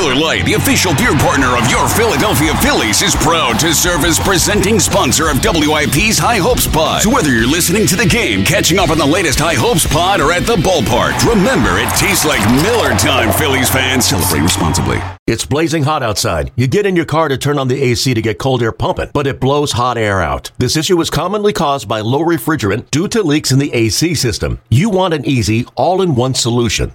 Miller 0.00 0.14
Lite, 0.14 0.46
the 0.46 0.54
official 0.54 0.94
beer 0.94 1.12
partner 1.12 1.58
of 1.58 1.70
your 1.70 1.86
Philadelphia 1.86 2.54
Phillies, 2.62 3.02
is 3.02 3.14
proud 3.16 3.60
to 3.60 3.74
serve 3.74 4.02
as 4.06 4.18
presenting 4.18 4.80
sponsor 4.80 5.28
of 5.28 5.42
WIP's 5.42 6.16
High 6.16 6.38
Hopes 6.38 6.66
Pod. 6.66 7.02
So 7.02 7.10
whether 7.10 7.28
you're 7.28 7.46
listening 7.46 7.86
to 7.88 7.96
the 7.96 8.06
game, 8.06 8.42
catching 8.42 8.78
up 8.78 8.88
on 8.88 8.96
the 8.96 9.04
latest 9.04 9.38
High 9.38 9.56
Hopes 9.56 9.86
Pod, 9.86 10.22
or 10.22 10.32
at 10.32 10.46
the 10.46 10.56
ballpark, 10.56 11.22
remember 11.28 11.76
it 11.76 11.90
tastes 11.98 12.24
like 12.24 12.40
Miller 12.62 12.96
time, 12.96 13.30
Phillies 13.30 13.68
fans. 13.68 14.06
Celebrate 14.06 14.40
responsibly. 14.40 14.98
It's 15.26 15.44
blazing 15.44 15.82
hot 15.82 16.02
outside. 16.02 16.50
You 16.56 16.66
get 16.66 16.86
in 16.86 16.96
your 16.96 17.04
car 17.04 17.28
to 17.28 17.36
turn 17.36 17.58
on 17.58 17.68
the 17.68 17.82
AC 17.82 18.14
to 18.14 18.22
get 18.22 18.38
cold 18.38 18.62
air 18.62 18.72
pumping, 18.72 19.10
but 19.12 19.26
it 19.26 19.38
blows 19.38 19.72
hot 19.72 19.98
air 19.98 20.22
out. 20.22 20.50
This 20.56 20.78
issue 20.78 20.98
is 21.02 21.10
commonly 21.10 21.52
caused 21.52 21.88
by 21.88 22.00
low 22.00 22.24
refrigerant 22.24 22.90
due 22.90 23.08
to 23.08 23.22
leaks 23.22 23.52
in 23.52 23.58
the 23.58 23.74
AC 23.74 24.14
system. 24.14 24.62
You 24.70 24.88
want 24.88 25.12
an 25.12 25.26
easy, 25.26 25.66
all 25.76 26.00
in 26.00 26.14
one 26.14 26.32
solution 26.32 26.94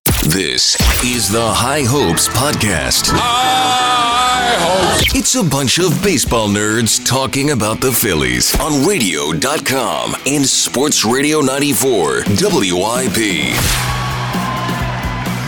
This 0.23 0.77
is 1.03 1.29
the 1.29 1.41
High 1.43 1.83
Hopes 1.83 2.27
Podcast. 2.27 3.07
High 3.11 4.53
Hopes. 4.59 5.15
It's 5.15 5.33
a 5.33 5.43
bunch 5.43 5.79
of 5.79 5.99
baseball 6.03 6.47
nerds 6.47 7.03
talking 7.03 7.49
about 7.49 7.81
the 7.81 7.91
Phillies 7.91 8.55
on 8.59 8.85
radio.com 8.87 10.15
and 10.27 10.45
Sports 10.45 11.03
Radio 11.03 11.41
94 11.41 12.23
WIP. 12.27 13.17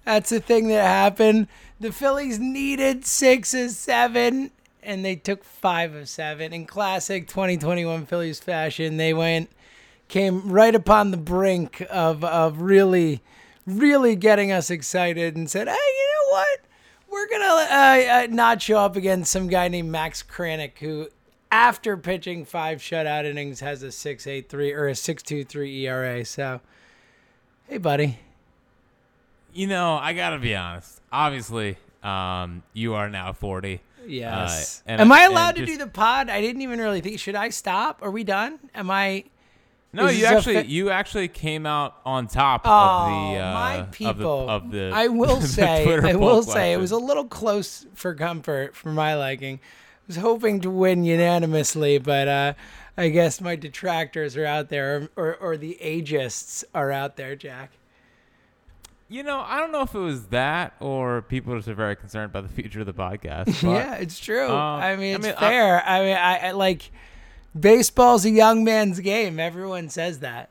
that's 0.04 0.30
the 0.30 0.40
thing 0.40 0.66
that 0.68 0.84
happened. 0.84 1.46
The 1.80 1.92
Phillies 1.92 2.40
needed 2.40 3.04
six 3.06 3.54
of 3.54 3.70
seven, 3.70 4.50
and 4.82 5.04
they 5.04 5.14
took 5.14 5.44
five 5.44 5.94
of 5.94 6.08
seven. 6.08 6.52
In 6.52 6.66
classic 6.66 7.28
2021 7.28 8.04
Phillies 8.06 8.40
fashion, 8.40 8.96
they 8.96 9.14
went, 9.14 9.48
came 10.08 10.50
right 10.50 10.74
upon 10.74 11.12
the 11.12 11.16
brink 11.16 11.86
of, 11.88 12.24
of 12.24 12.60
really, 12.60 13.22
really 13.64 14.16
getting 14.16 14.50
us 14.50 14.70
excited 14.70 15.36
and 15.36 15.48
said, 15.48 15.68
hey, 15.68 15.74
you 15.74 16.10
know 16.14 16.32
what? 16.32 16.60
We're 17.10 17.28
to 17.28 17.44
uh, 17.46 18.24
uh, 18.24 18.26
not 18.28 18.60
show 18.60 18.78
up 18.78 18.96
against 18.96 19.30
some 19.30 19.46
guy 19.46 19.68
named 19.68 19.90
Max 19.90 20.20
Kranick, 20.24 20.78
who, 20.78 21.08
after 21.52 21.96
pitching 21.96 22.44
five 22.44 22.78
shutout 22.78 23.24
innings, 23.24 23.60
has 23.60 23.84
a 23.84 23.88
6.83 23.88 24.74
or 24.74 24.88
a 24.88 24.92
6.23 24.92 25.82
ERA. 25.82 26.24
So, 26.24 26.60
hey, 27.68 27.78
buddy. 27.78 28.18
You 29.52 29.68
know, 29.68 29.94
I 29.94 30.12
gotta 30.12 30.38
be 30.38 30.56
honest. 30.56 30.97
Obviously, 31.12 31.76
um, 32.02 32.62
you 32.72 32.94
are 32.94 33.08
now 33.08 33.32
forty. 33.32 33.80
Yes. 34.06 34.82
Uh, 34.86 34.90
and 34.92 35.00
Am 35.02 35.12
I- 35.12 35.20
I 35.20 35.24
allowed 35.24 35.56
to 35.56 35.66
just- 35.66 35.72
do 35.78 35.84
the 35.84 35.90
pod? 35.90 36.30
I 36.30 36.40
didn't 36.40 36.62
even 36.62 36.78
really 36.78 37.00
think. 37.00 37.18
Should 37.20 37.34
I 37.34 37.50
stop? 37.50 37.98
Are 38.02 38.10
we 38.10 38.24
done? 38.24 38.58
Am 38.74 38.90
I? 38.90 39.24
No, 39.92 40.08
you 40.08 40.26
actually 40.26 40.54
fa- 40.62 40.66
you 40.66 40.90
actually 40.90 41.28
came 41.28 41.64
out 41.64 41.96
on 42.04 42.26
top 42.26 42.62
Oh, 42.64 42.70
of 42.70 43.06
the 43.32 43.38
uh, 43.40 43.54
my 43.54 43.74
of 43.76 43.90
the- 43.90 43.96
people. 43.96 44.48
of 44.50 44.70
the. 44.70 44.90
I 44.94 45.08
will 45.08 45.40
say, 45.40 45.84
Twitter 45.84 46.06
I 46.06 46.14
will 46.14 46.42
say, 46.42 46.72
it 46.72 46.78
was 46.78 46.90
a 46.90 46.98
little 46.98 47.24
close 47.24 47.86
for 47.94 48.14
comfort 48.14 48.76
for 48.76 48.90
my 48.90 49.14
liking. 49.14 49.56
I 49.56 50.04
was 50.06 50.16
hoping 50.16 50.60
to 50.60 50.70
win 50.70 51.04
unanimously, 51.04 51.98
but 51.98 52.28
uh, 52.28 52.52
I 52.98 53.08
guess 53.08 53.40
my 53.40 53.56
detractors 53.56 54.36
are 54.36 54.44
out 54.46 54.68
there, 54.68 55.08
or, 55.16 55.36
or 55.36 55.56
the 55.56 55.78
ageists 55.82 56.64
are 56.74 56.90
out 56.92 57.16
there, 57.16 57.34
Jack. 57.36 57.72
You 59.10 59.22
know, 59.22 59.40
I 59.40 59.58
don't 59.58 59.72
know 59.72 59.80
if 59.82 59.94
it 59.94 59.98
was 59.98 60.26
that 60.26 60.74
or 60.80 61.22
people 61.22 61.56
just 61.56 61.66
are 61.68 61.74
very 61.74 61.96
concerned 61.96 62.26
about 62.26 62.42
the 62.46 62.52
future 62.62 62.80
of 62.80 62.86
the 62.86 62.92
podcast. 62.92 63.46
But 63.62 63.70
yeah, 63.70 63.94
it's 63.94 64.18
true. 64.20 64.46
um, 64.50 64.52
I 64.80 64.96
mean, 64.96 65.12
I 65.12 65.16
it's 65.16 65.26
mean, 65.26 65.34
fair. 65.36 65.82
I, 65.86 66.00
mean, 66.00 66.16
I, 66.16 66.38
I 66.48 66.50
like 66.52 66.90
baseball's 67.58 68.24
a 68.26 68.30
young 68.30 68.64
man's 68.64 69.00
game. 69.00 69.40
Everyone 69.40 69.88
says 69.88 70.18
that. 70.20 70.50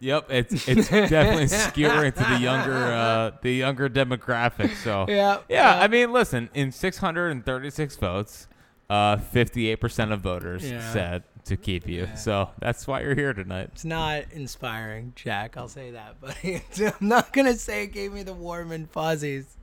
Yep, 0.00 0.26
it's 0.30 0.68
it's 0.68 0.88
definitely 0.90 1.46
skewering 1.46 2.12
to 2.12 2.24
the 2.24 2.38
younger 2.38 2.74
uh, 2.74 3.30
the 3.40 3.52
younger 3.54 3.88
demographic. 3.88 4.74
So 4.82 5.06
Yeah, 5.08 5.38
yeah. 5.48 5.76
yeah. 5.78 5.82
I 5.82 5.88
mean, 5.88 6.12
listen, 6.12 6.50
in 6.54 6.70
636 6.72 7.96
votes, 7.96 8.46
uh, 8.90 9.16
58% 9.16 10.12
of 10.12 10.20
voters 10.20 10.70
Yeah. 10.70 10.92
said 10.92 11.22
to 11.46 11.56
keep 11.56 11.88
you. 11.88 12.08
So 12.16 12.50
that's 12.58 12.86
why 12.86 13.00
you're 13.02 13.14
here 13.14 13.32
tonight. 13.32 13.70
It's 13.72 13.84
not 13.84 14.24
inspiring, 14.32 15.12
Jack. 15.16 15.56
I'll 15.56 15.68
say 15.68 15.92
that, 15.92 16.16
but 16.20 16.36
I'm 16.44 17.08
not 17.08 17.32
gonna 17.32 17.54
say 17.54 17.84
it 17.84 17.88
gave 17.92 18.12
me 18.12 18.22
the 18.22 18.34
warm 18.34 18.72
and 18.72 18.90
fuzzies. 18.90 19.56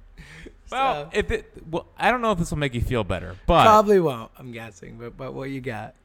Well, 0.72 1.06
So- 1.06 1.10
if 1.14 1.32
it, 1.32 1.52
well, 1.70 1.86
I 1.98 2.12
don't 2.12 2.22
know 2.22 2.32
if 2.32 2.40
this 2.40 2.52
will 2.52 2.58
make 2.58 2.74
you 2.74 2.82
feel 2.82 3.04
better, 3.04 3.36
but 3.46 3.64
Probably 3.64 4.00
won't. 4.00 4.32
I'm 4.38 4.52
guessing, 4.52 4.98
but 4.98 5.16
but 5.18 5.34
what 5.34 5.50
you 5.50 5.62
got? 5.62 5.96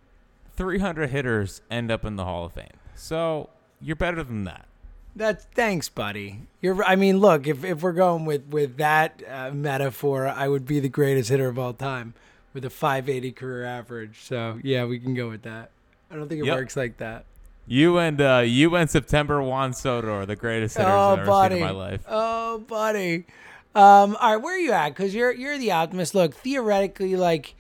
300 0.57 1.11
hitters 1.11 1.63
end 1.71 1.91
up 1.91 2.05
in 2.05 2.17
the 2.17 2.25
Hall 2.25 2.45
of 2.45 2.53
Fame. 2.53 2.67
So 2.97 3.49
you're 3.81 3.97
better 3.97 4.23
than 4.25 4.45
that. 4.45 4.67
That's 5.15 5.45
thanks, 5.55 5.89
buddy. 5.89 6.43
You're. 6.61 6.85
I 6.85 6.95
mean, 6.97 7.19
look, 7.19 7.47
if 7.47 7.65
if 7.65 7.83
we're 7.83 7.93
going 7.93 8.25
with 8.25 8.47
with 8.49 8.77
that 8.77 9.23
uh, 9.29 9.51
metaphor, 9.53 10.27
I 10.29 10.47
would 10.49 10.65
be 10.67 10.79
the 10.81 10.89
greatest 10.89 11.31
hitter 11.31 11.49
of 11.49 11.59
all 11.59 11.73
time 11.73 12.15
with 12.55 12.65
a 12.65 12.71
580 12.71 13.33
career 13.33 13.65
average. 13.65 14.21
So 14.23 14.59
yeah, 14.63 14.85
we 14.85 14.99
can 14.99 15.15
go 15.15 15.29
with 15.29 15.43
that. 15.43 15.71
I 16.11 16.17
don't 16.17 16.29
think 16.29 16.41
it 16.43 16.47
Yep. 16.47 16.57
works 16.57 16.77
like 16.77 16.97
that. 16.99 17.25
You 17.67 17.99
and 17.99 18.21
uh, 18.21 18.43
you 18.47 18.75
and 18.77 18.89
September 18.89 19.43
Juan 19.43 19.75
Soto 19.75 20.11
are 20.15 20.27
the 20.27 20.37
greatest 20.37 20.77
hitters 20.79 20.91
Oh, 20.93 21.13
I've 21.13 21.19
ever 21.19 21.27
buddy. 21.27 21.55
seen 21.57 21.63
in 21.63 21.69
my 21.69 21.75
life. 21.79 22.01
Oh, 22.09 22.59
buddy. 22.61 23.27
Um, 23.75 24.17
all 24.19 24.33
right, 24.35 24.43
where 24.43 24.55
are 24.55 24.59
you 24.59 24.73
at? 24.73 24.89
Because 24.91 25.15
you're 25.15 25.33
you're 25.33 25.59
the 25.59 25.73
optimist. 25.73 26.15
Look, 26.15 26.35
theoretically, 26.35 27.15
like, 27.17 27.55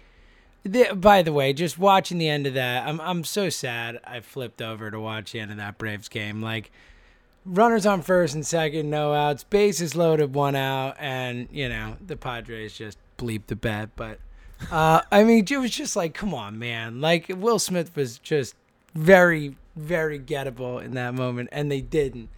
the, 0.64 0.94
by 0.94 1.20
the 1.22 1.32
way, 1.32 1.52
just 1.52 1.78
watching 1.78 2.16
the 2.16 2.28
end 2.28 2.46
of 2.46 2.54
that, 2.54 2.88
I'm 2.88 2.98
I'm 3.02 3.22
so 3.22 3.50
sad. 3.50 4.00
I 4.04 4.20
flipped 4.20 4.62
over 4.62 4.90
to 4.90 4.98
watch 4.98 5.32
the 5.32 5.40
end 5.40 5.50
of 5.50 5.58
that 5.58 5.76
Braves 5.76 6.08
game. 6.08 6.40
Like, 6.40 6.70
runners 7.44 7.84
on 7.84 8.00
first 8.00 8.34
and 8.34 8.46
second, 8.46 8.88
no 8.88 9.12
outs, 9.12 9.44
bases 9.44 9.94
loaded, 9.94 10.34
one 10.34 10.56
out, 10.56 10.96
and 10.98 11.48
you 11.52 11.68
know 11.68 11.98
the 12.04 12.16
Padres 12.16 12.72
just 12.78 12.96
bleeped 13.18 13.46
the 13.48 13.56
bet. 13.56 13.90
But 13.94 14.18
uh, 14.70 15.02
I 15.10 15.24
mean, 15.24 15.46
it 15.48 15.56
was 15.58 15.70
just 15.70 15.96
like, 15.96 16.14
come 16.14 16.34
on, 16.34 16.58
man. 16.58 17.00
Like 17.00 17.26
Will 17.28 17.58
Smith 17.58 17.94
was 17.94 18.18
just 18.18 18.54
very, 18.94 19.56
very 19.76 20.18
gettable 20.18 20.82
in 20.82 20.94
that 20.94 21.14
moment, 21.14 21.48
and 21.52 21.70
they 21.70 21.80
didn't. 21.80 22.28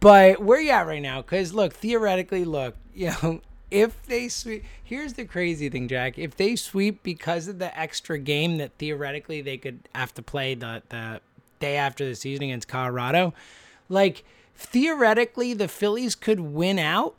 But 0.00 0.42
where 0.42 0.60
you 0.60 0.70
at 0.70 0.86
right 0.86 1.02
now? 1.02 1.22
Because 1.22 1.54
look, 1.54 1.72
theoretically, 1.72 2.44
look, 2.44 2.76
you 2.94 3.12
know, 3.22 3.40
if 3.70 4.02
they 4.04 4.28
sweep, 4.28 4.64
here's 4.82 5.14
the 5.14 5.24
crazy 5.24 5.68
thing, 5.68 5.88
Jack. 5.88 6.18
If 6.18 6.36
they 6.36 6.56
sweep 6.56 7.02
because 7.02 7.48
of 7.48 7.58
the 7.58 7.76
extra 7.78 8.18
game 8.18 8.58
that 8.58 8.72
theoretically 8.78 9.40
they 9.40 9.56
could 9.56 9.88
have 9.94 10.12
to 10.14 10.22
play 10.22 10.54
the 10.54 10.82
the 10.90 11.20
day 11.58 11.76
after 11.76 12.04
the 12.04 12.14
season 12.14 12.44
against 12.44 12.68
Colorado, 12.68 13.32
like 13.88 14.24
theoretically 14.56 15.54
the 15.54 15.68
Phillies 15.68 16.14
could 16.14 16.40
win 16.40 16.78
out 16.78 17.14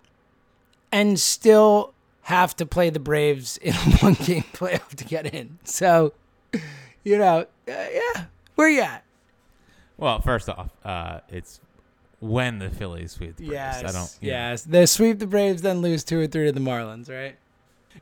and 0.92 1.20
still 1.20 1.94
have 2.24 2.56
to 2.56 2.66
play 2.66 2.90
the 2.90 3.00
Braves 3.00 3.58
in 3.62 3.74
a 3.74 3.98
one 4.00 4.14
game 4.14 4.44
playoff 4.54 4.96
to 4.96 5.06
get 5.06 5.34
in. 5.34 5.60
So, 5.64 6.14
you 7.04 7.18
know, 7.18 7.42
uh, 7.42 7.46
yeah, 7.68 8.26
where 8.56 8.70
you 8.70 8.82
at? 8.82 9.04
Well, 9.98 10.20
first 10.22 10.50
off, 10.50 10.70
uh, 10.84 11.20
it's 11.30 11.60
when 12.20 12.60
the 12.60 12.70
Phillies 12.70 13.12
sweep 13.12 13.36
the 13.36 13.48
Braves. 13.48 13.54
Yes, 13.54 13.80
I 13.80 13.82
don't. 13.84 13.94
know. 13.94 14.08
yes. 14.22 14.64
They 14.64 14.86
sweep 14.86 15.20
the 15.20 15.28
Braves, 15.28 15.62
then 15.62 15.82
lose 15.82 16.04
two 16.04 16.20
or 16.20 16.28
three 16.28 16.46
to 16.46 16.52
the 16.52 16.60
Marlins, 16.60 17.10
right? 17.10 17.38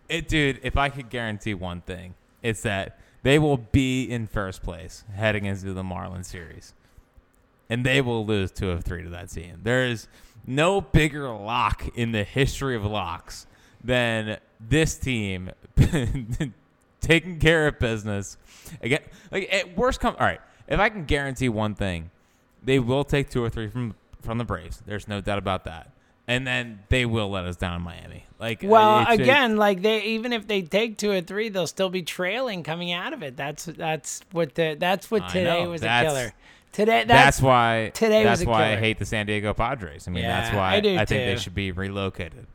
It, 0.08 0.28
dude, 0.28 0.60
if 0.64 0.78
I 0.78 0.90
could 0.90 1.10
guarantee 1.10 1.54
one 1.54 1.82
thing, 1.82 2.14
it's 2.42 2.62
that 2.62 3.00
they 3.24 3.40
will 3.40 3.58
be 3.58 4.06
in 4.06 4.28
first 4.28 4.64
place 4.64 5.04
heading 5.14 5.46
into 5.46 5.74
the 5.74 5.84
Marlins 5.84 6.26
series. 6.26 6.74
And 7.70 7.86
they 7.86 8.02
will 8.02 8.26
lose 8.26 8.52
two 8.52 8.70
of 8.70 8.84
three 8.84 9.04
to 9.04 9.10
that 9.10 9.30
team. 9.30 9.60
There 9.64 9.86
is 9.86 10.08
no 10.46 10.82
bigger 10.82 11.30
lock 11.30 11.88
in 11.96 12.12
the 12.12 12.24
history 12.24 12.76
of 12.76 12.84
locks 12.84 13.48
than 13.84 14.38
this 14.60 14.98
team 14.98 15.52
taking 17.02 17.40
care 17.40 17.68
of 17.68 17.80
business. 17.80 18.38
Again, 18.82 19.02
like 19.32 19.52
at 19.54 19.78
worst 19.78 20.00
come 20.00 20.16
all 20.20 20.26
right, 20.26 20.42
if 20.68 20.80
I 20.80 20.90
can 20.90 21.06
guarantee 21.06 21.50
one 21.50 21.76
thing, 21.76 22.12
they 22.64 22.80
will 22.80 23.04
take 23.04 23.30
two 23.30 23.44
or 23.44 23.50
three 23.50 23.68
from 23.70 23.96
from 24.22 24.38
the 24.38 24.44
Braves. 24.46 24.82
There's 24.86 25.08
no 25.08 25.22
doubt 25.22 25.40
about 25.40 25.64
that. 25.66 25.92
And 26.28 26.46
then 26.46 26.80
they 26.90 27.06
will 27.06 27.30
let 27.30 27.46
us 27.46 27.56
down 27.56 27.76
in 27.76 27.82
Miami. 27.82 28.26
Like 28.40 28.62
Well, 28.64 29.00
it's- 29.02 29.16
it's- 29.16 29.28
again, 29.28 29.58
like 29.58 29.82
they 29.82 30.04
even 30.04 30.32
if 30.32 30.48
they 30.48 30.62
take 30.62 30.98
two 30.98 31.12
or 31.12 31.22
three, 31.22 31.50
they'll 31.50 31.68
still 31.68 31.90
be 31.90 32.04
trailing 32.04 32.64
coming 32.64 32.92
out 32.92 33.12
of 33.14 33.24
it. 33.24 33.36
That's 33.36 33.66
that's 33.66 34.22
what 34.32 34.56
the 34.56 34.78
that's 34.80 35.10
what 35.12 35.28
today 35.30 35.64
know. 35.64 35.70
was 35.72 35.84
a 35.84 36.02
killer. 36.04 36.34
Today 36.72 37.04
That's, 37.06 37.08
that's, 37.08 37.42
why 37.42 37.92
today 37.94 38.24
That's 38.24 38.40
was 38.40 38.48
a 38.48 38.50
why 38.50 38.72
I 38.72 38.76
hate 38.78 38.98
the 38.98 39.06
San 39.06 39.26
Diego 39.26 39.54
Padres. 39.54 40.08
I 40.08 40.12
mean, 40.12 40.24
that's 40.24 40.56
why 40.56 40.76
I 40.76 40.80
do 40.80 40.96
think 41.00 41.10
they 41.10 41.36
should 41.36 41.54
be 41.54 41.74
relocated. 41.74 42.48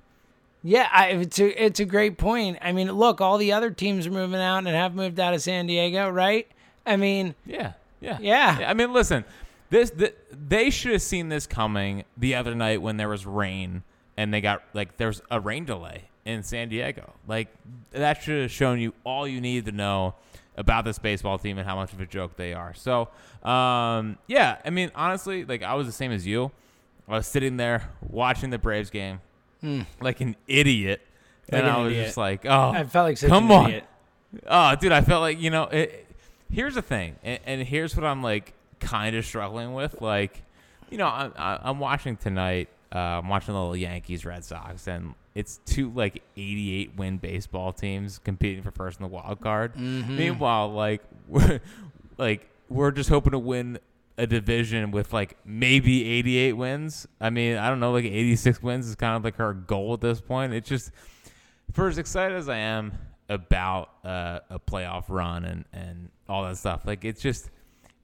Yeah, 0.66 0.88
I, 0.92 1.10
it's 1.10 1.38
a 1.38 1.64
it's 1.64 1.78
a 1.78 1.84
great 1.84 2.18
point. 2.18 2.58
I 2.60 2.72
mean, 2.72 2.90
look, 2.90 3.20
all 3.20 3.38
the 3.38 3.52
other 3.52 3.70
teams 3.70 4.04
are 4.08 4.10
moving 4.10 4.40
out 4.40 4.58
and 4.58 4.68
have 4.68 4.96
moved 4.96 5.20
out 5.20 5.32
of 5.32 5.40
San 5.40 5.68
Diego, 5.68 6.08
right? 6.08 6.48
I 6.84 6.96
mean, 6.96 7.36
Yeah, 7.44 7.74
yeah, 8.00 8.18
Yeah. 8.20 8.66
I 8.68 8.74
mean, 8.74 8.92
listen, 8.92 9.24
this 9.70 9.92
th- 9.92 10.16
they 10.32 10.70
should 10.70 10.90
have 10.90 11.02
seen 11.02 11.28
this 11.28 11.46
coming 11.46 12.02
the 12.16 12.34
other 12.34 12.56
night 12.56 12.82
when 12.82 12.96
there 12.96 13.08
was 13.08 13.24
rain 13.24 13.84
and 14.16 14.34
they 14.34 14.40
got 14.40 14.62
like 14.74 14.96
there's 14.96 15.22
a 15.30 15.38
rain 15.38 15.66
delay 15.66 16.06
in 16.24 16.42
San 16.42 16.68
Diego. 16.68 17.12
Like 17.28 17.46
that 17.92 18.22
should 18.22 18.42
have 18.42 18.50
shown 18.50 18.80
you 18.80 18.92
all 19.04 19.28
you 19.28 19.40
need 19.40 19.66
to 19.66 19.72
know 19.72 20.16
about 20.56 20.84
this 20.84 20.98
baseball 20.98 21.38
team 21.38 21.58
and 21.58 21.68
how 21.68 21.76
much 21.76 21.92
of 21.92 22.00
a 22.00 22.06
joke 22.06 22.36
they 22.36 22.54
are. 22.54 22.74
So, 22.74 23.08
um, 23.48 24.18
yeah, 24.26 24.56
I 24.64 24.70
mean, 24.70 24.90
honestly, 24.96 25.44
like 25.44 25.62
I 25.62 25.74
was 25.74 25.86
the 25.86 25.92
same 25.92 26.10
as 26.10 26.26
you. 26.26 26.50
I 27.08 27.12
was 27.12 27.28
sitting 27.28 27.56
there 27.56 27.88
watching 28.08 28.50
the 28.50 28.58
Braves 28.58 28.90
game 28.90 29.20
like 30.00 30.20
an 30.20 30.36
idiot. 30.46 31.00
Like 31.50 31.60
and 31.60 31.68
an 31.68 31.74
I 31.74 31.78
was 31.82 31.92
idiot. 31.92 32.06
just 32.06 32.16
like, 32.16 32.44
oh, 32.46 32.70
I 32.70 32.84
felt 32.84 33.08
like 33.08 33.20
come 33.20 33.50
an 33.50 33.56
on. 33.56 33.66
idiot. 33.70 33.84
Oh, 34.48 34.74
dude, 34.76 34.92
I 34.92 35.00
felt 35.00 35.20
like 35.22 35.40
you 35.40 35.50
know. 35.50 35.64
It, 35.64 36.06
here's 36.50 36.74
the 36.74 36.82
thing, 36.82 37.16
and, 37.22 37.40
and 37.46 37.62
here's 37.62 37.96
what 37.96 38.04
I'm 38.04 38.22
like 38.22 38.54
kind 38.80 39.16
of 39.16 39.24
struggling 39.24 39.74
with. 39.74 40.00
Like, 40.00 40.42
you 40.90 40.98
know, 40.98 41.06
I'm 41.06 41.32
I'm 41.36 41.78
watching 41.78 42.16
tonight. 42.16 42.68
Uh, 42.94 42.98
I'm 42.98 43.28
watching 43.28 43.54
the 43.54 43.60
little 43.60 43.76
Yankees 43.76 44.24
Red 44.24 44.44
Sox, 44.44 44.86
and 44.86 45.14
it's 45.34 45.60
two 45.66 45.90
like 45.90 46.22
88 46.36 46.96
win 46.96 47.18
baseball 47.18 47.72
teams 47.72 48.18
competing 48.18 48.62
for 48.62 48.70
first 48.70 48.98
in 48.98 49.04
the 49.04 49.08
wild 49.08 49.40
card. 49.40 49.74
Mm-hmm. 49.74 50.16
Meanwhile, 50.16 50.72
like 50.72 51.02
we're 51.28 51.60
like 52.18 52.48
we're 52.68 52.90
just 52.90 53.08
hoping 53.08 53.32
to 53.32 53.38
win 53.38 53.78
a 54.18 54.26
division 54.26 54.90
with 54.90 55.12
like 55.12 55.36
maybe 55.44 56.08
88 56.08 56.52
wins. 56.54 57.06
I 57.20 57.30
mean, 57.30 57.56
I 57.56 57.68
don't 57.68 57.80
know, 57.80 57.92
like 57.92 58.04
86 58.04 58.62
wins 58.62 58.88
is 58.88 58.94
kind 58.94 59.16
of 59.16 59.24
like 59.24 59.38
our 59.40 59.52
goal 59.52 59.94
at 59.94 60.00
this 60.00 60.20
point. 60.20 60.54
It's 60.54 60.68
just 60.68 60.90
for 61.72 61.88
as 61.88 61.98
excited 61.98 62.36
as 62.36 62.48
I 62.48 62.56
am 62.56 62.92
about 63.28 63.90
uh, 64.04 64.40
a 64.50 64.58
playoff 64.58 65.04
run 65.08 65.44
and, 65.44 65.64
and 65.72 66.10
all 66.28 66.44
that 66.44 66.56
stuff, 66.56 66.82
like 66.86 67.04
it's 67.04 67.20
just 67.20 67.50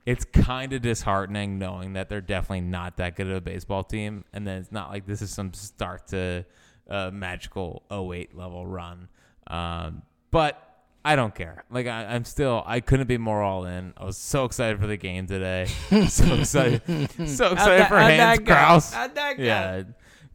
it's 0.05 0.25
kind 0.25 0.73
of 0.73 0.83
disheartening 0.83 1.59
knowing 1.59 1.93
that 1.93 2.09
they're 2.09 2.21
definitely 2.21 2.63
not 2.63 2.97
that 2.97 3.15
good 3.15 3.29
of 3.29 3.37
a 3.37 3.41
baseball 3.41 3.85
team, 3.85 4.25
and 4.33 4.47
then 4.47 4.59
it's 4.59 4.73
not 4.73 4.91
like 4.91 5.07
this 5.07 5.23
is 5.23 5.31
some 5.31 5.53
start 5.53 6.09
to 6.09 6.45
uh, 6.91 7.11
magical 7.13 7.85
08 7.91 8.37
level 8.37 8.67
run. 8.67 9.09
Um, 9.47 10.03
but 10.31 10.72
I 11.05 11.17
don't 11.17 11.35
care. 11.35 11.65
Like 11.71 11.87
I, 11.87 12.05
I'm 12.15 12.25
still, 12.25 12.63
I 12.65 12.81
couldn't 12.81 13.09
be 13.09 13.19
more 13.19 13.43
all 13.43 13.65
in. 13.65 13.93
I 13.97 14.05
was 14.05 14.17
so 14.17 14.45
excited 14.45 14.79
for 14.81 14.87
the 14.87 14.97
game 14.97 15.27
today. 15.27 15.67
so 16.09 16.35
excited, 16.35 16.81
so 17.29 17.53
excited 17.53 17.57
that- 17.57 17.89
for 17.89 17.99
Hans? 17.99 18.39
Crouse. 18.41 18.93
How'd 18.93 19.15
that 19.17 19.37
go? 19.37 19.43
Yeah, 19.43 19.83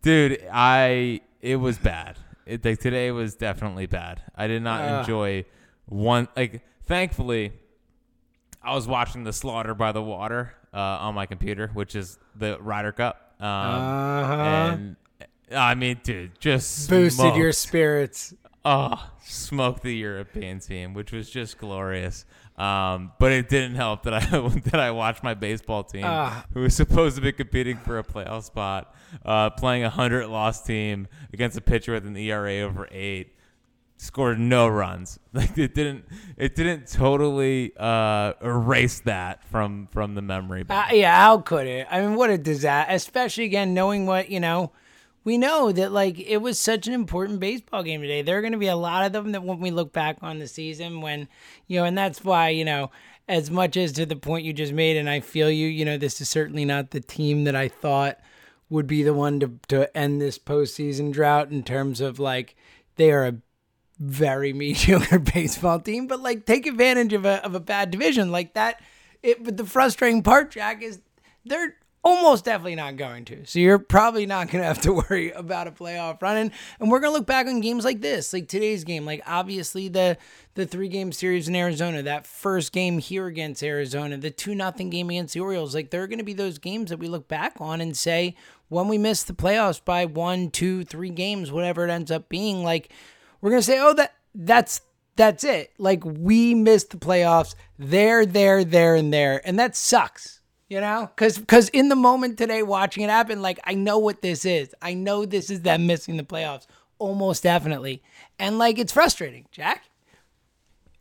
dude, 0.02 0.46
I 0.52 1.22
it 1.42 1.56
was 1.56 1.78
bad. 1.78 2.18
It, 2.46 2.64
like 2.66 2.80
today 2.80 3.12
was 3.12 3.36
definitely 3.36 3.86
bad. 3.86 4.22
I 4.36 4.48
did 4.48 4.62
not 4.62 4.82
Ugh. 4.82 5.00
enjoy 5.02 5.46
one. 5.86 6.28
Like 6.36 6.62
thankfully, 6.86 7.54
I 8.62 8.74
was 8.76 8.88
watching 8.88 9.24
the 9.24 9.34
Slaughter 9.34 9.74
by 9.74 9.92
the 9.94 10.02
Water 10.04 10.54
uh, 10.74 10.78
on 10.78 11.16
my 11.16 11.26
computer, 11.26 11.70
which 11.74 11.96
is 11.96 12.18
the 12.36 12.58
Ryder 12.60 12.92
Cup. 12.92 13.36
Um, 13.40 13.48
Uh-huh. 13.48 14.34
And 14.40 14.96
I 15.56 15.76
mean, 15.76 16.00
dude, 16.04 16.38
just 16.40 16.90
Boosted 16.90 17.20
smoked. 17.22 17.38
your 17.38 17.52
spirits. 17.54 18.34
Oh, 18.70 19.10
smoked 19.24 19.82
the 19.84 19.96
European 19.96 20.60
team, 20.60 20.94
which 20.94 21.14
was 21.14 21.30
just 21.30 21.58
glorious. 21.58 22.26
Um, 22.58 23.12
but 23.20 23.32
it 23.32 23.48
didn't 23.50 23.76
help 23.76 24.04
that 24.04 24.14
I 24.14 24.20
that 24.72 24.80
I 24.80 24.92
watched 24.92 25.24
my 25.24 25.34
baseball 25.36 25.84
team, 25.84 26.04
Ah. 26.06 26.44
who 26.54 26.62
was 26.62 26.76
supposed 26.76 27.16
to 27.16 27.22
be 27.22 27.32
competing 27.32 27.78
for 27.78 27.98
a 28.00 28.04
playoff 28.04 28.44
spot, 28.44 28.94
uh, 29.26 29.52
playing 29.52 29.84
a 29.84 29.90
hundred 29.90 30.28
loss 30.28 30.64
team 30.64 31.08
against 31.32 31.56
a 31.58 31.62
pitcher 31.62 31.94
with 31.94 32.06
an 32.06 32.18
ERA 32.18 32.60
over 32.62 32.88
eight, 32.92 33.36
scored 33.98 34.40
no 34.40 34.68
runs. 34.68 35.20
Like 35.34 35.56
it 35.58 35.76
didn't 35.76 36.04
it 36.36 36.56
didn't 36.56 36.88
totally 36.88 37.72
uh, 37.78 38.34
erase 38.42 39.02
that 39.02 39.44
from 39.52 39.88
from 39.92 40.16
the 40.16 40.22
memory. 40.24 40.66
Uh, 40.68 40.88
yeah, 40.92 41.16
how 41.16 41.38
could 41.38 41.68
it? 41.68 41.86
I 41.92 42.02
mean, 42.02 42.16
what 42.16 42.32
a 42.32 42.40
disaster! 42.40 42.92
Especially 42.94 43.44
again, 43.46 43.76
knowing 43.76 44.08
what 44.08 44.32
you 44.32 44.40
know, 44.40 44.72
we 45.24 45.38
know 45.38 45.72
that 45.72 45.92
like 45.92 46.20
it 46.20 46.38
was 46.38 46.60
such 46.60 46.88
an 46.88 46.94
important 46.94 47.40
baseball 47.40 47.84
game 47.84 48.02
today. 48.02 48.22
There 48.22 48.38
are 48.38 48.42
going 48.42 48.54
to 48.54 48.60
be 48.60 48.68
a 48.68 48.76
lot 48.76 49.06
of 49.06 49.14
them 49.14 49.34
that 49.34 49.44
when 49.44 49.60
we 49.60 49.72
look 49.72 49.92
back 49.92 50.18
on 50.22 50.40
the 50.40 50.48
season, 50.48 51.02
when 51.02 51.28
you 51.68 51.80
know, 51.80 51.86
and 51.86 51.98
that's 51.98 52.24
why 52.24 52.50
you 52.50 52.66
know, 52.66 52.92
as 53.28 53.52
much 53.52 53.76
as 53.76 53.92
to 53.94 54.06
the 54.06 54.16
point 54.16 54.46
you 54.46 54.54
just 54.54 54.74
made, 54.74 54.98
and 54.98 55.10
I 55.10 55.20
feel 55.20 55.52
you. 55.52 55.68
You 55.68 55.86
know, 55.86 55.98
this 55.98 56.22
is 56.22 56.30
certainly 56.30 56.66
not 56.66 56.92
the 56.92 57.02
team 57.02 57.44
that 57.44 57.56
I 57.56 57.68
thought 57.68 58.20
would 58.70 58.88
be 58.88 59.04
the 59.04 59.14
one 59.14 59.40
to 59.40 59.52
to 59.68 59.98
end 59.98 60.22
this 60.22 60.40
postseason 60.40 61.12
drought 61.12 61.52
in 61.52 61.64
terms 61.64 62.02
of 62.02 62.20
like 62.20 62.56
they 62.96 63.12
are 63.12 63.26
a 63.26 63.36
very 64.00 64.54
mediocre 64.54 65.20
baseball 65.20 65.80
team, 65.80 66.08
but 66.08 66.22
like 66.22 66.46
take 66.46 66.66
advantage 66.66 67.14
of 67.14 67.26
a 67.26 67.44
of 67.46 67.56
a 67.56 67.60
bad 67.60 67.92
division 67.92 68.32
like 68.32 68.54
that. 68.54 68.82
It 69.24 69.44
but 69.44 69.58
the 69.58 69.66
frustrating 69.66 70.24
part, 70.24 70.52
Jack, 70.52 70.82
is 70.82 71.02
they're 71.46 71.76
almost 72.08 72.46
definitely 72.46 72.76
not 72.76 72.96
going 72.96 73.26
to. 73.26 73.46
So 73.46 73.60
you're 73.60 73.80
probably 73.80 74.26
not 74.26 74.50
going 74.50 74.62
to 74.62 74.68
have 74.68 74.82
to 74.82 74.94
worry 75.10 75.32
about 75.32 75.68
a 75.68 75.72
playoff 75.72 76.22
run. 76.22 76.38
And, 76.38 76.52
and 76.80 76.90
we're 76.90 77.00
going 77.00 77.12
to 77.12 77.18
look 77.18 77.28
back 77.28 77.48
on 77.48 77.60
games 77.60 77.84
like 77.84 78.02
this, 78.02 78.32
like 78.32 78.48
today's 78.48 78.84
game, 78.84 79.06
like 79.06 79.22
obviously 79.26 79.90
the 79.90 80.18
the 80.56 80.66
three 80.66 80.88
game 80.88 81.12
series 81.12 81.48
in 81.48 81.56
Arizona, 81.56 82.02
that 82.02 82.26
first 82.26 82.72
game 82.72 82.98
here 82.98 83.28
against 83.28 83.62
Arizona, 83.62 84.18
the 84.18 84.32
two 84.32 84.56
nothing 84.56 84.90
game 84.90 85.10
against 85.10 85.36
the 85.36 85.40
Orioles. 85.40 85.76
Like 85.76 85.92
there 85.92 86.02
are 86.02 86.08
going 86.08 86.18
to 86.18 86.24
be 86.24 86.34
those 86.34 86.58
games 86.58 86.90
that 86.90 86.98
we 86.98 87.08
look 87.08 87.28
back 87.28 87.58
on 87.60 87.80
and 87.80 87.96
say 87.96 88.36
when 88.70 88.88
we 88.88 88.98
miss 88.98 89.24
the 89.24 89.34
playoffs 89.34 89.84
by 89.84 90.06
one, 90.06 90.50
two, 90.50 90.84
three 90.84 91.12
games, 91.12 91.52
whatever 91.52 91.86
it 91.86 91.92
ends 91.92 92.10
up 92.10 92.28
being, 92.30 92.64
like 92.64 92.92
we're 93.42 93.52
gonna 93.52 93.62
say, 93.62 93.80
oh, 93.80 93.94
that 93.94 94.16
that's 94.34 94.82
that's 95.16 95.44
it. 95.44 95.74
Like 95.78 96.04
we 96.06 96.56
missed 96.56 96.92
the 96.92 96.98
playoffs. 96.98 97.54
There, 97.78 98.26
there, 98.26 98.64
there, 98.64 98.96
and 98.96 99.14
there, 99.14 99.42
and 99.46 99.60
that 99.60 99.76
sucks. 99.76 100.37
You 100.70 100.82
know, 100.82 101.10
because 101.16 101.38
because 101.38 101.70
in 101.70 101.88
the 101.88 101.96
moment 101.96 102.38
today, 102.38 102.62
watching 102.62 103.04
it 103.04 103.10
happen, 103.10 103.42
like 103.42 103.60
I 103.64 103.74
know 103.74 104.00
what 104.00 104.22
this 104.22 104.44
is. 104.44 104.76
I 104.82 104.94
know 104.94 105.26
this 105.26 105.50
is 105.50 105.62
them 105.62 105.88
missing 105.88 106.18
the 106.18 106.24
playoffs, 106.24 106.68
almost 107.00 107.44
definitely, 107.44 108.04
and 108.38 108.58
like 108.58 108.78
it's 108.78 108.92
frustrating, 108.92 109.46
Jack. 109.52 109.84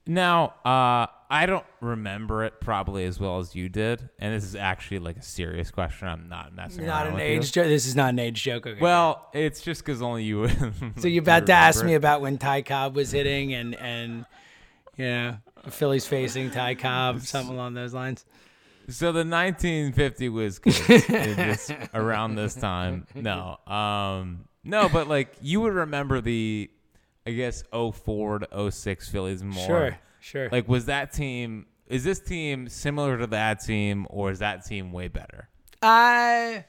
Now, 0.06 0.54
uh, 0.64 1.06
I 1.28 1.46
don't 1.46 1.64
remember 1.80 2.44
it 2.44 2.60
probably 2.60 3.06
as 3.06 3.18
well 3.18 3.40
as 3.40 3.56
you 3.56 3.68
did, 3.68 4.08
and 4.20 4.32
this 4.32 4.44
is 4.44 4.54
actually 4.54 5.00
like 5.00 5.16
a 5.16 5.22
serious 5.22 5.72
question. 5.72 6.06
I'm 6.06 6.28
not 6.28 6.54
messing 6.54 6.86
Not 6.86 7.06
around 7.06 7.08
an 7.08 7.14
with 7.14 7.22
age 7.22 7.50
joke. 7.50 7.66
This 7.66 7.86
is 7.86 7.96
not 7.96 8.10
an 8.10 8.20
age 8.20 8.40
joke. 8.40 8.68
Okay. 8.68 8.80
Well, 8.80 9.28
it's 9.32 9.60
just 9.60 9.84
because 9.84 10.00
only 10.00 10.22
you. 10.22 10.48
so 10.96 11.08
you're 11.08 11.22
about 11.22 11.46
to 11.46 11.52
ask 11.52 11.84
me 11.84 11.94
about 11.94 12.20
when 12.20 12.38
Ty 12.38 12.62
Cobb 12.62 12.94
was 12.94 13.10
hitting 13.10 13.52
and 13.52 13.74
and 13.74 14.26
you 14.96 15.06
know 15.06 15.38
Phillies 15.70 16.06
facing 16.06 16.52
Ty 16.52 16.76
Cobb, 16.76 17.22
something 17.22 17.54
along 17.54 17.74
those 17.74 17.92
lines. 17.92 18.24
So 18.88 19.06
the 19.12 19.24
1950 19.24 20.28
was 20.28 20.60
around 21.94 22.36
this 22.36 22.54
time. 22.54 23.06
No, 23.14 23.58
um, 23.66 24.44
no, 24.62 24.88
but 24.88 25.08
like 25.08 25.34
you 25.40 25.60
would 25.62 25.74
remember 25.74 26.20
the, 26.20 26.70
I 27.26 27.32
guess 27.32 27.64
04 27.72 28.40
to 28.40 28.70
06 28.70 29.08
Phillies 29.08 29.42
more. 29.42 29.66
Sure, 29.66 29.98
sure. 30.20 30.48
Like, 30.50 30.68
was 30.68 30.86
that 30.86 31.12
team? 31.12 31.66
Is 31.88 32.04
this 32.04 32.20
team 32.20 32.68
similar 32.68 33.18
to 33.18 33.26
that 33.28 33.60
team, 33.60 34.06
or 34.10 34.30
is 34.30 34.38
that 34.38 34.64
team 34.64 34.92
way 34.92 35.08
better? 35.08 35.48
I 35.82 36.64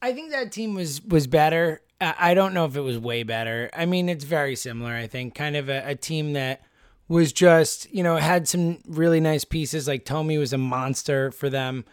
I 0.00 0.12
think 0.12 0.30
that 0.30 0.52
team 0.52 0.74
was 0.74 1.02
was 1.02 1.26
better. 1.26 1.82
I 2.00 2.14
I 2.18 2.34
don't 2.34 2.54
know 2.54 2.64
if 2.64 2.76
it 2.76 2.80
was 2.80 2.98
way 2.98 3.22
better. 3.22 3.70
I 3.72 3.86
mean, 3.86 4.08
it's 4.08 4.24
very 4.24 4.56
similar. 4.56 4.92
I 4.92 5.06
think 5.06 5.34
kind 5.34 5.56
of 5.56 5.68
a, 5.68 5.82
a 5.90 5.94
team 5.94 6.34
that 6.34 6.62
was 7.08 7.32
just 7.32 7.92
you 7.92 8.02
know 8.02 8.16
had 8.16 8.46
some 8.46 8.78
really 8.86 9.20
nice 9.20 9.44
pieces. 9.44 9.88
Like 9.88 10.04
Thome 10.04 10.38
was 10.38 10.52
a 10.52 10.58
monster 10.58 11.30
for 11.30 11.48
them, 11.50 11.84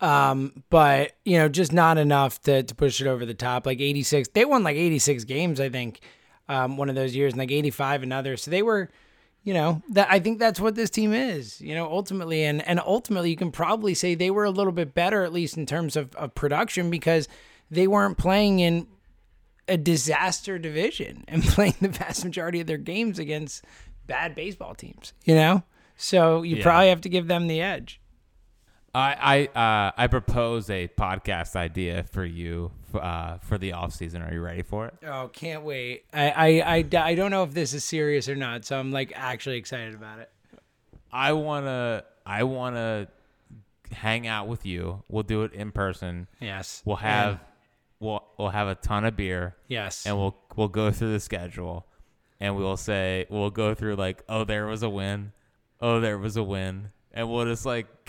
um, 0.00 0.64
but 0.70 1.12
you 1.24 1.38
know 1.38 1.48
just 1.48 1.72
not 1.72 1.98
enough 1.98 2.40
to 2.42 2.62
to 2.62 2.74
push 2.74 3.00
it 3.00 3.06
over 3.06 3.24
the 3.26 3.34
top. 3.34 3.66
Like 3.66 3.80
eighty 3.80 4.02
six, 4.02 4.28
they 4.28 4.44
won 4.44 4.62
like 4.62 4.76
eighty 4.76 4.98
six 4.98 5.24
games. 5.24 5.60
I 5.60 5.68
think 5.68 6.00
um, 6.48 6.76
one 6.76 6.88
of 6.88 6.94
those 6.94 7.14
years, 7.14 7.32
and 7.32 7.38
like 7.38 7.52
eighty 7.52 7.70
five 7.70 8.02
another. 8.02 8.36
So 8.36 8.50
they 8.50 8.62
were 8.62 8.90
you 9.44 9.54
know 9.54 9.82
that 9.90 10.08
I 10.10 10.20
think 10.20 10.38
that's 10.38 10.60
what 10.60 10.74
this 10.74 10.90
team 10.90 11.12
is. 11.12 11.60
You 11.60 11.74
know, 11.74 11.86
ultimately, 11.86 12.44
and 12.44 12.66
and 12.66 12.80
ultimately, 12.80 13.30
you 13.30 13.36
can 13.36 13.52
probably 13.52 13.94
say 13.94 14.14
they 14.14 14.30
were 14.30 14.44
a 14.44 14.50
little 14.50 14.72
bit 14.72 14.94
better, 14.94 15.22
at 15.22 15.32
least 15.32 15.56
in 15.56 15.66
terms 15.66 15.96
of, 15.96 16.14
of 16.16 16.34
production, 16.34 16.90
because 16.90 17.28
they 17.70 17.86
weren't 17.86 18.18
playing 18.18 18.60
in 18.60 18.86
a 19.68 19.76
disaster 19.76 20.58
division 20.58 21.24
and 21.28 21.42
playing 21.48 21.74
the 21.80 21.88
vast 21.88 22.24
majority 22.24 22.60
of 22.60 22.66
their 22.66 22.78
games 22.78 23.18
against 23.18 23.64
bad 24.12 24.34
baseball 24.34 24.74
teams. 24.74 25.14
You 25.24 25.34
know, 25.34 25.62
so 25.96 26.42
you 26.42 26.56
Yeah. 26.56 26.62
probably 26.62 26.88
have 26.90 27.00
to 27.02 27.08
give 27.08 27.26
them 27.28 27.46
the 27.46 27.60
edge. 27.62 27.98
I 28.94 29.48
I 29.56 29.58
uh, 29.86 29.92
I 29.96 30.06
propose 30.06 30.68
a 30.68 30.88
podcast 30.88 31.56
idea 31.56 32.02
for 32.04 32.24
you 32.26 32.72
uh, 32.94 33.38
for 33.38 33.56
the 33.56 33.72
off 33.72 33.94
season. 33.94 34.20
Are 34.20 34.30
you 34.32 34.42
ready 34.42 34.60
for 34.62 34.86
it? 34.88 34.94
Oh, 35.06 35.28
can't 35.32 35.62
wait! 35.62 36.04
I, 36.12 36.30
I 36.30 36.46
I 36.76 36.84
I 37.10 37.14
don't 37.14 37.30
know 37.30 37.42
if 37.42 37.54
this 37.54 37.72
is 37.72 37.84
serious 37.84 38.28
or 38.28 38.36
not, 38.36 38.66
so 38.66 38.78
I'm 38.78 38.92
like 38.92 39.12
actually 39.16 39.56
excited 39.56 39.94
about 39.94 40.18
it. 40.18 40.30
I 41.10 41.32
wanna 41.32 42.04
I 42.26 42.42
wanna 42.42 43.08
hang 43.92 44.26
out 44.26 44.46
with 44.46 44.66
you. 44.66 45.02
We'll 45.08 45.22
do 45.22 45.42
it 45.44 45.54
in 45.54 45.72
person. 45.72 46.28
Yes, 46.38 46.82
We'll 46.84 46.96
have 46.96 47.40
we'll 47.98 48.22
we'll 48.38 48.50
have 48.50 48.68
a 48.68 48.74
ton 48.74 49.06
of 49.06 49.16
beer 49.16 49.56
Yes. 49.68 50.04
and 50.06 50.18
we'll 50.18 50.36
we'll 50.54 50.68
go 50.68 50.90
through 50.90 51.12
the 51.12 51.20
schedule 51.20 51.86
and 52.42 52.56
we'll 52.56 52.76
say 52.76 53.24
we'll 53.30 53.50
go 53.50 53.72
through 53.72 53.94
like 53.94 54.20
oh 54.28 54.42
there 54.42 54.66
was 54.66 54.82
a 54.82 54.88
win 54.90 55.30
oh 55.80 56.00
there 56.00 56.18
was 56.18 56.36
a 56.36 56.42
win 56.42 56.90
and 57.12 57.30
we'll 57.30 57.44
just 57.44 57.64
like 57.64 57.86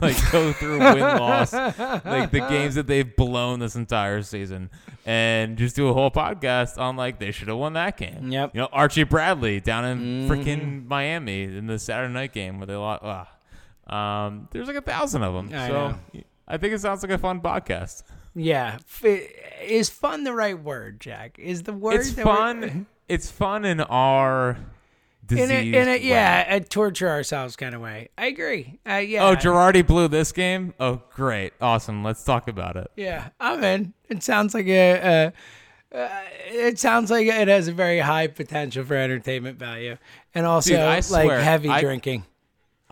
like 0.00 0.30
go 0.30 0.52
through 0.52 0.78
win 0.78 0.98
loss 1.00 1.52
like 1.54 2.30
the 2.30 2.44
games 2.50 2.74
that 2.74 2.86
they've 2.86 3.16
blown 3.16 3.58
this 3.58 3.76
entire 3.76 4.20
season 4.20 4.68
and 5.06 5.56
just 5.56 5.74
do 5.74 5.88
a 5.88 5.94
whole 5.94 6.10
podcast 6.10 6.76
on 6.78 6.94
like 6.94 7.18
they 7.18 7.30
should 7.30 7.48
have 7.48 7.56
won 7.56 7.72
that 7.72 7.96
game 7.96 8.30
Yep. 8.30 8.54
you 8.54 8.60
know 8.60 8.68
Archie 8.70 9.04
Bradley 9.04 9.60
down 9.60 9.86
in 9.86 10.28
freaking 10.28 10.86
Miami 10.86 11.44
in 11.44 11.66
the 11.66 11.78
Saturday 11.78 12.12
night 12.12 12.34
game 12.34 12.58
where 12.58 12.66
they 12.66 12.76
lost 12.76 13.02
uh, 13.02 13.92
um 13.94 14.46
there's 14.50 14.66
like 14.68 14.76
a 14.76 14.82
thousand 14.82 15.22
of 15.22 15.32
them 15.32 15.50
I 15.58 15.68
so 15.68 15.72
know. 15.72 15.98
I 16.46 16.58
think 16.58 16.74
it 16.74 16.80
sounds 16.80 17.02
like 17.02 17.12
a 17.12 17.18
fun 17.18 17.40
podcast 17.40 18.02
yeah. 18.34 18.78
Is 19.64 19.90
fun 19.90 20.22
the 20.24 20.32
right 20.32 20.58
word, 20.58 21.00
Jack? 21.00 21.36
Is 21.38 21.64
the 21.64 21.72
word 21.72 21.94
it's 22.00 22.12
fun. 22.12 22.86
It's 23.10 23.30
fun 23.30 23.64
in 23.64 23.80
our 23.80 24.56
In 25.30 25.38
a, 25.50 25.80
in 25.80 25.88
a 25.88 25.96
yeah, 25.98 26.54
a 26.54 26.60
torture 26.60 27.08
ourselves 27.08 27.56
kind 27.56 27.74
of 27.74 27.80
way. 27.80 28.08
I 28.18 28.26
agree. 28.26 28.78
Uh, 28.88 28.94
yeah. 28.94 29.26
Oh, 29.28 29.36
Girardi 29.36 29.86
blew 29.86 30.08
this 30.08 30.32
game. 30.32 30.74
Oh, 30.80 31.02
great, 31.14 31.52
awesome. 31.60 32.02
Let's 32.02 32.24
talk 32.24 32.48
about 32.48 32.76
it. 32.76 32.90
Yeah, 32.96 33.28
I'm 33.38 33.62
in. 33.62 33.92
It 34.08 34.22
sounds 34.22 34.54
like 34.54 34.66
a. 34.66 35.32
Uh, 35.92 35.96
uh, 35.96 36.08
it 36.46 36.78
sounds 36.78 37.10
like 37.10 37.26
it 37.26 37.48
has 37.48 37.66
a 37.68 37.72
very 37.72 37.98
high 37.98 38.28
potential 38.28 38.84
for 38.84 38.94
entertainment 38.94 39.58
value, 39.58 39.96
and 40.34 40.46
also 40.46 40.70
Dude, 40.70 40.80
I 40.80 41.00
like 41.10 41.30
heavy 41.42 41.68
I- 41.68 41.80
drinking. 41.80 42.24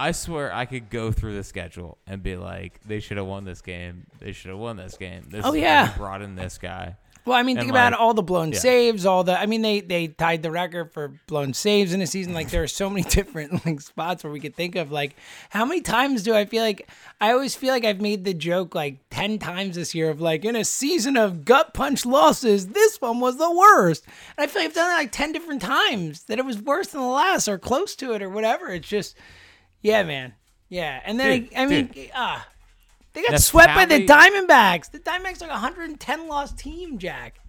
I 0.01 0.13
swear 0.13 0.55
I 0.55 0.65
could 0.65 0.91
go 0.91 1.11
through 1.11 1.35
the 1.35 1.43
schedule 1.43 1.99
and 2.07 2.23
be 2.23 2.37
like, 2.37 2.79
they 2.87 3.01
should 3.01 3.17
have 3.17 3.27
won 3.27 3.45
this 3.45 3.61
game. 3.61 4.07
They 4.21 4.31
should 4.31 4.51
have 4.51 4.59
won 4.61 4.77
this 4.77 4.97
game. 4.97 5.25
This 5.29 5.45
Oh, 5.45 5.55
yeah. 5.55 5.93
brought 5.97 6.23
in 6.23 6.37
this 6.37 6.57
guy. 6.57 6.95
Well, 7.29 7.37
I 7.37 7.43
mean, 7.43 7.59
and, 7.59 7.65
think 7.65 7.71
about 7.71 7.93
like, 7.93 8.01
all 8.01 8.15
the 8.15 8.23
blown 8.23 8.53
yeah. 8.53 8.59
saves, 8.59 9.05
all 9.05 9.23
the. 9.23 9.39
I 9.39 9.45
mean, 9.45 9.61
they 9.61 9.81
they 9.81 10.09
tied 10.09 10.43
the 10.43 10.51
record 10.51 10.93
for 10.93 11.09
blown 11.27 11.53
saves 11.53 11.93
in 11.93 12.01
a 12.01 12.07
season. 12.07 12.33
Like 12.33 12.49
there 12.49 12.63
are 12.63 12.69
so 12.69 12.89
many 12.89 13.03
different 13.09 13.67
like 13.67 13.83
spots 13.83 14.25
where 14.25 14.33
we 14.33 14.41
could 14.41 14.57
think 14.57 14.77
of. 14.77 14.91
Like, 14.91 15.15
how 15.51 15.67
many 15.67 15.83
times 15.83 16.23
do 16.23 16.35
I 16.35 16.47
feel 16.47 16.63
like 16.63 16.89
I 17.21 17.33
always 17.33 17.55
feel 17.55 17.75
like 17.75 17.85
I've 17.85 18.01
made 18.01 18.25
the 18.25 18.33
joke 18.33 18.75
like 18.75 18.99
ten 19.11 19.39
times 19.39 19.77
this 19.77 19.95
year 19.95 20.09
of 20.09 20.23
like 20.23 20.47
in 20.47 20.57
a 20.57 20.65
season 20.65 21.19
of 21.19 21.45
gut 21.45 21.75
punch 21.75 22.07
losses, 22.07 22.69
this 22.69 22.99
one 22.99 23.21
was 23.21 23.37
the 23.37 23.53
worst. 23.53 24.07
And 24.39 24.45
I 24.45 24.47
feel 24.47 24.63
like 24.63 24.71
I've 24.71 24.75
done 24.75 24.91
it 24.91 24.95
like 24.95 25.13
ten 25.13 25.33
different 25.33 25.61
times 25.61 26.25
that 26.25 26.39
it 26.39 26.47
was 26.47 26.59
worse 26.63 26.89
than 26.89 27.03
the 27.03 27.07
last 27.07 27.47
or 27.47 27.59
close 27.59 27.95
to 27.97 28.15
it 28.15 28.23
or 28.23 28.31
whatever. 28.31 28.69
It's 28.69 28.89
just, 28.89 29.17
yeah, 29.83 30.03
man, 30.03 30.33
yeah. 30.71 31.03
And 31.05 31.21
then 31.21 31.43
Dude, 31.43 31.55
I, 31.55 31.63
I 31.63 31.67
mean, 31.67 32.11
ah. 32.15 32.49
They 33.15 33.23
got 33.23 33.33
That's 33.33 33.45
swept 33.45 33.75
by 33.75 33.85
the 33.85 34.07
Diamondbacks. 34.07 34.91
The 34.91 34.99
Diamondbacks 35.01 35.43
are 35.43 35.49
like 35.49 35.51
a 35.51 35.63
110 35.63 36.29
loss 36.29 36.53
team, 36.53 36.99
Jack. 36.99 37.41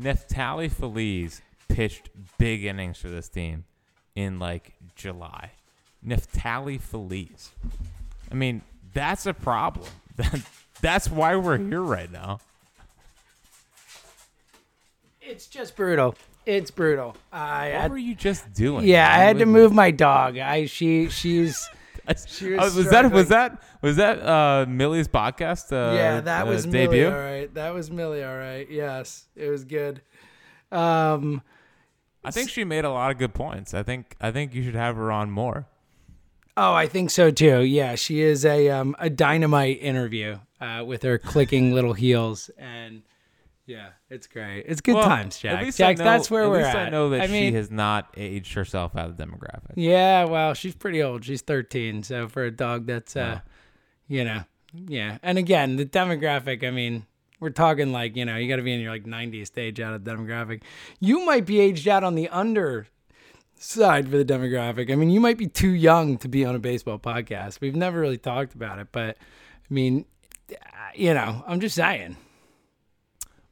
Neftali 0.00 0.70
Feliz 0.70 1.42
pitched 1.68 2.08
big 2.38 2.64
innings 2.64 2.98
for 2.98 3.08
this 3.08 3.28
team 3.28 3.64
in 4.14 4.38
like 4.38 4.74
July. 4.96 5.52
Neftali 6.06 6.80
Feliz. 6.80 7.50
I 8.30 8.34
mean, 8.34 8.62
that's 8.92 9.26
a 9.26 9.34
problem. 9.34 9.88
that's 10.80 11.10
why 11.10 11.36
we're 11.36 11.58
here 11.58 11.82
right 11.82 12.10
now. 12.10 12.40
It's 15.20 15.46
just 15.46 15.76
brutal. 15.76 16.14
It's 16.46 16.70
brutal. 16.70 17.14
I, 17.32 17.72
What 17.72 17.80
I 17.82 17.88
were 17.88 17.98
you 17.98 18.14
just 18.14 18.52
doing? 18.54 18.86
yeah, 18.86 19.06
I 19.12 19.18
man? 19.18 19.26
had 19.26 19.38
to 19.40 19.46
move 19.46 19.72
my 19.72 19.90
dog. 19.90 20.38
I 20.38 20.64
she 20.66 21.10
she's 21.10 21.68
was, 22.08 22.42
was 22.42 22.76
was 22.76 22.90
that 22.90 23.12
was 23.12 23.28
that 23.28 23.62
was 23.82 23.96
that 23.96 24.22
uh, 24.22 24.66
Millie's 24.68 25.08
podcast? 25.08 25.72
Uh, 25.72 25.94
yeah, 25.94 26.20
that 26.20 26.46
uh, 26.46 26.50
was 26.50 26.64
debut. 26.64 27.02
Millie, 27.02 27.04
all 27.06 27.12
right. 27.20 27.54
That 27.54 27.74
was 27.74 27.90
Millie, 27.90 28.24
all 28.24 28.36
right. 28.36 28.68
Yes, 28.70 29.26
it 29.36 29.48
was 29.48 29.64
good. 29.64 30.02
Um, 30.72 31.42
I 32.24 32.30
think 32.30 32.50
she 32.50 32.64
made 32.64 32.84
a 32.84 32.90
lot 32.90 33.10
of 33.10 33.18
good 33.18 33.34
points. 33.34 33.74
I 33.74 33.82
think 33.82 34.16
I 34.20 34.30
think 34.30 34.54
you 34.54 34.62
should 34.62 34.74
have 34.74 34.96
her 34.96 35.12
on 35.12 35.30
more. 35.30 35.66
oh, 36.56 36.74
I 36.74 36.86
think 36.86 37.10
so 37.10 37.30
too. 37.30 37.60
Yeah, 37.60 37.94
she 37.94 38.20
is 38.20 38.44
a 38.44 38.68
um 38.70 38.96
a 38.98 39.08
dynamite 39.10 39.78
interview 39.80 40.38
uh, 40.60 40.82
with 40.86 41.02
her 41.02 41.18
clicking 41.18 41.72
little 41.72 41.94
heels 41.94 42.50
and. 42.58 43.02
Yeah, 43.68 43.90
it's 44.08 44.26
great. 44.26 44.64
It's 44.66 44.80
good 44.80 44.94
Well, 44.94 45.04
times, 45.04 45.38
Jack. 45.38 45.74
Jack, 45.74 45.98
know, 45.98 46.04
that's 46.04 46.30
where 46.30 46.44
at 46.44 46.50
we're 46.50 46.56
least 46.62 46.70
at. 46.70 46.86
I 46.86 46.88
know 46.88 47.10
that 47.10 47.20
I 47.20 47.26
mean, 47.26 47.52
she 47.52 47.56
has 47.56 47.70
not 47.70 48.08
aged 48.16 48.54
herself 48.54 48.96
out 48.96 49.10
of 49.10 49.18
the 49.18 49.22
demographic. 49.22 49.74
Yeah, 49.76 50.24
well, 50.24 50.54
she's 50.54 50.74
pretty 50.74 51.02
old. 51.02 51.22
She's 51.22 51.42
13. 51.42 52.02
So 52.02 52.28
for 52.28 52.44
a 52.44 52.50
dog 52.50 52.86
that's 52.86 53.14
uh 53.14 53.40
you 54.08 54.24
know, 54.24 54.44
yeah. 54.72 55.18
And 55.22 55.36
again, 55.36 55.76
the 55.76 55.84
demographic, 55.84 56.66
I 56.66 56.70
mean, 56.70 57.04
we're 57.40 57.50
talking 57.50 57.92
like, 57.92 58.16
you 58.16 58.24
know, 58.24 58.36
you 58.36 58.48
got 58.48 58.56
to 58.56 58.62
be 58.62 58.72
in 58.72 58.80
your 58.80 58.90
like 58.90 59.04
90s 59.04 59.48
stage 59.48 59.80
out 59.80 59.92
of 59.92 60.00
demographic. 60.00 60.62
You 60.98 61.26
might 61.26 61.44
be 61.44 61.60
aged 61.60 61.86
out 61.86 62.04
on 62.04 62.14
the 62.14 62.30
under 62.30 62.86
side 63.56 64.08
for 64.08 64.16
the 64.16 64.24
demographic. 64.24 64.90
I 64.90 64.94
mean, 64.94 65.10
you 65.10 65.20
might 65.20 65.36
be 65.36 65.46
too 65.46 65.70
young 65.70 66.16
to 66.18 66.28
be 66.28 66.46
on 66.46 66.54
a 66.54 66.58
baseball 66.58 66.98
podcast. 66.98 67.60
We've 67.60 67.76
never 67.76 68.00
really 68.00 68.16
talked 68.16 68.54
about 68.54 68.78
it, 68.78 68.88
but 68.92 69.18
I 69.18 69.74
mean, 69.74 70.06
you 70.94 71.12
know, 71.12 71.44
I'm 71.46 71.60
just 71.60 71.74
saying. 71.74 72.16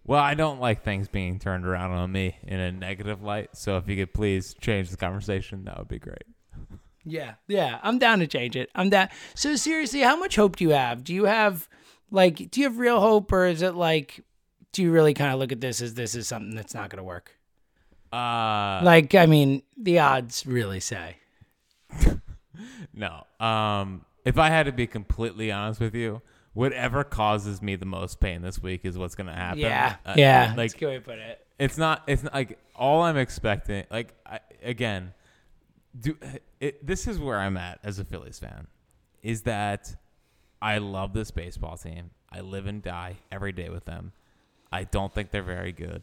Well, 0.07 0.23
I 0.23 0.35
don't 0.35 0.61
like 0.61 0.83
things 0.85 1.09
being 1.09 1.39
turned 1.41 1.67
around 1.67 1.91
on 1.91 2.13
me 2.13 2.37
in 2.47 2.61
a 2.61 2.71
negative 2.71 3.23
light. 3.23 3.57
So 3.57 3.77
if 3.77 3.89
you 3.89 3.97
could 3.97 4.15
please 4.15 4.55
change 4.61 4.91
the 4.91 4.97
conversation, 4.97 5.65
that 5.65 5.79
would 5.79 5.89
be 5.89 5.99
great. 5.99 6.23
Yeah, 7.05 7.35
yeah, 7.49 7.79
I'm 7.83 7.99
down 7.99 8.21
to 8.21 8.27
change 8.27 8.57
it. 8.57 8.71
I'm 8.75 8.91
down. 8.91 9.09
So 9.35 9.57
seriously, 9.57 10.01
how 10.01 10.17
much 10.17 10.37
hope 10.37 10.57
do 10.57 10.65
you 10.65 10.71
have? 10.71 11.05
Do 11.05 11.15
you 11.15 11.25
have 11.25 11.69
like 12.11 12.51
do 12.51 12.61
you 12.61 12.67
have 12.67 12.79
real 12.79 13.01
hope 13.01 13.33
or 13.33 13.47
is 13.47 13.63
it 13.63 13.75
like 13.75 14.21
do 14.73 14.83
you 14.83 14.91
really 14.93 15.15
kind 15.15 15.33
of 15.33 15.39
look 15.39 15.53
at 15.53 15.61
this 15.61 15.81
as 15.81 15.95
this 15.95 16.15
is 16.15 16.29
something 16.29 16.55
that's 16.55 16.75
not 16.75 16.91
going 16.91 16.99
to 16.99 17.05
work? 17.05 17.33
Uh, 18.13 18.81
Like 18.85 19.15
I 19.15 19.27
mean, 19.27 19.63
the 19.77 19.99
odds 19.99 20.47
really 20.47 20.81
say. 20.81 21.17
no. 22.95 23.25
Um, 23.41 24.05
if 24.25 24.39
I 24.39 24.49
had 24.51 24.67
to 24.67 24.73
be 24.73 24.87
completely 24.87 25.53
honest 25.53 25.81
with 25.81 25.95
you, 25.95 26.23
whatever 26.57 27.05
causes 27.05 27.61
me 27.61 27.77
the 27.77 27.85
most 27.85 28.19
pain 28.19 28.41
this 28.41 28.63
week 28.63 28.81
is 28.85 28.97
what's 28.97 29.15
going 29.15 29.27
to 29.27 29.33
happen. 29.35 29.61
Yeah. 29.61 29.97
Uh, 30.07 30.15
yeah. 30.17 30.55
Like 30.57 30.57
that's 30.57 30.75
a 30.75 30.79
good 30.79 30.87
way 30.87 30.95
to 30.95 31.01
put 31.03 31.19
it. 31.19 31.47
it's 31.59 31.77
not 31.77 32.03
it's 32.07 32.23
not 32.23 32.33
like 32.35 32.59
all 32.75 33.03
i'm 33.03 33.17
expecting 33.17 33.85
like 33.91 34.15
I, 34.27 34.41
again 34.63 35.13
do 35.99 36.17
it, 36.61 36.87
this 36.87 37.07
is 37.07 37.19
where 37.19 37.39
i'm 37.39 37.57
at 37.57 37.79
as 37.85 37.99
a 37.99 38.05
phillies 38.05 38.39
fan 38.39 38.67
is 39.23 39.43
that 39.43 39.97
i 40.61 40.79
love 40.79 41.13
this 41.15 41.31
baseball 41.31 41.77
team 41.77 42.11
i 42.31 42.41
live 42.41 42.67
and 42.67 42.83
die 42.83 43.17
every 43.33 43.53
day 43.53 43.71
with 43.71 43.85
them 43.87 44.13
i 44.73 44.85
don't 44.85 45.15
think 45.15 45.31
they're 45.31 45.43
very 45.43 45.73
good 45.73 46.03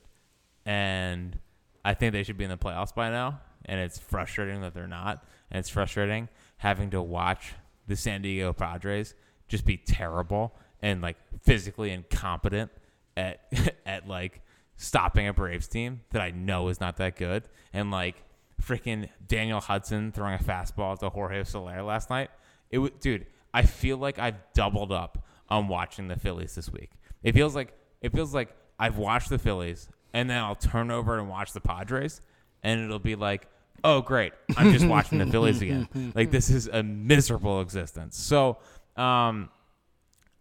and 0.66 1.38
i 1.86 1.94
think 1.94 2.14
they 2.14 2.24
should 2.24 2.38
be 2.38 2.44
in 2.44 2.50
the 2.50 2.58
playoffs 2.58 2.94
by 2.94 3.10
now 3.12 3.40
and 3.66 3.80
it's 3.80 4.00
frustrating 4.00 4.62
that 4.62 4.74
they're 4.74 4.88
not 4.88 5.24
and 5.52 5.60
it's 5.60 5.70
frustrating 5.70 6.30
having 6.58 6.90
to 6.90 7.02
watch 7.02 7.54
the 7.88 7.96
san 7.96 8.22
diego 8.24 8.54
padres 8.54 9.14
just 9.54 9.66
be 9.66 9.78
terrible 9.78 10.56
and 10.82 11.04
like 11.04 11.16
physically 11.44 11.92
incompetent 11.92 12.72
at 13.16 13.40
at 13.86 14.08
like 14.08 14.42
stopping 14.76 15.28
a 15.28 15.34
Braves 15.34 15.68
team 15.68 16.02
that 16.10 16.22
I 16.22 16.32
know 16.32 16.70
is 16.70 16.80
not 16.82 16.98
that 16.98 17.16
good, 17.16 17.44
and 17.72 17.92
like 17.92 18.16
freaking 18.62 19.10
Daniel 19.28 19.60
Hudson 19.60 20.12
throwing 20.12 20.34
a 20.34 20.44
fastball 20.44 20.98
to 21.00 21.10
Jorge 21.10 21.44
Soler 21.44 21.84
last 21.84 22.10
night. 22.10 22.32
It 22.72 22.80
was, 22.80 22.92
dude. 23.00 23.28
I 23.54 23.62
feel 23.62 23.98
like 23.98 24.18
I've 24.18 24.38
doubled 24.56 24.92
up 24.92 25.24
on 25.48 25.68
watching 25.68 26.08
the 26.08 26.16
Phillies 26.16 26.56
this 26.56 26.72
week. 26.72 26.90
It 27.22 27.34
feels 27.36 27.56
like 27.56 27.78
it 28.02 28.12
feels 28.12 28.34
like 28.34 28.50
I've 28.80 28.98
watched 28.98 29.30
the 29.30 29.38
Phillies, 29.38 29.88
and 30.14 30.28
then 30.28 30.40
I'll 30.40 30.56
turn 30.56 30.90
over 30.90 31.20
and 31.20 31.30
watch 31.30 31.54
the 31.54 31.62
Padres, 31.62 32.22
and 32.64 32.82
it'll 32.84 32.98
be 32.98 33.16
like, 33.16 33.48
oh 33.84 34.02
great, 34.02 34.34
I'm 34.58 34.74
just 34.74 34.88
watching 34.88 35.20
the 35.20 35.28
Phillies 35.28 35.62
again. 35.62 35.88
Like 36.16 36.32
this 36.32 36.50
is 36.50 36.68
a 36.68 36.82
miserable 36.82 37.62
existence. 37.62 38.18
So, 38.18 38.58
um, 38.96 39.50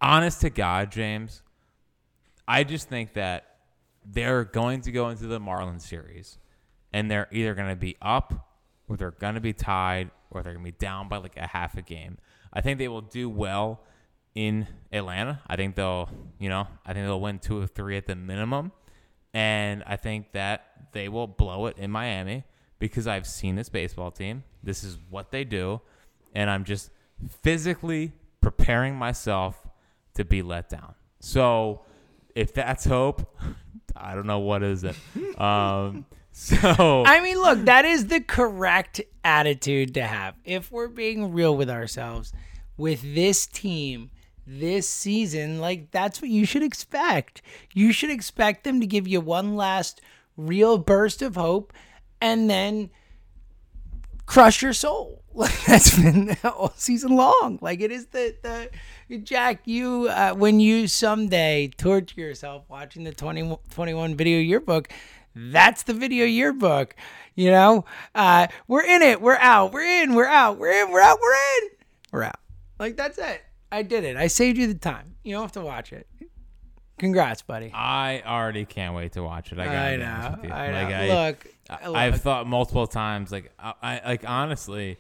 honest 0.01 0.41
to 0.43 0.51
God, 0.51 0.91
James, 0.91 1.43
I 2.47 2.65
just 2.65 2.89
think 2.89 3.15
that 3.15 3.57
they're 4.05 4.45
going 4.45 4.81
to 4.83 4.93
go 4.93 5.09
into 5.09 5.27
the 5.27 5.39
Marlins 5.39 5.83
series 5.83 6.39
and 6.93 7.11
they're 7.11 7.29
either 7.31 7.55
going 7.55 7.69
to 7.69 7.77
be 7.77 7.97
up 8.03 8.49
or 8.89 8.97
they're 8.97 9.13
going 9.13 9.35
to 9.35 9.41
be 9.41 9.53
tied 9.53 10.11
or 10.31 10.43
they're 10.43 10.53
going 10.53 10.65
to 10.65 10.73
be 10.73 10.77
down 10.77 11.09
by 11.09 11.19
like 11.19 11.37
a 11.37 11.47
half 11.47 11.77
a 11.77 11.83
game. 11.83 12.19
I 12.53 12.61
think 12.61 12.79
they 12.79 12.89
will 12.89 13.01
do 13.01 13.31
well 13.31 13.81
in 14.35 14.67
Atlanta. 14.93 15.41
I 15.47 15.57
think 15.57 15.77
they'll, 15.77 16.09
you 16.39 16.49
know, 16.49 16.67
I 16.85 16.93
think 16.93 17.07
they'll 17.07 17.21
win 17.21 17.39
two 17.39 17.61
or 17.61 17.67
three 17.67 17.97
at 17.97 18.07
the 18.07 18.17
minimum. 18.17 18.73
And 19.35 19.83
I 19.87 19.97
think 19.97 20.33
that 20.33 20.67
they 20.93 21.09
will 21.09 21.27
blow 21.27 21.67
it 21.67 21.79
in 21.79 21.91
Miami 21.91 22.45
because 22.79 23.07
I've 23.07 23.27
seen 23.27 23.55
this 23.55 23.69
baseball 23.69 24.11
team. 24.11 24.45
This 24.63 24.85
is 24.85 24.99
what 25.09 25.31
they 25.31 25.45
do. 25.45 25.81
And 26.35 26.51
I'm 26.51 26.65
just 26.65 26.91
physically 27.43 28.13
preparing 28.43 28.95
myself 28.97 29.67
to 30.15 30.25
be 30.25 30.43
let 30.43 30.69
down. 30.69 30.95
So 31.21 31.81
if 32.35 32.53
that's 32.53 32.85
hope, 32.85 33.27
I 33.97 34.15
don't 34.15 34.27
know 34.27 34.41
what 34.41 34.63
is 34.63 34.85
it. 34.85 34.97
Um, 35.39 36.07
so 36.31 37.05
I 37.05 37.21
mean, 37.21 37.37
look, 37.37 37.65
that 37.65 37.85
is 37.85 38.07
the 38.07 38.21
correct 38.21 39.01
attitude 39.25 39.95
to 39.95 40.03
have. 40.03 40.35
If 40.45 40.71
we're 40.71 40.89
being 40.89 41.33
real 41.33 41.57
with 41.57 41.69
ourselves, 41.69 42.33
with 42.77 43.03
this 43.15 43.47
team, 43.47 44.11
this 44.47 44.89
season, 44.89 45.61
like 45.61 45.91
that's 45.91 46.23
what 46.23 46.31
you 46.31 46.45
should 46.45 46.63
expect. 46.63 47.43
You 47.75 47.93
should 47.93 48.11
expect 48.11 48.65
them 48.65 48.81
to 48.81 48.87
give 48.87 49.09
you 49.09 49.21
one 49.21 49.57
last 49.57 50.01
real 50.37 50.79
burst 50.79 51.23
of 51.23 51.35
hope 51.35 51.73
and 52.21 52.49
then 52.49 52.91
crush 54.27 54.63
your 54.63 54.73
soul. 54.73 55.19
Like 55.35 55.65
that's 55.65 55.97
been 55.99 56.37
all 56.45 56.75
season 56.77 57.17
long. 57.17 57.59
Like 57.63 57.81
it 57.81 57.91
is 57.91 58.05
the 58.09 58.37
the 59.09 59.17
Jack. 59.17 59.63
You 59.65 60.09
uh, 60.11 60.35
when 60.35 60.61
you 60.61 60.87
someday 60.87 61.71
torture 61.79 62.21
yourself 62.21 62.65
watching 62.69 63.05
the 63.05 63.13
20, 63.13 63.57
21 63.71 64.15
video 64.15 64.41
yearbook, 64.41 64.91
that's 65.35 65.85
the 65.85 65.95
video 65.95 66.27
yearbook. 66.27 66.95
You 67.35 67.51
know, 67.51 67.87
uh, 68.15 68.49
we're 68.69 68.85
in 68.85 69.01
it. 69.01 69.23
We're 69.23 69.39
out. 69.39 69.73
We're 69.73 70.03
in. 70.03 70.15
We're 70.15 70.27
out. 70.27 70.59
We're 70.59 70.83
in. 70.83 70.91
We're 70.91 71.01
out. 71.01 71.19
We're 71.19 71.33
in. 71.33 71.71
We're 72.13 72.23
out. 72.25 72.41
Like 72.79 72.99
that's 72.99 73.17
it. 73.17 73.41
I 73.71 73.83
did 73.83 74.05
it. 74.05 74.19
I 74.19 74.27
saved 74.27 74.59
you 74.59 74.67
the 74.67 74.75
time. 74.75 75.15
You 75.25 75.33
don't 75.33 75.43
have 75.45 75.53
to 75.53 75.63
watch 75.63 75.95
it. 75.95 76.07
Congrats, 77.03 77.43
buddy. 77.43 77.69
I 77.75 78.23
already 78.25 78.65
can't 78.65 78.95
wait 78.95 79.15
to 79.15 79.25
watch 79.25 79.51
it. 79.51 79.59
I, 79.59 79.65
gotta 79.65 79.77
I 79.77 79.97
be 79.97 80.03
honest 80.05 80.31
know. 80.31 80.37
with 80.37 80.45
you. 80.45 80.55
I 80.55 80.67
know. 80.69 80.73
Like, 80.73 80.95
I, 80.95 81.09
look, 81.09 81.47
I, 81.69 81.87
look. 81.89 81.97
I've 81.97 82.21
thought 82.21 82.47
multiple 82.47 82.87
times, 82.87 83.33
like 83.33 83.51
I, 83.59 83.75
I 83.83 84.01
like 84.05 84.25
honestly, 84.25 84.99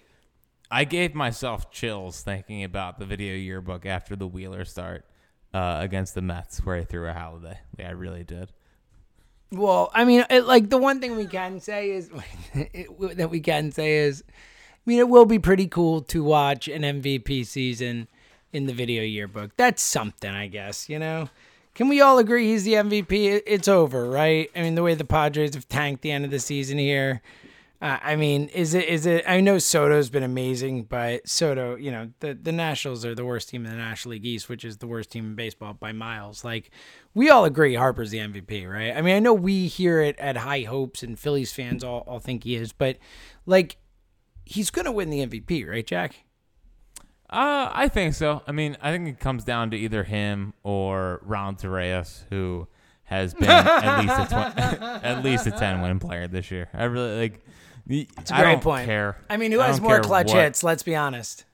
I 0.68 0.82
gave 0.82 1.14
myself 1.14 1.71
chills 1.71 2.21
thinking 2.21 2.64
about 2.64 2.99
the 2.99 3.06
video 3.06 3.37
yearbook 3.37 3.87
after 3.87 4.16
the 4.16 4.26
Wheeler 4.26 4.64
start 4.64 5.04
uh, 5.54 5.76
against 5.78 6.16
the 6.16 6.23
Mets, 6.23 6.66
where 6.66 6.75
I 6.75 6.82
threw 6.82 7.06
a 7.06 7.12
holiday. 7.12 7.61
Yeah, 7.78 7.90
I 7.90 7.92
really 7.92 8.25
did. 8.25 8.50
Well, 9.52 9.92
I 9.94 10.04
mean, 10.04 10.25
it, 10.28 10.44
like 10.44 10.71
the 10.71 10.78
one 10.78 11.00
thing 11.00 11.14
we 11.14 11.26
can 11.26 11.61
say 11.61 11.92
is 11.92 12.11
it, 12.52 13.16
that 13.16 13.30
we 13.30 13.38
can 13.38 13.71
say 13.71 13.99
is, 13.99 14.25
I 14.28 14.32
mean, 14.87 14.99
it 14.99 15.09
will 15.09 15.26
be 15.26 15.38
pretty 15.38 15.68
cool 15.68 16.00
to 16.00 16.25
watch 16.25 16.66
an 16.66 16.82
MVP 16.82 17.47
season 17.47 18.09
in 18.52 18.66
the 18.66 18.73
video 18.73 19.04
yearbook. 19.04 19.52
That's 19.56 19.82
something, 19.82 20.32
I 20.32 20.49
guess. 20.49 20.88
You 20.88 20.99
know, 20.99 21.28
can 21.75 21.88
we 21.88 22.00
all 22.00 22.19
agree 22.19 22.49
he's 22.49 22.64
the 22.64 22.75
MVP? 22.75 23.43
It's 23.47 23.69
over, 23.69 24.09
right? 24.09 24.50
I 24.55 24.62
mean, 24.62 24.75
the 24.75 24.83
way 24.83 24.95
the 24.95 25.05
Padres 25.05 25.55
have 25.55 25.69
tanked 25.69 26.02
the 26.02 26.11
end 26.11 26.25
of 26.25 26.31
the 26.31 26.38
season 26.38 26.79
here. 26.79 27.23
Uh, 27.81 27.99
I 28.00 28.14
mean, 28.14 28.47
is 28.50 28.75
it 28.75 28.85
is 28.88 29.07
it? 29.07 29.25
I 29.26 29.41
know 29.41 29.59
Soto's 29.59 30.09
been 30.09 30.23
amazing, 30.23 30.85
but 30.85 31.29
Soto, 31.29 31.75
you 31.75 31.91
know, 31.91 32.11
the 32.21 32.33
the 32.33 32.52
Nationals 32.52 33.05
are 33.05 33.14
the 33.14 33.25
worst 33.25 33.49
team 33.49 33.64
in 33.64 33.73
the 33.73 33.76
National 33.76 34.12
League 34.12 34.25
East, 34.25 34.49
which 34.49 34.64
is 34.64 34.79
the 34.79 34.87
worst 34.87 35.11
team 35.11 35.25
in 35.26 35.35
baseball 35.35 35.75
by 35.75 35.91
miles. 35.91 36.45
Like, 36.45 36.71
we 37.12 37.29
all 37.29 37.45
agree 37.45 37.75
Harper's 37.75 38.12
the 38.12 38.19
MVP, 38.19 38.71
right? 38.71 38.97
I 38.97 39.02
mean, 39.02 39.17
I 39.17 39.19
know 39.19 39.35
we 39.35 39.67
hear 39.67 40.00
it 40.00 40.17
at 40.21 40.37
high 40.37 40.62
hopes, 40.62 41.02
and 41.02 41.19
Phillies 41.19 41.52
fans 41.52 41.83
all, 41.83 42.05
all 42.07 42.21
think 42.21 42.45
he 42.45 42.55
is, 42.55 42.73
but 42.73 42.99
like, 43.47 43.79
he's 44.45 44.71
gonna 44.71 44.93
win 44.93 45.11
the 45.11 45.26
MVP, 45.26 45.69
right, 45.69 45.87
Jack? 45.87 46.25
Uh, 47.32 47.70
I 47.72 47.88
think 47.88 48.14
so. 48.14 48.42
I 48.46 48.52
mean, 48.52 48.76
I 48.82 48.90
think 48.92 49.08
it 49.08 49.18
comes 49.18 49.42
down 49.44 49.70
to 49.70 49.76
either 49.76 50.04
him 50.04 50.52
or 50.62 51.20
Ron 51.24 51.56
Torreyes, 51.56 52.24
who 52.28 52.68
has 53.04 53.32
been 53.34 53.48
at 53.48 54.00
least 54.00 54.18
a 54.18 54.26
tw- 54.26 54.82
at 55.04 55.24
least 55.24 55.46
a 55.46 55.50
ten 55.50 55.80
win 55.80 55.98
player 55.98 56.28
this 56.28 56.50
year. 56.50 56.68
I 56.74 56.84
really 56.84 57.18
like. 57.18 57.44
It's 57.88 58.30
a 58.30 58.34
I 58.36 58.42
great 58.42 58.52
don't 58.52 58.62
point. 58.62 58.86
care. 58.86 59.16
I 59.30 59.38
mean, 59.38 59.50
who 59.50 59.60
I 59.60 59.66
has 59.68 59.80
more 59.80 60.00
clutch 60.00 60.28
what- 60.28 60.36
hits? 60.36 60.62
Let's 60.62 60.82
be 60.82 60.94
honest. 60.94 61.44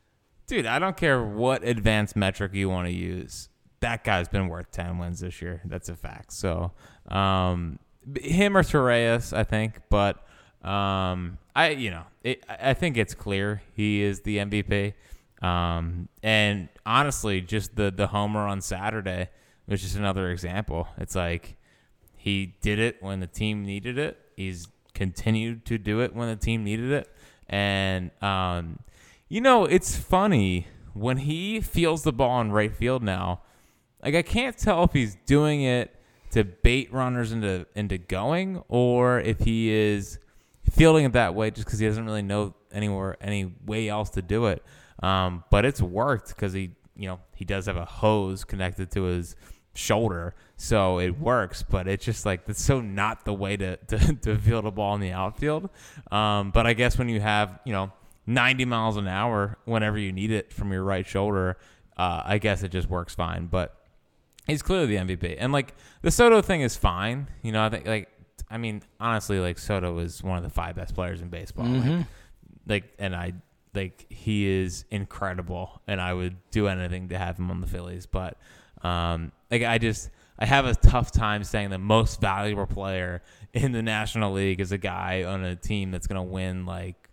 Dude, 0.48 0.66
I 0.66 0.78
don't 0.78 0.96
care 0.96 1.22
what 1.22 1.62
advanced 1.62 2.16
metric 2.16 2.54
you 2.54 2.68
want 2.70 2.88
to 2.88 2.92
use. 2.92 3.48
That 3.80 4.02
guy's 4.02 4.28
been 4.28 4.48
worth 4.48 4.70
10 4.72 4.96
wins 4.98 5.20
this 5.20 5.40
year. 5.42 5.60
That's 5.66 5.88
a 5.90 5.94
fact. 5.94 6.32
So, 6.32 6.72
um, 7.08 7.78
him 8.20 8.56
or 8.56 8.62
Torreyes, 8.62 9.36
I 9.36 9.44
think. 9.44 9.78
But, 9.90 10.16
um, 10.62 11.36
I, 11.54 11.70
you 11.70 11.90
know, 11.90 12.04
it, 12.24 12.44
I 12.48 12.72
think 12.72 12.96
it's 12.96 13.14
clear 13.14 13.60
he 13.74 14.02
is 14.02 14.22
the 14.22 14.38
MVP. 14.38 14.94
Um, 15.42 16.08
and 16.22 16.68
honestly, 16.84 17.40
just 17.40 17.76
the, 17.76 17.90
the 17.90 18.08
homer 18.08 18.40
on 18.40 18.60
Saturday 18.60 19.28
was 19.66 19.82
just 19.82 19.96
another 19.96 20.30
example. 20.30 20.88
It's 20.98 21.14
like 21.14 21.56
he 22.16 22.56
did 22.60 22.78
it 22.78 23.02
when 23.02 23.20
the 23.20 23.26
team 23.26 23.64
needed 23.64 23.98
it. 23.98 24.18
He's 24.36 24.68
continued 24.94 25.64
to 25.66 25.78
do 25.78 26.00
it 26.00 26.14
when 26.14 26.28
the 26.28 26.36
team 26.36 26.64
needed 26.64 26.90
it. 26.90 27.08
And, 27.48 28.10
um, 28.22 28.80
you 29.28 29.40
know, 29.40 29.64
it's 29.64 29.96
funny 29.96 30.66
when 30.92 31.18
he 31.18 31.60
feels 31.60 32.02
the 32.02 32.12
ball 32.12 32.40
in 32.40 32.50
right 32.50 32.74
field 32.74 33.02
now. 33.02 33.42
Like 34.02 34.14
I 34.14 34.22
can't 34.22 34.56
tell 34.56 34.84
if 34.84 34.92
he's 34.92 35.16
doing 35.26 35.62
it 35.62 35.94
to 36.30 36.44
bait 36.44 36.92
runners 36.92 37.32
into 37.32 37.66
into 37.74 37.96
going 37.98 38.62
or 38.68 39.20
if 39.20 39.40
he 39.40 39.70
is 39.70 40.18
fielding 40.70 41.04
it 41.04 41.12
that 41.12 41.34
way 41.34 41.50
just 41.50 41.66
because 41.66 41.78
he 41.78 41.86
doesn't 41.86 42.04
really 42.04 42.22
know 42.22 42.54
anywhere 42.70 43.16
any 43.20 43.52
way 43.64 43.88
else 43.88 44.10
to 44.10 44.22
do 44.22 44.46
it. 44.46 44.62
Um, 45.02 45.44
but 45.50 45.64
it's 45.64 45.80
worked 45.80 46.28
because 46.28 46.52
he 46.52 46.72
you 46.96 47.08
know 47.08 47.20
he 47.34 47.44
does 47.44 47.66
have 47.66 47.76
a 47.76 47.84
hose 47.84 48.44
connected 48.44 48.90
to 48.92 49.04
his 49.04 49.36
shoulder, 49.74 50.34
so 50.56 50.98
it 50.98 51.18
works. 51.18 51.62
But 51.62 51.86
it's 51.88 52.04
just 52.04 52.26
like 52.26 52.46
that's 52.46 52.62
so 52.62 52.80
not 52.80 53.24
the 53.24 53.32
way 53.32 53.56
to 53.56 53.76
to, 53.88 54.14
to 54.14 54.36
field 54.38 54.66
a 54.66 54.70
ball 54.70 54.94
in 54.94 55.00
the 55.00 55.12
outfield. 55.12 55.70
Um, 56.10 56.50
but 56.50 56.66
I 56.66 56.72
guess 56.72 56.98
when 56.98 57.08
you 57.08 57.20
have 57.20 57.60
you 57.64 57.72
know 57.72 57.92
90 58.26 58.64
miles 58.66 58.96
an 58.96 59.08
hour 59.08 59.58
whenever 59.64 59.98
you 59.98 60.12
need 60.12 60.30
it 60.30 60.52
from 60.52 60.72
your 60.72 60.82
right 60.82 61.06
shoulder, 61.06 61.56
uh, 61.96 62.22
I 62.24 62.38
guess 62.38 62.62
it 62.62 62.70
just 62.70 62.88
works 62.88 63.14
fine. 63.14 63.46
But 63.46 63.74
he's 64.46 64.62
clearly 64.62 64.86
the 64.86 64.96
MVP. 64.96 65.36
And 65.38 65.52
like 65.52 65.74
the 66.02 66.10
Soto 66.10 66.42
thing 66.42 66.60
is 66.62 66.76
fine. 66.76 67.28
You 67.42 67.52
know, 67.52 67.62
I 67.64 67.68
think 67.70 67.86
like 67.86 68.08
I 68.50 68.58
mean, 68.58 68.82
honestly, 68.98 69.38
like 69.38 69.58
Soto 69.58 69.98
is 69.98 70.22
one 70.22 70.38
of 70.38 70.42
the 70.42 70.50
five 70.50 70.74
best 70.74 70.94
players 70.94 71.20
in 71.20 71.28
baseball. 71.28 71.66
Like, 71.66 72.06
like 72.66 72.94
and 72.98 73.14
I 73.14 73.34
like 73.78 74.06
he 74.10 74.48
is 74.48 74.84
incredible 74.90 75.80
and 75.86 76.00
I 76.00 76.12
would 76.12 76.36
do 76.50 76.68
anything 76.68 77.08
to 77.08 77.18
have 77.18 77.38
him 77.38 77.50
on 77.50 77.60
the 77.60 77.66
Phillies. 77.66 78.06
But 78.06 78.38
um 78.82 79.32
like 79.50 79.62
I 79.62 79.78
just 79.78 80.10
I 80.38 80.46
have 80.46 80.66
a 80.66 80.74
tough 80.74 81.10
time 81.10 81.42
saying 81.44 81.70
the 81.70 81.78
most 81.78 82.20
valuable 82.20 82.66
player 82.66 83.22
in 83.52 83.72
the 83.72 83.82
National 83.82 84.32
League 84.32 84.60
is 84.60 84.72
a 84.72 84.78
guy 84.78 85.24
on 85.24 85.44
a 85.44 85.56
team 85.56 85.90
that's 85.90 86.06
gonna 86.06 86.22
win 86.22 86.66
like 86.66 87.08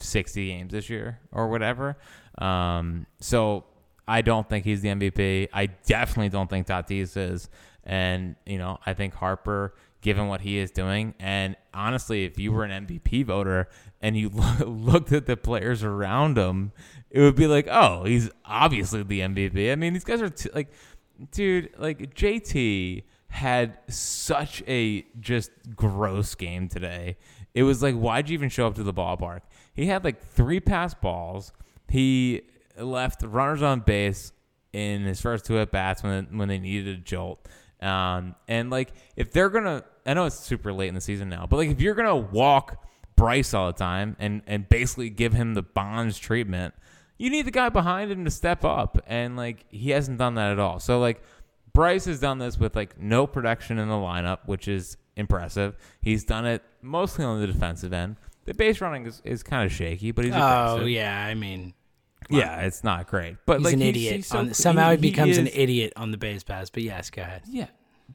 60 0.00 0.46
games 0.46 0.72
this 0.72 0.90
year 0.90 1.20
or 1.32 1.48
whatever. 1.48 1.96
Um, 2.38 3.06
so 3.20 3.64
I 4.08 4.22
don't 4.22 4.48
think 4.48 4.64
he's 4.64 4.82
the 4.82 4.88
MVP. 4.88 5.48
I 5.52 5.66
definitely 5.66 6.28
don't 6.28 6.48
think 6.48 6.66
Tatis 6.66 7.16
is. 7.16 7.48
And, 7.84 8.36
you 8.44 8.58
know, 8.58 8.78
I 8.84 8.94
think 8.94 9.14
Harper, 9.14 9.74
given 10.06 10.28
what 10.28 10.42
he 10.42 10.56
is 10.56 10.70
doing, 10.70 11.14
and 11.18 11.56
honestly, 11.74 12.24
if 12.24 12.38
you 12.38 12.52
were 12.52 12.62
an 12.62 12.86
MVP 12.86 13.26
voter 13.26 13.68
and 14.00 14.16
you 14.16 14.28
looked 14.64 15.10
at 15.10 15.26
the 15.26 15.36
players 15.36 15.82
around 15.82 16.38
him, 16.38 16.70
it 17.10 17.20
would 17.20 17.34
be 17.34 17.48
like, 17.48 17.66
oh, 17.68 18.04
he's 18.04 18.30
obviously 18.44 19.02
the 19.02 19.18
MVP. 19.18 19.72
I 19.72 19.74
mean, 19.74 19.94
these 19.94 20.04
guys 20.04 20.22
are 20.22 20.28
t- 20.28 20.48
like, 20.54 20.72
dude, 21.32 21.70
like 21.76 22.14
JT 22.14 23.02
had 23.26 23.78
such 23.88 24.62
a 24.68 25.04
just 25.18 25.50
gross 25.74 26.36
game 26.36 26.68
today. 26.68 27.16
It 27.52 27.64
was 27.64 27.82
like, 27.82 27.96
why'd 27.96 28.28
you 28.28 28.34
even 28.34 28.48
show 28.48 28.68
up 28.68 28.76
to 28.76 28.84
the 28.84 28.94
ballpark? 28.94 29.40
He 29.74 29.86
had 29.86 30.04
like 30.04 30.22
three 30.22 30.60
pass 30.60 30.94
balls. 30.94 31.52
He 31.88 32.42
left 32.78 33.24
runners 33.24 33.60
on 33.60 33.80
base 33.80 34.32
in 34.72 35.02
his 35.02 35.20
first 35.20 35.46
two 35.46 35.58
at 35.58 35.72
bats 35.72 36.04
when 36.04 36.38
when 36.38 36.46
they 36.46 36.60
needed 36.60 36.96
a 36.96 37.00
jolt. 37.00 37.44
Um, 37.82 38.36
and 38.46 38.70
like 38.70 38.92
if 39.16 39.32
they're 39.32 39.50
gonna, 39.50 39.82
I 40.06 40.14
know 40.14 40.24
it's 40.26 40.38
super 40.38 40.72
late 40.72 40.88
in 40.88 40.94
the 40.94 41.00
season 41.00 41.28
now, 41.28 41.46
but 41.48 41.56
like 41.56 41.70
if 41.70 41.80
you're 41.80 41.94
gonna 41.94 42.16
walk 42.16 42.84
Bryce 43.16 43.54
all 43.54 43.66
the 43.68 43.78
time 43.78 44.16
and 44.18 44.42
and 44.46 44.68
basically 44.68 45.10
give 45.10 45.32
him 45.32 45.54
the 45.54 45.62
Bonds 45.62 46.18
treatment, 46.18 46.74
you 47.18 47.30
need 47.30 47.46
the 47.46 47.50
guy 47.50 47.68
behind 47.68 48.10
him 48.12 48.24
to 48.24 48.30
step 48.30 48.64
up, 48.64 48.98
and 49.06 49.36
like 49.36 49.64
he 49.68 49.90
hasn't 49.90 50.18
done 50.18 50.34
that 50.34 50.52
at 50.52 50.58
all. 50.58 50.78
So 50.80 51.00
like 51.00 51.22
Bryce 51.72 52.04
has 52.06 52.20
done 52.20 52.38
this 52.38 52.58
with 52.58 52.76
like 52.76 52.98
no 53.00 53.26
production 53.26 53.78
in 53.78 53.88
the 53.88 53.94
lineup, 53.94 54.40
which 54.46 54.68
is 54.68 54.96
impressive. 55.16 55.76
He's 56.02 56.24
done 56.24 56.46
it 56.46 56.62
mostly 56.82 57.24
on 57.24 57.40
the 57.40 57.46
defensive 57.46 57.92
end. 57.92 58.16
The 58.44 58.54
base 58.54 58.80
running 58.80 59.06
is, 59.06 59.20
is 59.24 59.42
kind 59.42 59.64
of 59.66 59.72
shaky, 59.72 60.12
but 60.12 60.24
he's 60.24 60.34
Oh 60.34 60.36
aggressive. 60.36 60.88
yeah, 60.90 61.26
I 61.26 61.34
mean, 61.34 61.74
yeah, 62.30 62.60
it's 62.60 62.84
not 62.84 63.08
great. 63.08 63.36
But 63.44 63.58
he's 63.58 63.64
like 63.64 63.74
an 63.74 63.82
idiot. 63.82 64.16
he's 64.16 64.26
so- 64.28 64.38
on, 64.38 64.54
somehow 64.54 64.92
he, 64.92 64.96
becomes 64.98 65.36
an 65.36 65.48
idiot 65.48 65.92
on 65.96 66.12
the 66.12 66.16
base 66.16 66.44
pass. 66.44 66.70
But 66.70 66.82
yes, 66.84 67.10
go 67.10 67.22
ahead. 67.22 67.42
Yeah, 67.48 67.66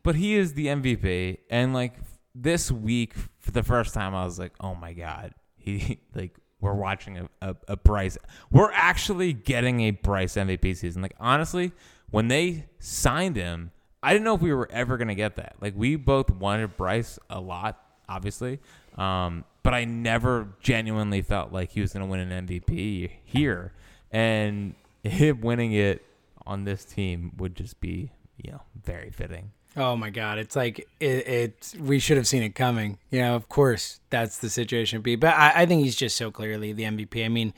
but 0.03 0.15
he 0.15 0.35
is 0.35 0.53
the 0.53 0.67
MVP, 0.67 1.39
and 1.49 1.73
like 1.73 1.95
this 2.33 2.71
week 2.71 3.13
for 3.39 3.51
the 3.51 3.63
first 3.63 3.93
time, 3.93 4.15
I 4.15 4.23
was 4.23 4.39
like, 4.39 4.53
oh 4.59 4.75
my 4.75 4.93
god, 4.93 5.33
he 5.57 5.99
like 6.15 6.35
we're 6.59 6.73
watching 6.73 7.17
a, 7.17 7.29
a, 7.41 7.55
a 7.69 7.75
Bryce. 7.77 8.17
We're 8.51 8.71
actually 8.71 9.33
getting 9.33 9.81
a 9.81 9.91
Bryce 9.91 10.35
MVP 10.35 10.77
season. 10.77 11.01
Like 11.01 11.15
honestly, 11.19 11.71
when 12.11 12.27
they 12.27 12.67
signed 12.79 13.35
him, 13.35 13.71
I 14.03 14.13
didn't 14.13 14.25
know 14.25 14.35
if 14.35 14.41
we 14.41 14.53
were 14.53 14.69
ever 14.71 14.97
gonna 14.97 15.15
get 15.15 15.35
that. 15.35 15.55
Like 15.59 15.73
we 15.75 15.95
both 15.95 16.29
wanted 16.29 16.77
Bryce 16.77 17.19
a 17.29 17.39
lot, 17.39 17.83
obviously, 18.07 18.59
um, 18.97 19.43
but 19.63 19.73
I 19.73 19.85
never 19.85 20.47
genuinely 20.61 21.21
felt 21.21 21.51
like 21.51 21.71
he 21.71 21.81
was 21.81 21.93
gonna 21.93 22.05
win 22.07 22.19
an 22.19 22.47
MVP 22.47 23.11
here, 23.23 23.73
and 24.11 24.75
him 25.03 25.41
winning 25.41 25.73
it 25.73 26.03
on 26.45 26.63
this 26.63 26.85
team 26.85 27.33
would 27.37 27.55
just 27.55 27.79
be 27.79 28.11
you 28.37 28.51
know 28.51 28.61
very 28.83 29.11
fitting. 29.11 29.51
Oh 29.77 29.95
my 29.95 30.09
God! 30.09 30.37
It's 30.37 30.55
like 30.55 30.79
it. 30.99 31.27
it 31.27 31.73
we 31.79 31.97
should 31.97 32.17
have 32.17 32.27
seen 32.27 32.43
it 32.43 32.55
coming. 32.55 32.97
You 33.09 33.21
know, 33.21 33.37
of 33.37 33.47
course, 33.47 34.01
that's 34.09 34.39
the 34.39 34.49
situation 34.49 34.99
be. 35.01 35.15
But 35.15 35.33
I, 35.33 35.61
I 35.61 35.65
think 35.65 35.85
he's 35.85 35.95
just 35.95 36.17
so 36.17 36.29
clearly 36.29 36.73
the 36.73 36.83
MVP. 36.83 37.23
I 37.23 37.29
mean, 37.29 37.53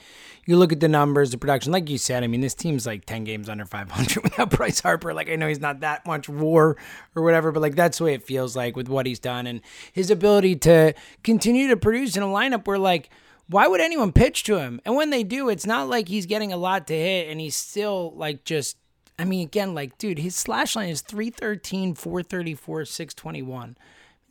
you 0.46 0.58
look 0.58 0.72
at 0.72 0.80
the 0.80 0.88
numbers, 0.88 1.32
the 1.32 1.40
production, 1.40 1.72
like 1.72 1.90
you 1.90 1.98
said. 1.98 2.24
I 2.24 2.28
mean, 2.28 2.42
this 2.42 2.54
team's 2.54 2.86
like 2.86 3.06
ten 3.06 3.24
games 3.24 3.50
under 3.50 3.66
five 3.66 3.90
hundred 3.90 4.24
without 4.24 4.52
Bryce 4.52 4.80
Harper. 4.80 5.12
Like 5.12 5.28
I 5.28 5.38
know 5.38 5.48
he's 5.48 5.60
not 5.60 5.80
that 5.80 6.06
much 6.06 6.30
war 6.30 6.78
or 7.16 7.24
whatever, 7.24 7.52
but 7.52 7.62
like 7.62 7.76
that's 7.76 7.98
the 7.98 8.04
way 8.04 8.14
it 8.14 8.22
feels 8.22 8.56
like 8.56 8.76
with 8.76 8.90
what 8.90 9.08
he's 9.08 9.20
done 9.20 9.48
and 9.48 9.62
his 9.92 10.12
ability 10.12 10.58
to 10.58 10.94
continue 11.24 11.68
to 11.70 11.78
produce 11.78 12.16
in 12.16 12.22
a 12.22 12.28
lineup 12.28 12.68
where 12.68 12.78
like 12.78 13.10
why 13.50 13.68
would 13.68 13.82
anyone 13.82 14.12
pitch 14.12 14.44
to 14.44 14.58
him? 14.58 14.80
And 14.86 14.96
when 14.96 15.10
they 15.10 15.24
do, 15.24 15.50
it's 15.50 15.66
not 15.66 15.90
like 15.90 16.08
he's 16.08 16.26
getting 16.26 16.54
a 16.54 16.58
lot 16.58 16.88
to 16.88 16.94
hit 16.94 17.28
and 17.30 17.42
he's 17.42 17.56
still 17.56 18.14
like 18.16 18.46
just 18.46 18.78
I 19.18 19.26
mean, 19.26 19.42
again, 19.42 19.74
like, 19.76 19.98
dude, 19.98 20.20
his 20.20 20.36
slash 20.36 20.76
line 20.76 20.90
is 20.90 21.02
313, 21.02 21.96
434, 21.96 22.86
621. 22.86 23.78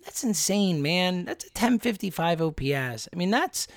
That's 0.04 0.24
insane, 0.24 0.82
man. 0.82 1.24
That's 1.24 1.44
a 1.44 1.48
1055 1.48 2.42
OPS. 2.42 3.08
I 3.12 3.16
mean, 3.16 3.30
that's, 3.30 3.68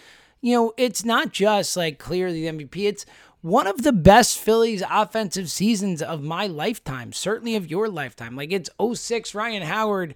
you 0.41 0.55
know, 0.55 0.73
it's 0.77 1.05
not 1.05 1.31
just 1.31 1.77
like 1.77 1.99
clearly 1.99 2.47
the 2.49 2.57
MVP. 2.57 2.87
It's 2.87 3.05
one 3.41 3.67
of 3.67 3.83
the 3.83 3.93
best 3.93 4.39
Phillies 4.39 4.81
offensive 4.89 5.51
seasons 5.51 6.01
of 6.01 6.23
my 6.23 6.47
lifetime, 6.47 7.13
certainly 7.13 7.55
of 7.55 7.69
your 7.69 7.87
lifetime. 7.87 8.35
Like, 8.35 8.51
it's 8.51 8.71
06 8.81 9.35
Ryan 9.35 9.61
Howard. 9.61 10.15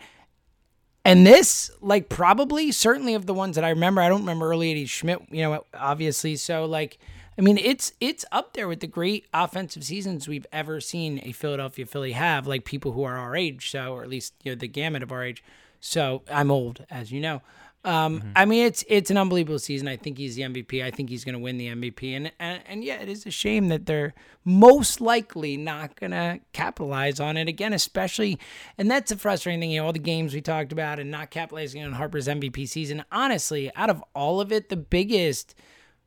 And 1.06 1.25
this, 1.25 1.69
like, 1.80 2.10
probably, 2.10 2.71
certainly 2.71 3.13
of 3.13 3.28
the 3.28 3.34
ones 3.34 3.56
that 3.56 3.63
I 3.63 3.69
remember, 3.69 4.02
I 4.02 4.10
don't 4.10 4.21
remember 4.21 4.49
early 4.49 4.73
80s 4.73 4.89
Schmidt, 4.89 5.19
you 5.30 5.43
know, 5.43 5.63
obviously. 5.75 6.36
So, 6.38 6.65
like, 6.65 6.97
I 7.39 7.41
mean, 7.41 7.58
it's 7.58 7.93
it's 8.02 8.25
up 8.34 8.52
there 8.52 8.67
with 8.67 8.82
the 8.82 8.88
great 8.88 9.25
offensive 9.34 9.86
seasons 9.86 10.28
we've 10.28 10.45
ever 10.52 10.82
seen 10.82 11.21
a 11.23 11.32
Philadelphia 11.32 11.86
Philly 11.86 12.12
have, 12.12 12.45
like 12.45 12.65
people 12.65 12.91
who 12.91 13.04
are 13.04 13.15
our 13.15 13.34
age, 13.34 13.71
so 13.71 13.93
or 13.93 14.04
at 14.04 14.10
least 14.10 14.34
you 14.43 14.52
know 14.52 14.56
the 14.58 14.67
gamut 14.67 15.02
of 15.02 15.13
our 15.13 15.23
age. 15.23 15.41
So 15.80 16.23
I'm 16.30 16.52
old, 16.52 16.86
as 16.89 17.13
you 17.13 17.21
know. 17.21 17.41
Um, 17.86 18.19
mm-hmm. 18.19 18.32
I 18.36 18.43
mean, 18.43 18.65
it's 18.65 18.84
it's 18.89 19.10
an 19.10 19.15
unbelievable 19.15 19.58
season. 19.58 19.88
I 19.88 19.95
think 19.95 20.17
he's 20.17 20.36
the 20.36 20.41
MVP. 20.41 20.84
I 20.84 20.91
think 20.91 21.10
he's 21.10 21.23
going 21.23 21.34
to 21.34 21.39
win 21.39 21.58
the 21.58 21.67
MVP. 21.67 22.12
And, 22.13 22.30
and 22.41 22.62
and 22.67 22.84
yeah, 22.84 23.02
it 23.02 23.08
is 23.08 23.25
a 23.25 23.32
shame 23.32 23.69
that 23.69 23.86
they're 23.86 24.13
most 24.43 24.99
likely 24.99 25.56
not 25.56 25.97
going 25.97 26.12
to 26.12 26.41
capitalize 26.52 27.21
on 27.21 27.38
it 27.38 27.47
again, 27.47 27.71
especially. 27.71 28.38
And 28.78 28.91
that's 28.91 29.13
a 29.13 29.17
frustrating 29.17 29.62
thing. 29.62 29.71
You 29.71 29.80
know, 29.80 29.86
all 29.86 29.93
the 29.93 29.99
games 29.99 30.34
we 30.34 30.41
talked 30.41 30.73
about 30.73 30.99
and 30.99 31.10
not 31.10 31.32
capitalizing 31.32 31.82
on 31.86 31.93
Harper's 31.93 32.28
MVP 32.28 32.67
season. 32.67 33.06
Honestly, 33.13 33.71
out 33.78 33.89
of 33.89 34.04
all 34.13 34.41
of 34.41 34.52
it, 34.52 34.67
the 34.67 34.75
biggest 34.75 35.56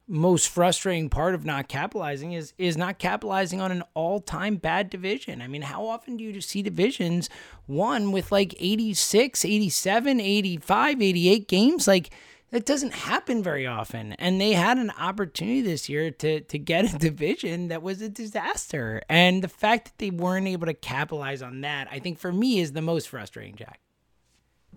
most 0.09 0.49
frustrating 0.49 1.09
part 1.09 1.35
of 1.35 1.45
not 1.45 1.69
capitalizing 1.69 2.33
is 2.33 2.53
is 2.59 2.77
not 2.77 2.99
capitalizing 2.99 3.61
on 3.61 3.71
an 3.71 3.83
all-time 3.95 4.57
bad 4.57 4.91
division. 4.91 5.41
I 5.41 5.49
mean, 5.49 5.63
how 5.63 5.87
often 5.87 6.17
do 6.17 6.25
you 6.25 6.33
just 6.33 6.49
see 6.49 6.63
divisions 6.63 7.31
won 7.67 8.13
with 8.13 8.33
like 8.33 8.55
86, 8.59 9.45
87, 9.45 10.21
85, 10.21 11.03
88 11.03 11.49
games 11.49 11.87
like 11.89 12.11
that 12.53 12.67
doesn't 12.67 12.93
happen 12.93 13.43
very 13.43 13.67
often. 13.67 14.13
And 14.15 14.41
they 14.41 14.53
had 14.53 14.77
an 14.77 14.93
opportunity 14.99 15.63
this 15.63 15.89
year 15.89 16.11
to 16.11 16.41
to 16.41 16.59
get 16.59 16.95
a 16.95 16.99
division 17.11 17.69
that 17.69 17.83
was 17.83 18.01
a 18.01 18.09
disaster. 18.09 19.03
And 19.09 19.43
the 19.43 19.49
fact 19.49 19.87
that 19.87 19.99
they 19.99 20.11
weren't 20.11 20.47
able 20.47 20.67
to 20.67 20.75
capitalize 20.75 21.43
on 21.43 21.63
that, 21.63 21.89
I 21.91 21.99
think 21.99 22.19
for 22.19 22.33
me 22.33 22.61
is 22.61 22.73
the 22.73 22.83
most 22.83 23.09
frustrating, 23.09 23.57
Jack. 23.57 23.82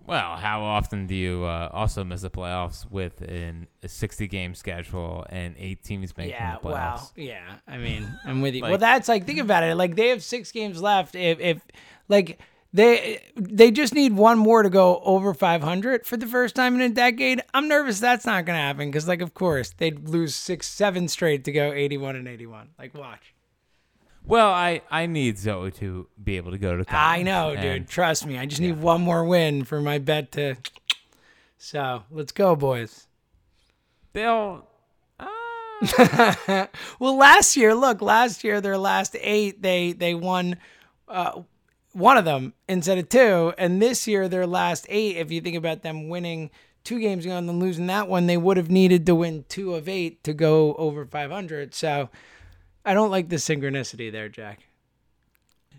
Well, 0.06 0.36
how 0.36 0.62
often 0.62 1.06
do 1.06 1.14
you 1.14 1.44
uh, 1.44 1.68
also 1.72 2.04
miss 2.04 2.22
the 2.22 2.30
playoffs 2.30 2.88
with 2.90 3.20
an, 3.22 3.66
a 3.82 3.88
60 3.88 4.26
game 4.28 4.54
schedule 4.54 5.26
and 5.30 5.54
eight 5.58 5.82
teams 5.82 6.16
making 6.16 6.32
yeah, 6.32 6.56
the 6.56 6.68
playoffs? 6.68 6.72
Wow. 6.72 7.10
Yeah, 7.16 7.54
I 7.66 7.78
mean, 7.78 8.08
I'm 8.24 8.40
with 8.40 8.54
you. 8.54 8.62
like, 8.62 8.70
well, 8.70 8.78
that's 8.78 9.08
like 9.08 9.26
think 9.26 9.40
about 9.40 9.64
it. 9.64 9.76
Like 9.76 9.96
they 9.96 10.08
have 10.08 10.22
six 10.22 10.52
games 10.52 10.80
left. 10.80 11.14
If 11.14 11.40
if 11.40 11.60
like 12.08 12.38
they 12.72 13.22
they 13.36 13.70
just 13.70 13.94
need 13.94 14.12
one 14.12 14.38
more 14.38 14.62
to 14.62 14.70
go 14.70 15.00
over 15.04 15.32
500 15.32 16.06
for 16.06 16.16
the 16.16 16.26
first 16.26 16.54
time 16.54 16.74
in 16.74 16.82
a 16.82 16.88
decade. 16.88 17.40
I'm 17.54 17.68
nervous 17.68 18.00
that's 18.00 18.26
not 18.26 18.44
going 18.44 18.56
to 18.56 18.62
happen 18.62 18.90
because 18.90 19.08
like 19.08 19.22
of 19.22 19.34
course 19.34 19.72
they'd 19.78 20.08
lose 20.08 20.34
six 20.34 20.68
seven 20.68 21.08
straight 21.08 21.44
to 21.44 21.52
go 21.52 21.72
81 21.72 22.16
and 22.16 22.28
81. 22.28 22.70
Like 22.78 22.94
watch. 22.94 23.34
Well, 24.26 24.50
I, 24.50 24.82
I 24.90 25.06
need 25.06 25.38
Zoe 25.38 25.70
to 25.72 26.08
be 26.22 26.36
able 26.36 26.50
to 26.50 26.58
go 26.58 26.76
to 26.76 26.84
college. 26.84 27.20
I 27.20 27.22
know, 27.22 27.54
dude. 27.54 27.88
Trust 27.88 28.26
me. 28.26 28.36
I 28.36 28.46
just 28.46 28.60
need 28.60 28.80
one 28.80 29.00
more 29.00 29.24
win 29.24 29.64
for 29.64 29.80
my 29.80 29.98
bet 29.98 30.32
to. 30.32 30.56
So 31.58 32.02
let's 32.10 32.32
go, 32.32 32.56
boys. 32.56 33.06
They'll. 34.12 34.66
Uh... 35.20 36.66
well, 36.98 37.16
last 37.16 37.56
year, 37.56 37.74
look, 37.74 38.02
last 38.02 38.42
year 38.42 38.60
their 38.60 38.78
last 38.78 39.16
eight, 39.20 39.62
they 39.62 39.92
they 39.92 40.14
won 40.14 40.56
uh, 41.06 41.42
one 41.92 42.16
of 42.16 42.24
them 42.24 42.52
instead 42.68 42.98
of 42.98 43.08
two, 43.08 43.54
and 43.56 43.80
this 43.80 44.08
year 44.08 44.28
their 44.28 44.46
last 44.46 44.86
eight, 44.88 45.16
if 45.16 45.30
you 45.30 45.40
think 45.40 45.56
about 45.56 45.82
them 45.82 46.08
winning 46.08 46.50
two 46.82 47.00
games 47.00 47.24
ago 47.24 47.36
and 47.36 47.48
then 47.48 47.58
losing 47.58 47.86
that 47.88 48.08
one, 48.08 48.26
they 48.26 48.36
would 48.36 48.56
have 48.56 48.70
needed 48.70 49.06
to 49.06 49.14
win 49.14 49.44
two 49.48 49.74
of 49.74 49.88
eight 49.88 50.22
to 50.24 50.32
go 50.32 50.74
over 50.74 51.04
500. 51.04 51.74
So 51.74 52.08
I 52.86 52.94
don't 52.94 53.10
like 53.10 53.28
the 53.28 53.36
synchronicity 53.36 54.10
there, 54.12 54.28
Jack. 54.28 54.60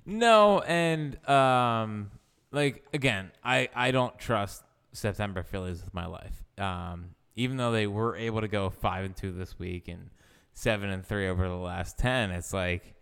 No, 0.06 0.60
and 0.62 1.17
um, 1.28 2.12
like 2.52 2.84
again, 2.93 3.32
I 3.43 3.70
I 3.76 3.91
don't 3.91 4.17
trust 4.20 4.63
September 4.93 5.43
Phillies 5.43 5.84
with 5.84 5.93
my 5.93 6.06
life. 6.06 6.43
Um, 6.58 7.12
even 7.36 7.58
though 7.58 7.72
they 7.72 7.88
were 7.88 8.15
able 8.15 8.41
to 8.41 8.48
go 8.48 8.70
five 8.70 9.06
and 9.06 9.15
two 9.15 9.32
this 9.32 9.58
week 9.60 9.88
and 9.88 10.10
seven 10.54 10.89
and 10.89 11.06
three 11.06 11.28
over 11.28 11.48
the 11.48 11.56
last 11.56 11.98
ten, 11.98 12.32
it's 12.32 12.54
like 12.54 12.93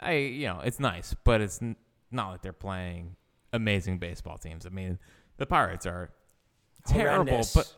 I 0.00 0.14
you 0.14 0.46
know 0.48 0.60
it's 0.64 0.80
nice, 0.80 1.14
but 1.24 1.40
it's 1.40 1.60
n- 1.62 1.76
not 2.10 2.30
like 2.30 2.42
they're 2.42 2.52
playing 2.52 3.16
amazing 3.52 3.98
baseball 3.98 4.38
teams. 4.38 4.66
I 4.66 4.70
mean, 4.70 4.98
the 5.36 5.46
Pirates 5.46 5.86
are 5.86 6.10
terrible, 6.86 7.24
Horrendous. 7.24 7.54
but 7.54 7.72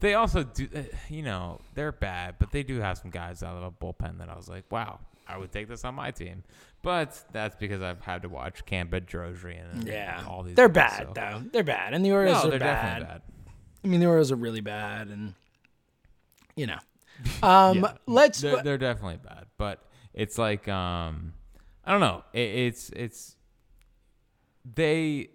they 0.00 0.14
also 0.14 0.42
do, 0.42 0.68
uh, 0.74 0.82
you 1.08 1.22
know, 1.22 1.60
they're 1.74 1.92
bad, 1.92 2.36
but 2.38 2.50
they 2.50 2.62
do 2.62 2.80
have 2.80 2.98
some 2.98 3.10
guys 3.10 3.42
out 3.42 3.56
of 3.56 3.62
a 3.62 3.70
bullpen 3.70 4.18
that 4.18 4.28
I 4.28 4.36
was 4.36 4.48
like, 4.48 4.64
wow, 4.70 4.98
I 5.28 5.38
would 5.38 5.52
take 5.52 5.68
this 5.68 5.84
on 5.84 5.94
my 5.94 6.10
team. 6.10 6.42
But 6.82 7.22
that's 7.32 7.54
because 7.56 7.82
I've 7.82 8.00
had 8.00 8.22
to 8.22 8.28
watch 8.28 8.64
Cam 8.64 8.88
Bedrosian 8.88 9.72
and 9.72 9.86
yeah, 9.86 10.24
all 10.26 10.42
these. 10.42 10.56
They're 10.56 10.68
bad 10.68 11.08
so. 11.08 11.12
though. 11.14 11.42
They're 11.52 11.62
bad, 11.62 11.92
and 11.92 12.04
the 12.04 12.12
Orioles 12.12 12.42
no, 12.42 12.48
are 12.48 12.50
they're 12.50 12.58
bad. 12.58 12.82
definitely 12.82 13.06
bad. 13.06 13.22
I 13.84 13.88
mean, 13.88 14.00
the 14.00 14.06
Orioles 14.06 14.32
are 14.32 14.36
really 14.36 14.62
bad, 14.62 15.08
and 15.08 15.34
you 16.56 16.66
know, 16.66 16.78
um, 17.46 17.80
yeah, 17.80 17.92
let's. 18.06 18.40
They're, 18.40 18.62
they're, 18.62 18.78
definitely 18.78 19.18
bad, 19.22 19.44
but 19.58 19.84
it's 20.14 20.38
like 20.38 20.68
um, 20.68 21.34
I 21.84 21.92
don't 21.92 22.00
know. 22.00 22.24
It, 22.32 22.40
it's 22.40 22.90
it's 22.90 23.36
they 24.74 25.28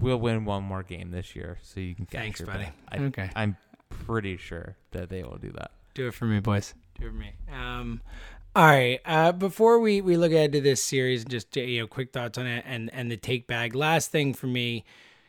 will 0.00 0.18
win 0.18 0.44
one 0.44 0.62
more 0.62 0.82
game 0.82 1.10
this 1.10 1.34
year, 1.36 1.58
so 1.62 1.80
you 1.80 1.94
can 1.94 2.06
thanks, 2.06 2.40
buddy. 2.40 2.68
I, 2.90 2.98
okay, 2.98 3.30
I'm 3.34 3.56
pretty 3.88 4.36
sure 4.36 4.76
that 4.92 5.08
they 5.08 5.22
will 5.22 5.38
do 5.38 5.50
that. 5.52 5.70
Do 5.94 6.08
it 6.08 6.14
for 6.14 6.26
me, 6.26 6.40
boys. 6.40 6.74
Do 6.98 7.06
it 7.06 7.10
for 7.10 7.14
me. 7.14 7.32
Um, 7.52 8.00
all 8.56 8.66
right. 8.66 9.00
Uh, 9.04 9.32
before 9.32 9.80
we, 9.80 10.00
we 10.00 10.16
look 10.16 10.32
ahead 10.32 10.52
to 10.52 10.60
this 10.60 10.82
series, 10.82 11.24
just 11.24 11.56
you 11.56 11.80
know, 11.80 11.86
quick 11.86 12.12
thoughts 12.12 12.38
on 12.38 12.46
it 12.46 12.64
and 12.66 12.92
and 12.92 13.10
the 13.10 13.16
take 13.16 13.46
bag. 13.46 13.74
Last 13.74 14.10
thing 14.10 14.34
for 14.34 14.46
me, 14.46 14.84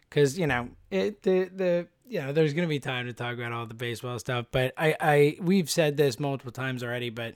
because 0.10 0.38
you 0.38 0.47
know 0.47 0.69
it 0.91 1.23
the 1.23 1.49
the 1.54 1.88
you 2.08 2.21
know 2.21 2.34
there's 2.34 2.54
gonna 2.54 2.67
be 2.67 2.80
time 2.80 3.08
to 3.08 3.13
talk 3.13 3.36
about 3.36 3.51
all 3.51 3.65
the 3.65 3.73
baseball 3.73 4.19
stuff, 4.19 4.45
but 4.51 4.73
I 4.78 4.95
I 4.99 5.38
we've 5.41 5.69
said 5.69 5.97
this 5.97 6.19
multiple 6.19 6.51
times 6.51 6.84
already, 6.84 7.10
but 7.10 7.36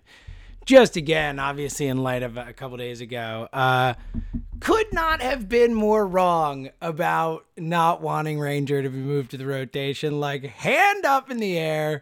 just 0.65 0.95
again, 0.95 1.39
obviously 1.39 1.87
in 1.87 1.97
light 1.97 2.21
of 2.21 2.37
a 2.37 2.53
couple 2.53 2.77
days 2.77 3.01
ago, 3.01 3.47
uh, 3.51 3.95
could 4.59 4.91
not 4.93 5.21
have 5.21 5.47
been 5.47 5.73
more 5.73 6.05
wrong 6.05 6.69
about 6.81 7.45
not 7.57 8.01
wanting 8.01 8.39
Ranger 8.39 8.81
to 8.81 8.89
be 8.89 8.97
moved 8.97 9.31
to 9.31 9.37
the 9.37 9.45
rotation. 9.45 10.19
Like 10.19 10.43
hand 10.43 11.05
up 11.05 11.29
in 11.29 11.37
the 11.37 11.57
air. 11.57 12.01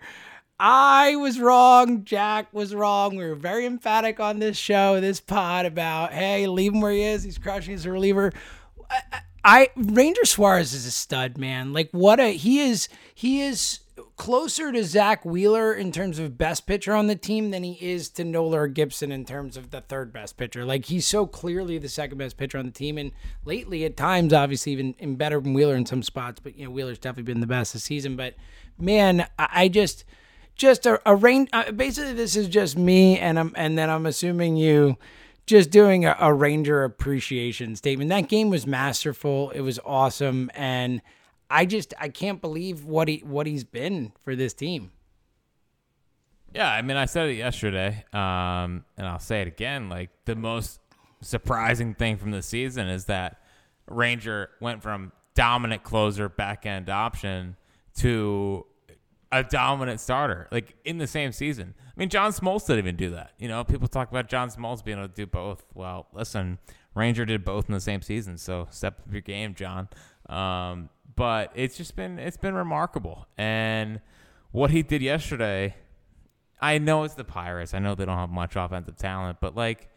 I 0.60 1.16
was 1.16 1.40
wrong. 1.40 2.04
Jack 2.04 2.52
was 2.52 2.74
wrong. 2.74 3.16
We 3.16 3.26
were 3.26 3.36
very 3.36 3.66
emphatic 3.66 4.20
on 4.20 4.40
this 4.40 4.58
show, 4.58 5.00
this 5.00 5.20
pod 5.20 5.66
about, 5.66 6.14
hey, 6.14 6.48
leave 6.48 6.74
him 6.74 6.82
where 6.82 6.92
he 6.92 7.04
is. 7.04 7.24
He's 7.24 7.38
crushing 7.38 7.74
his 7.74 7.86
reliever. 7.86 8.34
I, 8.90 9.02
I 9.44 9.70
Ranger 9.76 10.26
Suarez 10.26 10.74
is 10.74 10.86
a 10.86 10.92
stud, 10.92 11.38
man. 11.38 11.74
Like 11.74 11.90
what 11.92 12.20
a 12.20 12.34
he 12.34 12.60
is. 12.60 12.90
He 13.14 13.42
is 13.42 13.80
closer 14.18 14.72
to 14.72 14.84
Zack 14.84 15.24
Wheeler 15.24 15.74
in 15.74 15.92
terms 15.92 16.20
of 16.20 16.38
best 16.38 16.66
pitcher 16.66 16.94
on 16.94 17.08
the 17.08 17.16
team 17.16 17.52
than 17.52 17.64
he 17.64 17.78
is 17.80 18.10
to 18.10 18.24
Nola 18.24 18.62
or 18.62 18.68
Gibson 18.68 19.12
in 19.12 19.24
terms 19.24 19.56
of 19.56 19.70
the 19.70 19.80
third 19.80 20.12
best 20.12 20.38
pitcher. 20.38 20.66
Like 20.66 20.86
he's 20.86 21.08
so 21.08 21.26
clearly 21.26 21.78
the 21.78 21.88
second 21.88 22.18
best 22.18 22.36
pitcher 22.36 22.58
on 22.58 22.66
the 22.66 22.72
team, 22.72 22.98
and 22.98 23.12
lately 23.46 23.86
at 23.86 23.96
times, 23.96 24.34
obviously 24.34 24.74
even, 24.74 25.16
better 25.16 25.40
than 25.40 25.54
Wheeler 25.54 25.76
in 25.76 25.86
some 25.86 26.04
spots. 26.04 26.42
But 26.42 26.58
you 26.58 26.66
know 26.66 26.72
Wheeler's 26.72 27.00
definitely 27.00 27.32
been 27.32 27.42
the 27.42 27.48
best 27.48 27.74
this 27.74 27.84
season. 27.84 28.16
But 28.16 28.34
man, 28.78 29.28
I, 29.40 29.50
I 29.54 29.68
just 29.68 30.04
just 30.56 30.86
a, 30.86 31.00
a 31.06 31.16
range. 31.16 31.50
Uh, 31.54 31.72
basically, 31.72 32.14
this 32.14 32.36
is 32.36 32.50
just 32.50 32.78
me, 32.78 33.20
and 33.20 33.40
I'm 33.40 33.54
and 33.56 33.78
then 33.78 33.90
I'm 33.90 34.08
assuming 34.08 34.58
you 34.58 34.98
just 35.46 35.70
doing 35.70 36.06
a, 36.06 36.18
a 36.20 36.34
Ranger 36.34 36.84
appreciation 36.84 37.76
statement. 37.76 38.10
That 38.10 38.28
game 38.28 38.50
was 38.50 38.66
masterful. 38.66 39.52
It 39.52 39.62
was 39.62 39.80
awesome, 39.86 40.50
and 40.56 41.02
I 41.50 41.66
just 41.66 41.94
I 42.00 42.10
can't 42.10 42.42
believe 42.42 42.86
what 42.86 43.08
he 43.08 43.18
what 43.20 43.48
he's 43.48 43.64
been 43.64 44.14
for 44.24 44.36
this 44.36 44.54
team. 44.54 44.92
Yeah, 46.54 46.72
I 46.72 46.82
mean, 46.82 46.98
I 46.98 47.06
said 47.06 47.30
it 47.30 47.34
yesterday, 47.34 48.06
um, 48.14 48.86
and 48.98 49.06
I'll 49.06 49.20
say 49.20 49.42
it 49.42 49.48
again. 49.48 49.90
Like 49.90 50.10
the 50.26 50.36
most 50.36 50.80
surprising 51.22 51.94
thing 51.94 52.18
from 52.18 52.32
the 52.32 52.42
season 52.42 52.88
is 52.88 53.06
that 53.06 53.42
Ranger 53.88 54.50
went 54.62 54.82
from 54.82 55.12
dominant 55.36 55.84
closer 55.84 56.30
back 56.30 56.66
end 56.66 56.90
option 56.90 57.58
to 57.98 58.66
a 59.32 59.44
dominant 59.44 60.00
starter, 60.00 60.48
like 60.52 60.76
in 60.86 60.98
the 60.98 61.08
same 61.08 61.32
season. 61.32 61.74
I 61.80 62.00
mean, 62.00 62.10
John 62.10 62.32
Smoltz 62.32 62.68
didn't 62.68 62.80
even 62.80 62.96
do 62.96 63.12
that. 63.12 63.34
You 63.40 63.48
know, 63.48 63.64
people 63.64 63.88
talk 63.88 64.10
about 64.10 64.30
John 64.30 64.50
Smoltz 64.50 64.84
being 64.84 64.98
able 64.98 65.10
to 65.10 65.14
do 65.14 65.26
both. 65.26 65.66
Well, 65.74 66.08
listen, 66.14 66.60
Ranger 66.96 67.26
did 67.26 67.44
both 67.44 67.68
in 67.68 67.74
the 67.74 67.82
same 67.82 68.02
season, 68.02 68.38
so 68.38 68.68
step 68.72 69.00
up 69.00 69.12
your 69.12 69.22
game, 69.22 69.54
John. 69.54 69.90
Um, 70.30 70.90
but 71.18 71.52
it's 71.56 71.76
just 71.76 71.98
been 71.98 72.18
it's 72.20 72.38
been 72.38 72.54
remarkable, 72.54 73.28
and 73.38 74.00
what 74.52 74.72
he 74.72 74.84
did 74.84 75.02
yesterday. 75.02 75.76
I 76.60 76.80
know 76.80 77.04
it's 77.04 77.14
the 77.14 77.24
Pirates. 77.24 77.76
I 77.76 77.80
know 77.80 77.94
they 77.94 78.06
don't 78.06 78.18
have 78.18 78.32
much 78.32 78.56
offensive 78.56 78.96
talent, 78.96 79.40
but 79.42 79.56
like 79.56 79.90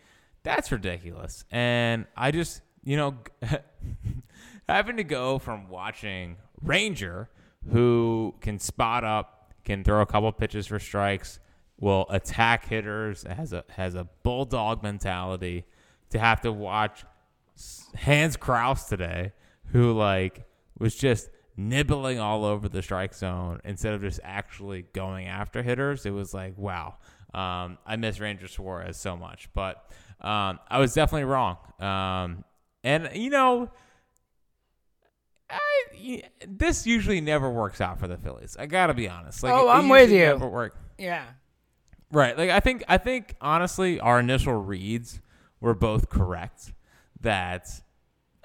that's 0.42 0.72
ridiculous. 0.72 1.44
And 1.50 2.06
I 2.16 2.30
just, 2.30 2.62
you 2.82 2.96
know, 2.96 3.18
having 4.68 4.96
to 4.96 5.04
go 5.04 5.38
from 5.38 5.68
watching 5.68 6.36
Ranger, 6.62 7.28
who 7.70 8.34
can 8.40 8.58
spot 8.58 9.04
up, 9.04 9.52
can 9.64 9.84
throw 9.84 10.00
a 10.00 10.06
couple 10.06 10.30
pitches 10.32 10.66
for 10.66 10.78
strikes, 10.78 11.38
will 11.78 12.06
attack 12.10 12.66
hitters, 12.66 13.24
has 13.24 13.52
a 13.52 13.64
has 13.70 13.94
a 13.94 14.04
bulldog 14.22 14.82
mentality, 14.82 15.64
to 16.10 16.18
have 16.18 16.40
to 16.42 16.52
watch 16.52 17.04
Hans 17.96 18.36
Crouse 18.36 18.88
today, 18.88 19.32
who 19.72 19.92
like 19.92 20.46
was 20.80 20.96
just 20.96 21.30
nibbling 21.56 22.18
all 22.18 22.44
over 22.44 22.68
the 22.68 22.82
strike 22.82 23.14
zone 23.14 23.60
instead 23.64 23.92
of 23.94 24.00
just 24.00 24.18
actually 24.24 24.86
going 24.92 25.26
after 25.28 25.62
hitters. 25.62 26.04
It 26.06 26.10
was 26.10 26.34
like, 26.34 26.58
wow. 26.58 26.96
Um, 27.32 27.78
I 27.86 27.94
miss 27.96 28.18
Ranger 28.18 28.48
Suarez 28.48 28.96
so 28.96 29.16
much, 29.16 29.48
but 29.54 29.88
um, 30.20 30.58
I 30.68 30.78
was 30.80 30.92
definitely 30.94 31.24
wrong. 31.24 31.58
Um, 31.78 32.44
and 32.82 33.10
you 33.14 33.30
know, 33.30 33.70
I, 35.48 36.22
this 36.46 36.86
usually 36.86 37.20
never 37.20 37.50
works 37.50 37.80
out 37.80 37.98
for 37.98 38.06
the 38.08 38.16
Phillies. 38.16 38.56
I 38.58 38.66
gotta 38.66 38.94
be 38.94 39.08
honest. 39.08 39.42
Like, 39.42 39.52
Oh, 39.52 39.68
it 39.68 39.72
I'm 39.72 39.88
with 39.88 40.10
you. 40.10 40.18
never 40.26 40.48
work- 40.48 40.76
Yeah. 40.98 41.24
Right. 42.12 42.36
Like 42.36 42.50
I 42.50 42.60
think 42.60 42.82
I 42.88 42.98
think 42.98 43.36
honestly 43.40 44.00
our 44.00 44.18
initial 44.18 44.54
reads 44.54 45.20
were 45.60 45.74
both 45.74 46.08
correct 46.08 46.72
that 47.20 47.68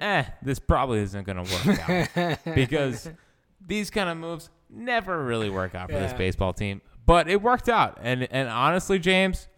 eh, 0.00 0.24
this 0.42 0.58
probably 0.58 1.00
isn't 1.00 1.26
gonna 1.26 1.42
work 1.42 2.16
out. 2.18 2.38
because 2.54 3.10
these 3.64 3.90
kind 3.90 4.08
of 4.08 4.16
moves 4.16 4.50
never 4.70 5.24
really 5.24 5.50
work 5.50 5.74
out 5.74 5.90
for 5.90 5.98
this 5.98 6.12
baseball 6.12 6.52
team. 6.52 6.80
But 7.04 7.28
it 7.28 7.40
worked 7.42 7.68
out. 7.68 7.98
And 8.02 8.26
and 8.30 8.48
honestly, 8.48 8.98
James, 8.98 9.48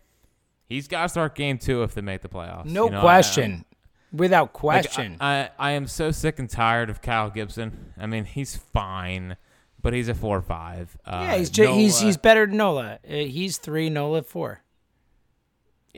he's 0.69 0.89
gotta 0.89 1.09
start 1.09 1.35
game 1.35 1.59
two 1.59 1.83
if 1.83 1.95
they 1.95 2.03
make 2.03 2.23
the 2.23 2.29
playoffs. 2.29 2.67
No 2.67 2.87
You 2.87 2.91
know, 2.93 2.99
I- 2.99 3.03
question. 3.03 3.65
Without 4.11 4.47
like, 4.47 4.53
question. 4.55 5.17
I, 5.21 5.35
I 5.37 5.51
I 5.59 5.71
am 5.73 5.87
so 5.87 6.11
sick 6.11 6.39
and 6.39 6.49
tired 6.49 6.89
of 6.89 7.03
Kyle 7.03 7.29
Gibson. 7.29 7.93
I 7.99 8.07
mean, 8.07 8.25
he's 8.25 8.57
fine, 8.57 9.37
but 9.83 9.93
he's 9.93 10.09
a 10.09 10.15
four 10.15 10.39
or 10.39 10.43
five. 10.43 10.97
Uh, 11.05 11.27
yeah, 11.29 11.37
he's 11.37 11.55
he's 11.55 12.01
he's 12.01 12.17
better 12.17 12.47
than 12.47 12.57
Nola. 12.57 13.01
Uh, 13.07 13.13
He's 13.13 13.59
three, 13.59 13.91
Nola 13.91 14.23
four. 14.23 14.63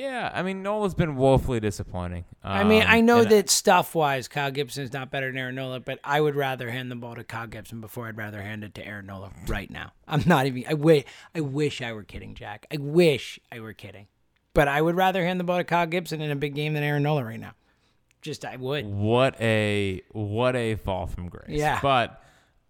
Yeah, 0.00 0.30
I 0.32 0.42
mean 0.42 0.62
Nola's 0.62 0.94
been 0.94 1.16
woefully 1.16 1.60
disappointing. 1.60 2.24
I 2.42 2.64
mean, 2.64 2.82
Um, 2.82 2.88
I 2.88 3.00
know 3.02 3.20
and 3.20 3.30
that 3.30 3.50
stuff 3.50 3.94
wise, 3.94 4.28
Kyle 4.28 4.50
Gibson's 4.50 4.92
not 4.92 5.10
better 5.10 5.26
than 5.26 5.36
Aaron 5.36 5.54
Nola, 5.56 5.78
but 5.80 5.98
I 6.02 6.20
would 6.20 6.34
rather 6.34 6.70
hand 6.70 6.90
the 6.90 6.96
ball 6.96 7.14
to 7.16 7.22
Kyle 7.24 7.46
Gibson 7.46 7.80
before 7.82 8.08
I'd 8.08 8.16
rather 8.16 8.40
hand 8.40 8.64
it 8.64 8.74
to 8.76 8.86
Aaron 8.86 9.06
Nola 9.06 9.30
right 9.46 9.70
now. 9.70 9.92
I'm 10.08 10.22
not 10.26 10.46
even. 10.46 10.64
I 10.68 10.74
wait. 10.74 11.06
I 11.34 11.40
wish 11.40 11.82
I 11.82 11.92
were 11.92 12.02
kidding, 12.02 12.34
Jack. 12.34 12.66
I 12.72 12.78
wish 12.78 13.38
I 13.52 13.60
were 13.60 13.74
kidding, 13.74 14.06
but 14.54 14.68
I 14.68 14.80
would 14.80 14.96
rather 14.96 15.22
hand 15.24 15.38
the 15.38 15.44
ball 15.44 15.58
to 15.58 15.64
Kyle 15.64 15.86
Gibson 15.86 16.20
in 16.22 16.30
a 16.30 16.36
big 16.36 16.54
game 16.54 16.72
than 16.72 16.82
Aaron 16.82 17.02
Nola 17.02 17.22
right 17.24 17.38
now. 17.40 17.52
Just 18.22 18.44
I 18.44 18.56
would. 18.56 18.86
what 18.86 19.38
a 19.40 20.02
what 20.12 20.56
a 20.56 20.76
fall 20.76 21.06
from 21.06 21.28
grace. 21.28 21.46
Yeah. 21.48 21.78
But 21.82 22.22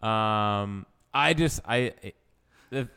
um 0.07 0.87
I 1.15 1.35
just 1.35 1.61
I 1.65 1.93
the 2.71 2.89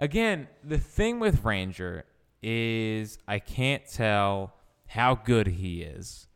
again, 0.00 0.48
the 0.62 0.78
thing 0.78 1.20
with 1.20 1.44
Ranger 1.44 2.04
is 2.46 3.18
I 3.26 3.38
can't 3.38 3.82
tell 3.90 4.54
how 4.86 5.14
good 5.14 5.46
he 5.46 5.82
is. 5.82 6.28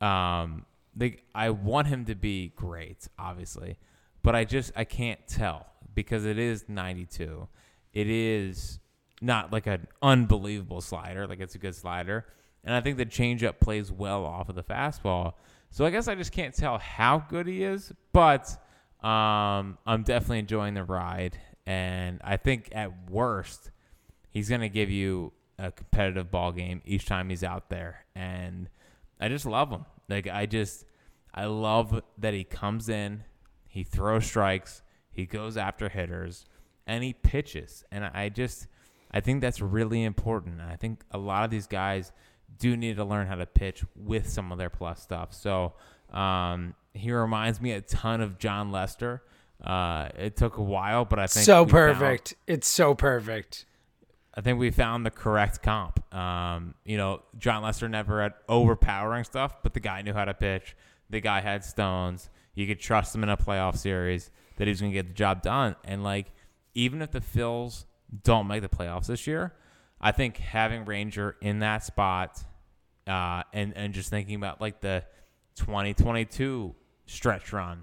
Um 0.00 0.66
the, 0.94 1.18
I 1.34 1.50
want 1.50 1.88
him 1.88 2.04
to 2.06 2.14
be 2.14 2.52
great, 2.54 3.08
obviously, 3.18 3.78
but 4.22 4.36
I 4.36 4.44
just 4.44 4.72
I 4.76 4.84
can't 4.84 5.20
tell 5.26 5.66
because 5.94 6.24
it 6.24 6.38
is 6.38 6.68
92. 6.68 7.48
It 7.92 8.08
is 8.08 8.78
not 9.20 9.52
like 9.52 9.66
an 9.66 9.86
unbelievable 10.02 10.80
slider, 10.80 11.26
like 11.26 11.40
it's 11.40 11.54
a 11.54 11.58
good 11.58 11.74
slider, 11.74 12.26
and 12.64 12.74
I 12.74 12.80
think 12.80 12.96
the 12.96 13.06
changeup 13.06 13.60
plays 13.60 13.90
well 13.90 14.24
off 14.24 14.48
of 14.48 14.54
the 14.54 14.62
fastball. 14.62 15.34
So 15.70 15.86
I 15.86 15.90
guess 15.90 16.08
I 16.08 16.14
just 16.14 16.32
can't 16.32 16.54
tell 16.54 16.78
how 16.78 17.24
good 17.28 17.46
he 17.46 17.62
is, 17.62 17.92
but 18.12 18.48
um, 19.02 19.78
I'm 19.86 20.02
definitely 20.04 20.40
enjoying 20.40 20.74
the 20.74 20.84
ride, 20.84 21.38
and 21.66 22.20
I 22.22 22.36
think 22.36 22.68
at 22.72 23.10
worst 23.10 23.70
he's 24.32 24.48
going 24.48 24.60
to 24.62 24.68
give 24.68 24.90
you 24.90 25.32
a 25.58 25.70
competitive 25.70 26.30
ball 26.30 26.50
game 26.50 26.80
each 26.84 27.06
time 27.06 27.28
he's 27.28 27.44
out 27.44 27.68
there 27.68 28.04
and 28.16 28.68
I 29.20 29.28
just 29.28 29.46
love 29.46 29.70
him. 29.70 29.84
Like 30.08 30.26
I 30.26 30.46
just 30.46 30.84
I 31.32 31.44
love 31.44 32.02
that 32.18 32.34
he 32.34 32.42
comes 32.44 32.88
in, 32.88 33.22
he 33.68 33.84
throws 33.84 34.26
strikes, 34.26 34.82
he 35.12 35.26
goes 35.26 35.56
after 35.56 35.88
hitters 35.88 36.44
and 36.86 37.04
he 37.04 37.12
pitches. 37.12 37.84
And 37.92 38.04
I 38.04 38.28
just 38.28 38.66
I 39.12 39.20
think 39.20 39.40
that's 39.40 39.60
really 39.60 40.02
important. 40.02 40.60
And 40.60 40.68
I 40.70 40.76
think 40.76 41.02
a 41.12 41.18
lot 41.18 41.44
of 41.44 41.50
these 41.50 41.66
guys 41.68 42.10
do 42.58 42.76
need 42.76 42.96
to 42.96 43.04
learn 43.04 43.26
how 43.28 43.36
to 43.36 43.46
pitch 43.46 43.84
with 43.94 44.28
some 44.28 44.50
of 44.50 44.58
their 44.58 44.70
plus 44.70 45.00
stuff. 45.02 45.32
So 45.32 45.74
um, 46.12 46.74
he 46.94 47.12
reminds 47.12 47.60
me 47.60 47.72
a 47.72 47.80
ton 47.80 48.20
of 48.20 48.38
Jon 48.38 48.72
Lester. 48.72 49.22
Uh, 49.62 50.08
it 50.18 50.36
took 50.36 50.56
a 50.56 50.62
while, 50.62 51.04
but 51.04 51.18
I 51.18 51.26
think 51.28 51.44
So 51.46 51.62
we 51.62 51.70
found- 51.70 51.98
perfect. 51.98 52.34
It's 52.46 52.66
so 52.68 52.94
perfect. 52.94 53.64
I 54.34 54.40
think 54.40 54.58
we 54.58 54.70
found 54.70 55.04
the 55.04 55.10
correct 55.10 55.62
comp. 55.62 56.14
Um, 56.14 56.74
you 56.84 56.96
know, 56.96 57.22
Jon 57.38 57.62
Lester 57.62 57.88
never 57.88 58.22
had 58.22 58.32
overpowering 58.48 59.24
stuff, 59.24 59.62
but 59.62 59.74
the 59.74 59.80
guy 59.80 60.02
knew 60.02 60.14
how 60.14 60.24
to 60.24 60.34
pitch. 60.34 60.74
The 61.10 61.20
guy 61.20 61.40
had 61.40 61.64
stones. 61.64 62.30
You 62.54 62.66
could 62.66 62.80
trust 62.80 63.14
him 63.14 63.22
in 63.22 63.28
a 63.28 63.36
playoff 63.36 63.76
series 63.76 64.30
that 64.56 64.66
he 64.66 64.70
was 64.70 64.80
going 64.80 64.92
to 64.92 64.94
get 64.94 65.08
the 65.08 65.14
job 65.14 65.42
done. 65.42 65.76
And 65.84 66.02
like, 66.02 66.32
even 66.74 67.02
if 67.02 67.10
the 67.10 67.20
Phils 67.20 67.84
don't 68.24 68.46
make 68.46 68.62
the 68.62 68.68
playoffs 68.68 69.06
this 69.06 69.26
year, 69.26 69.54
I 70.00 70.12
think 70.12 70.38
having 70.38 70.84
Ranger 70.84 71.36
in 71.40 71.60
that 71.60 71.84
spot, 71.84 72.42
uh, 73.06 73.42
and 73.52 73.76
and 73.76 73.92
just 73.92 74.10
thinking 74.10 74.36
about 74.36 74.60
like 74.60 74.80
the 74.80 75.04
2022 75.56 76.74
stretch 77.06 77.52
run 77.52 77.82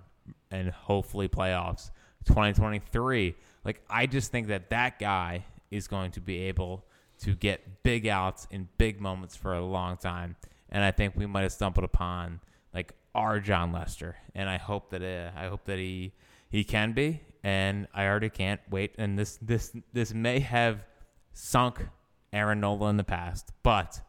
and 0.49 0.69
hopefully 0.71 1.27
playoffs, 1.27 1.91
2023. 2.25 3.35
Like, 3.63 3.81
I 3.89 4.05
just 4.05 4.31
think 4.31 4.47
that 4.47 4.69
that 4.69 4.99
guy 4.99 5.45
is 5.71 5.88
going 5.88 6.12
to 6.12 6.21
be 6.21 6.39
able 6.43 6.86
to 7.19 7.36
get 7.36 7.84
big 7.84 8.08
outs 8.08 8.47
in 8.49 8.69
big 8.77 9.01
moments 9.01 9.36
for 9.36 9.53
a 9.53 9.63
long 9.63 9.97
time. 9.97 10.36
And 10.69 10.84
I 10.84 10.91
think 10.91 11.15
we 11.15 11.25
might 11.25 11.41
have 11.41 11.51
stumbled 11.51 11.84
upon 11.84 12.39
like 12.73 12.93
our 13.15 13.39
Jon 13.39 13.71
Lester. 13.71 14.15
And 14.36 14.49
I 14.49 14.58
hope 14.58 14.91
that 14.91 15.01
uh, 15.01 15.38
I 15.38 15.47
hope 15.47 15.65
that 15.65 15.79
he 15.79 16.13
he 16.49 16.63
can 16.63 16.93
be. 16.93 17.21
And 17.43 17.88
I 17.93 18.05
already 18.08 18.29
can't 18.29 18.62
wait. 18.69 18.95
And 18.97 19.17
this 19.17 19.38
this 19.41 19.71
this 19.93 20.13
may 20.13 20.39
have 20.39 20.86
sunk 21.34 21.88
Aaron 22.32 22.60
Nola 22.60 22.89
in 22.89 22.97
the 22.97 23.03
past, 23.03 23.51
but 23.63 24.01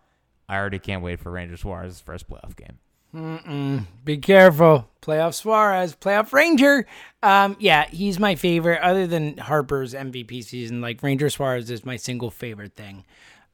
I 0.48 0.56
already 0.58 0.78
can't 0.78 1.02
wait 1.02 1.20
for 1.20 1.30
Ranger 1.30 1.56
Suarez's 1.56 2.00
first 2.00 2.28
playoff 2.28 2.56
game. 2.56 2.78
Be 3.12 4.18
careful. 4.18 4.88
Playoff 5.02 5.34
Suarez, 5.34 5.96
playoff 5.96 6.32
Ranger. 6.32 6.86
Um, 7.22 7.56
yeah, 7.58 7.88
he's 7.88 8.18
my 8.18 8.34
favorite. 8.34 8.80
Other 8.80 9.06
than 9.06 9.36
Harper's 9.36 9.94
MVP 9.94 10.44
season, 10.44 10.80
like 10.80 11.02
Ranger 11.02 11.30
Suarez 11.30 11.70
is 11.70 11.84
my 11.84 11.96
single 11.96 12.30
favorite 12.30 12.74
thing 12.74 13.04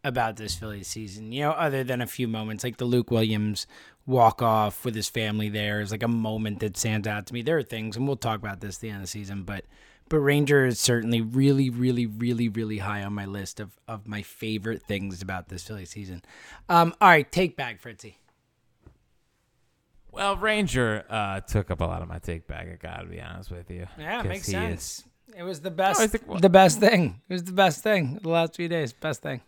about 0.04 0.36
this 0.36 0.54
Phillies 0.54 0.88
season. 0.88 1.32
You 1.32 1.42
know, 1.42 1.50
other 1.52 1.84
than 1.84 2.00
a 2.00 2.06
few 2.06 2.28
moments 2.28 2.64
like 2.64 2.76
the 2.76 2.84
Luke 2.84 3.10
Williams 3.10 3.66
walk 4.06 4.42
off 4.42 4.84
with 4.84 4.94
his 4.94 5.08
family 5.08 5.48
there 5.48 5.80
is 5.80 5.90
like 5.90 6.02
a 6.02 6.08
moment 6.08 6.60
that 6.60 6.76
stands 6.76 7.08
out 7.08 7.26
to 7.26 7.34
me. 7.34 7.42
There 7.42 7.58
are 7.58 7.62
things, 7.62 7.96
and 7.96 8.06
we'll 8.06 8.16
talk 8.16 8.38
about 8.38 8.60
this 8.60 8.76
at 8.76 8.80
the 8.82 8.88
end 8.88 8.96
of 8.96 9.02
the 9.02 9.08
season, 9.08 9.42
but 9.44 9.64
but 10.08 10.18
Ranger 10.18 10.66
is 10.66 10.78
certainly 10.78 11.20
really, 11.20 11.68
really, 11.68 12.06
really, 12.06 12.48
really 12.48 12.78
high 12.78 13.02
on 13.02 13.12
my 13.12 13.26
list 13.26 13.58
of 13.58 13.78
of 13.88 14.06
my 14.06 14.22
favorite 14.22 14.82
things 14.82 15.22
about 15.22 15.48
this 15.48 15.64
Philly 15.64 15.86
season. 15.86 16.22
Um, 16.68 16.94
all 17.00 17.08
right, 17.08 17.30
take 17.30 17.56
back, 17.56 17.80
Fritzy. 17.80 18.16
Well, 20.16 20.36
Ranger 20.36 21.04
uh, 21.10 21.40
took 21.40 21.70
up 21.70 21.80
a 21.80 21.84
lot 21.84 22.02
of 22.02 22.08
my 22.08 22.18
take 22.18 22.46
back. 22.46 22.66
I 22.72 22.76
gotta 22.76 23.06
be 23.06 23.20
honest 23.20 23.50
with 23.50 23.70
you. 23.70 23.86
Yeah, 23.98 24.16
'Cause 24.22 24.28
makes 24.28 24.46
sense. 24.46 24.98
is- 25.00 25.04
It 25.36 25.42
was 25.42 25.60
the 25.60 25.70
best, 25.70 26.00
I 26.00 26.06
think- 26.06 26.40
the 26.40 26.48
best 26.48 26.80
thing. 26.80 27.20
It 27.28 27.32
was 27.34 27.44
the 27.44 27.52
best 27.52 27.82
thing 27.82 28.18
the 28.22 28.30
last 28.30 28.56
few 28.56 28.68
days. 28.68 28.92
Best 28.94 29.20
thing. 29.22 29.42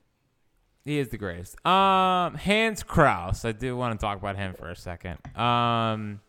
He 0.84 0.98
is 0.98 1.08
the 1.08 1.16
greatest. 1.18 1.54
Um, 1.66 2.34
Hans 2.34 2.82
Crouse. 2.82 3.44
I 3.44 3.52
do 3.52 3.76
want 3.76 3.98
to 3.98 4.04
talk 4.04 4.18
about 4.18 4.36
him 4.36 4.54
for 4.54 4.68
a 4.70 4.76
second. 4.76 5.18
Um, 5.36 6.20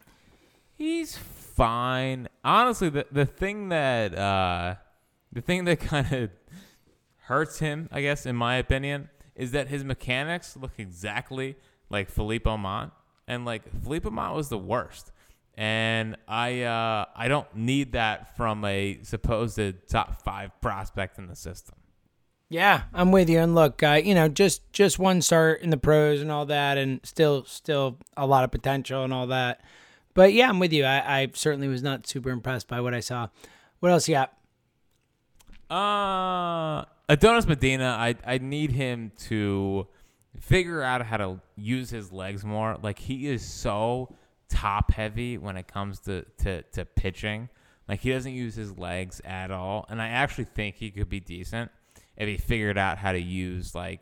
he's 0.75 1.17
fine. 1.17 2.27
Honestly, 2.43 2.89
the 2.89 3.05
the 3.11 3.25
thing 3.25 3.69
that 3.69 4.15
uh, 4.17 4.75
the 5.33 5.41
thing 5.41 5.65
that 5.65 5.79
kind 5.93 6.11
of 6.13 6.29
hurts 7.23 7.59
him, 7.59 7.89
I 7.91 8.01
guess, 8.01 8.25
in 8.25 8.35
my 8.35 8.55
opinion, 8.55 9.09
is 9.35 9.51
that 9.51 9.67
his 9.67 9.83
mechanics 9.83 10.55
look 10.57 10.71
exactly 10.77 11.55
like 11.89 12.09
Philippe 12.09 12.49
Omont. 12.49 12.91
And 13.29 13.45
like 13.45 13.61
Felipe 13.83 14.11
Mott 14.11 14.35
was 14.35 14.49
the 14.49 14.57
worst. 14.57 15.11
And 15.55 16.17
I 16.27 16.63
uh, 16.63 17.05
I 17.15 17.27
don't 17.27 17.53
need 17.55 17.93
that 17.93 18.35
from 18.35 18.65
a 18.65 18.99
supposed 19.03 19.87
top 19.89 20.21
five 20.23 20.51
prospect 20.61 21.17
in 21.17 21.27
the 21.27 21.35
system. 21.35 21.75
Yeah, 22.49 22.83
I'm 22.93 23.11
with 23.11 23.29
you. 23.29 23.39
And 23.39 23.53
look, 23.53 23.83
uh, 23.83 24.01
you 24.03 24.15
know, 24.15 24.27
just 24.27 24.71
just 24.73 24.97
one 24.97 25.21
start 25.21 25.61
in 25.61 25.69
the 25.69 25.77
pros 25.77 26.21
and 26.21 26.31
all 26.31 26.45
that, 26.47 26.77
and 26.77 26.99
still 27.03 27.45
still 27.45 27.99
a 28.17 28.25
lot 28.25 28.43
of 28.43 28.51
potential 28.51 29.03
and 29.03 29.13
all 29.13 29.27
that. 29.27 29.61
But 30.13 30.33
yeah, 30.33 30.49
I'm 30.49 30.59
with 30.59 30.73
you. 30.73 30.85
I, 30.85 31.21
I 31.21 31.27
certainly 31.33 31.67
was 31.67 31.83
not 31.83 32.07
super 32.07 32.31
impressed 32.31 32.67
by 32.67 32.81
what 32.81 32.93
I 32.93 32.99
saw. 33.01 33.27
What 33.79 33.91
else 33.91 34.09
you 34.09 34.15
got? 34.15 34.33
Uh, 35.69 36.85
Adonis 37.07 37.45
Medina, 37.45 37.95
I 37.99 38.15
I 38.25 38.39
need 38.39 38.71
him 38.71 39.11
to 39.27 39.87
figure 40.37 40.81
out 40.81 41.05
how 41.05 41.17
to 41.17 41.39
use 41.55 41.89
his 41.89 42.11
legs 42.11 42.43
more. 42.43 42.77
Like 42.81 42.99
he 42.99 43.27
is 43.27 43.45
so 43.45 44.15
top 44.49 44.91
heavy 44.91 45.37
when 45.37 45.57
it 45.57 45.67
comes 45.67 45.99
to 46.01 46.25
to, 46.39 46.63
to 46.63 46.85
pitching. 46.85 47.49
Like 47.87 48.01
he 48.01 48.11
doesn't 48.11 48.33
use 48.33 48.55
his 48.55 48.77
legs 48.77 49.21
at 49.25 49.51
all, 49.51 49.85
and 49.89 50.01
I 50.01 50.09
actually 50.09 50.45
think 50.45 50.75
he 50.75 50.91
could 50.91 51.09
be 51.09 51.19
decent 51.19 51.71
if 52.17 52.27
he 52.27 52.37
figured 52.37 52.77
out 52.77 52.97
how 52.97 53.11
to 53.11 53.19
use 53.19 53.73
like 53.73 54.01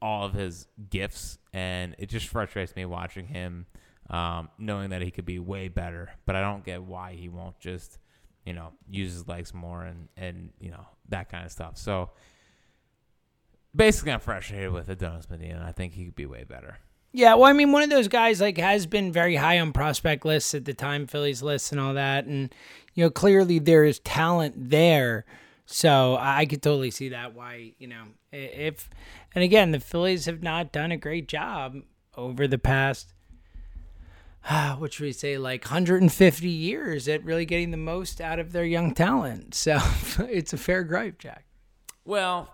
all 0.00 0.26
of 0.26 0.34
his 0.34 0.66
gifts. 0.90 1.38
And 1.52 1.96
it 1.98 2.08
just 2.08 2.28
frustrates 2.28 2.76
me 2.76 2.84
watching 2.84 3.26
him, 3.26 3.66
um, 4.10 4.48
knowing 4.58 4.90
that 4.90 5.02
he 5.02 5.10
could 5.10 5.24
be 5.24 5.38
way 5.38 5.68
better. 5.68 6.12
But 6.26 6.36
I 6.36 6.40
don't 6.40 6.64
get 6.64 6.82
why 6.82 7.14
he 7.14 7.28
won't 7.28 7.58
just 7.58 7.98
you 8.44 8.52
know, 8.52 8.72
use 8.88 9.12
his 9.12 9.26
legs 9.26 9.54
more 9.54 9.84
and, 9.84 10.08
and 10.16 10.50
you 10.60 10.70
know, 10.70 10.86
that 11.08 11.30
kind 11.30 11.44
of 11.44 11.52
stuff. 11.52 11.76
So 11.78 12.10
basically, 13.74 14.12
I'm 14.12 14.20
frustrated 14.20 14.72
with 14.72 14.88
Adonis 14.88 15.28
Medina. 15.28 15.64
I 15.66 15.72
think 15.72 15.94
he 15.94 16.04
could 16.04 16.14
be 16.14 16.26
way 16.26 16.44
better. 16.44 16.78
Yeah, 17.12 17.34
well, 17.34 17.44
I 17.44 17.52
mean, 17.52 17.70
one 17.70 17.82
of 17.82 17.90
those 17.90 18.08
guys 18.08 18.40
like 18.40 18.58
has 18.58 18.86
been 18.86 19.12
very 19.12 19.36
high 19.36 19.60
on 19.60 19.72
prospect 19.72 20.24
lists 20.24 20.54
at 20.54 20.64
the 20.64 20.74
time, 20.74 21.06
Phillies 21.06 21.42
lists 21.42 21.70
and 21.70 21.80
all 21.80 21.94
that, 21.94 22.26
and 22.26 22.52
you 22.94 23.04
know, 23.04 23.10
clearly 23.10 23.58
there 23.58 23.84
is 23.84 24.00
talent 24.00 24.54
there. 24.70 25.24
So 25.66 26.16
I 26.20 26.44
could 26.44 26.62
totally 26.62 26.90
see 26.90 27.10
that. 27.10 27.34
Why 27.34 27.72
you 27.78 27.86
know, 27.86 28.02
if 28.32 28.90
and 29.34 29.44
again, 29.44 29.70
the 29.70 29.80
Phillies 29.80 30.26
have 30.26 30.42
not 30.42 30.72
done 30.72 30.90
a 30.90 30.96
great 30.96 31.28
job 31.28 31.76
over 32.16 32.48
the 32.48 32.58
past 32.58 33.14
what 34.78 34.92
should 34.92 35.04
we 35.04 35.12
say, 35.12 35.38
like 35.38 35.64
150 35.64 36.48
years 36.48 37.08
at 37.08 37.24
really 37.24 37.46
getting 37.46 37.70
the 37.70 37.76
most 37.76 38.20
out 38.20 38.38
of 38.38 38.52
their 38.52 38.64
young 38.64 38.92
talent. 38.92 39.54
So 39.54 39.78
it's 40.18 40.52
a 40.52 40.58
fair 40.58 40.84
gripe, 40.84 41.18
Jack. 41.18 41.44
Well, 42.04 42.52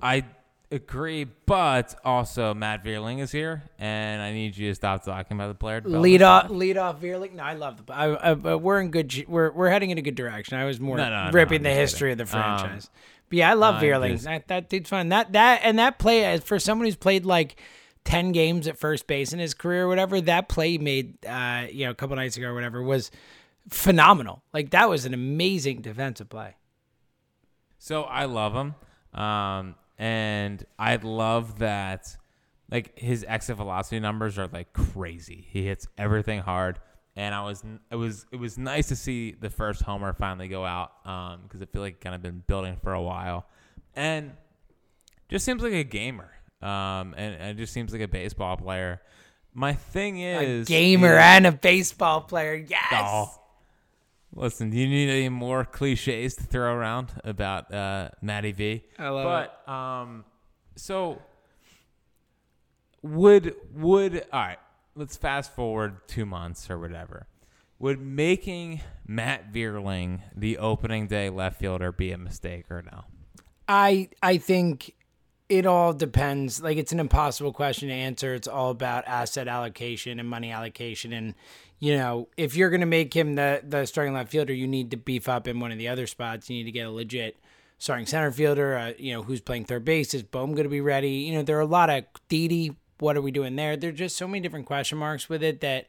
I 0.00 0.24
agree, 0.72 1.24
but 1.24 1.94
also 2.04 2.54
Matt 2.54 2.84
Vierling 2.84 3.20
is 3.20 3.30
here, 3.30 3.62
and 3.78 4.20
I 4.20 4.32
need 4.32 4.56
you 4.56 4.70
to 4.70 4.74
stop 4.74 5.04
talking 5.04 5.36
about 5.36 5.48
the 5.48 5.54
player. 5.54 5.80
Lead 5.84 6.22
off, 6.22 6.50
lead 6.50 6.76
off 6.76 7.00
Vierling. 7.00 7.34
No, 7.34 7.44
I 7.44 7.54
love 7.54 7.84
the. 7.84 7.92
I, 7.92 8.06
I, 8.06 8.32
we're 8.56 8.80
in 8.80 8.90
good. 8.90 9.24
We're 9.28 9.52
we're 9.52 9.70
heading 9.70 9.90
in 9.90 9.98
a 9.98 10.02
good 10.02 10.14
direction. 10.14 10.58
I 10.58 10.64
was 10.64 10.80
more 10.80 10.96
no, 10.96 11.08
no, 11.08 11.30
ripping 11.32 11.62
no, 11.62 11.70
the 11.70 11.74
history 11.74 12.10
kidding. 12.10 12.22
of 12.22 12.30
the 12.30 12.36
um, 12.36 12.58
franchise. 12.58 12.86
Um, 12.86 13.00
but 13.28 13.38
yeah, 13.38 13.50
I 13.50 13.54
love 13.54 13.80
Vierling. 13.80 14.12
Just, 14.12 14.24
that 14.24 14.48
that 14.48 14.68
dude's 14.68 14.90
fun. 14.90 15.10
That 15.10 15.32
that 15.32 15.60
and 15.62 15.78
that 15.78 15.98
play 15.98 16.38
for 16.38 16.58
someone 16.58 16.86
who's 16.86 16.96
played 16.96 17.24
like 17.24 17.60
10 18.04 18.32
games 18.32 18.66
at 18.66 18.78
first 18.78 19.06
base 19.06 19.32
in 19.32 19.38
his 19.38 19.54
career 19.54 19.84
or 19.84 19.88
whatever, 19.88 20.20
that 20.20 20.48
play 20.48 20.78
made, 20.78 21.24
uh, 21.24 21.66
you 21.70 21.84
know, 21.84 21.90
a 21.90 21.94
couple 21.94 22.16
nights 22.16 22.36
ago 22.36 22.48
or 22.48 22.54
whatever 22.54 22.82
was 22.82 23.10
phenomenal. 23.68 24.42
Like 24.52 24.70
that 24.70 24.88
was 24.88 25.04
an 25.04 25.14
amazing 25.14 25.82
defensive 25.82 26.28
play. 26.28 26.56
So 27.78 28.02
I 28.02 28.24
love 28.24 28.54
him. 28.54 28.74
Um, 29.20 29.74
and 29.98 30.64
I 30.78 30.96
love 30.96 31.58
that 31.60 32.16
like 32.70 32.98
his 32.98 33.24
exit 33.28 33.56
velocity 33.56 34.00
numbers 34.00 34.38
are 34.38 34.48
like 34.48 34.72
crazy. 34.72 35.46
He 35.50 35.66
hits 35.66 35.86
everything 35.98 36.40
hard. 36.40 36.80
And 37.14 37.34
I 37.34 37.44
was, 37.44 37.62
it 37.90 37.96
was, 37.96 38.24
it 38.32 38.36
was 38.36 38.56
nice 38.56 38.88
to 38.88 38.96
see 38.96 39.32
the 39.32 39.50
first 39.50 39.82
homer 39.82 40.14
finally 40.14 40.48
go 40.48 40.64
out. 40.64 40.92
Um, 41.04 41.40
cause 41.50 41.60
I 41.60 41.66
feel 41.66 41.82
like 41.82 42.00
kind 42.00 42.14
of 42.14 42.22
been 42.22 42.42
building 42.46 42.78
for 42.82 42.94
a 42.94 43.02
while 43.02 43.44
and 43.94 44.32
just 45.28 45.44
seems 45.44 45.62
like 45.62 45.74
a 45.74 45.84
gamer 45.84 46.30
um, 46.62 47.14
and, 47.16 47.34
and 47.34 47.50
it 47.50 47.56
just 47.56 47.72
seems 47.72 47.92
like 47.92 48.00
a 48.00 48.08
baseball 48.08 48.56
player. 48.56 49.02
My 49.52 49.74
thing 49.74 50.20
is 50.20 50.66
a 50.66 50.70
gamer 50.70 51.14
and 51.14 51.46
a 51.46 51.52
baseball 51.52 52.22
player. 52.22 52.54
Yes. 52.54 52.92
Oh, 52.92 53.41
listen, 54.34 54.70
do 54.70 54.76
you 54.76 54.88
need 54.88 55.08
any 55.08 55.28
more 55.28 55.64
cliches 55.64 56.34
to 56.36 56.44
throw 56.44 56.74
around 56.74 57.12
about 57.24 57.72
uh, 57.72 58.10
Matty 58.20 58.52
V? 58.52 58.84
I 58.98 59.08
love 59.08 59.24
but, 59.24 59.62
it. 59.66 59.72
Um, 59.72 60.24
so 60.76 61.22
would 63.02 63.54
would 63.74 64.24
all 64.32 64.40
right? 64.40 64.58
Let's 64.94 65.16
fast 65.16 65.54
forward 65.54 66.06
two 66.06 66.26
months 66.26 66.70
or 66.70 66.78
whatever. 66.78 67.26
Would 67.78 68.00
making 68.00 68.80
Matt 69.06 69.52
Vierling 69.52 70.20
the 70.36 70.58
opening 70.58 71.08
day 71.08 71.30
left 71.30 71.58
fielder 71.58 71.90
be 71.90 72.12
a 72.12 72.18
mistake 72.18 72.70
or 72.70 72.82
no? 72.82 73.04
I 73.68 74.08
I 74.22 74.38
think 74.38 74.94
it 75.48 75.66
all 75.66 75.92
depends. 75.92 76.62
Like 76.62 76.78
it's 76.78 76.92
an 76.92 77.00
impossible 77.00 77.52
question 77.52 77.88
to 77.88 77.94
answer. 77.94 78.34
It's 78.34 78.48
all 78.48 78.70
about 78.70 79.06
asset 79.06 79.48
allocation 79.48 80.18
and 80.18 80.28
money 80.28 80.50
allocation. 80.50 81.12
And 81.12 81.34
you 81.78 81.96
know, 81.96 82.28
if 82.36 82.56
you're 82.56 82.70
going 82.70 82.80
to 82.80 82.86
make 82.86 83.14
him 83.14 83.34
the 83.34 83.60
the 83.62 83.86
starting 83.86 84.14
left 84.14 84.30
fielder, 84.30 84.52
you 84.52 84.66
need 84.66 84.90
to 84.92 84.96
beef 84.96 85.28
up 85.28 85.48
in 85.48 85.60
one 85.60 85.72
of 85.72 85.78
the 85.78 85.88
other 85.88 86.06
spots. 86.06 86.48
You 86.48 86.56
need 86.56 86.64
to 86.64 86.72
get 86.72 86.86
a 86.86 86.90
legit 86.90 87.38
starting 87.78 88.06
center 88.06 88.30
fielder. 88.30 88.78
Uh, 88.78 88.92
you 88.98 89.12
know, 89.12 89.22
who's 89.22 89.40
playing 89.40 89.64
third 89.64 89.84
base? 89.84 90.14
Is 90.14 90.22
Bohm 90.22 90.52
going 90.52 90.64
to 90.64 90.70
be 90.70 90.80
ready? 90.80 91.10
You 91.10 91.34
know, 91.34 91.42
there 91.42 91.58
are 91.58 91.62
a 91.62 91.66
lot 91.66 91.90
of 91.90 92.04
Didi. 92.28 92.76
What 92.98 93.16
are 93.16 93.22
we 93.22 93.32
doing 93.32 93.56
there? 93.56 93.76
There's 93.76 93.98
just 93.98 94.16
so 94.16 94.28
many 94.28 94.40
different 94.40 94.66
question 94.66 94.96
marks 94.96 95.28
with 95.28 95.42
it 95.42 95.60
that, 95.62 95.88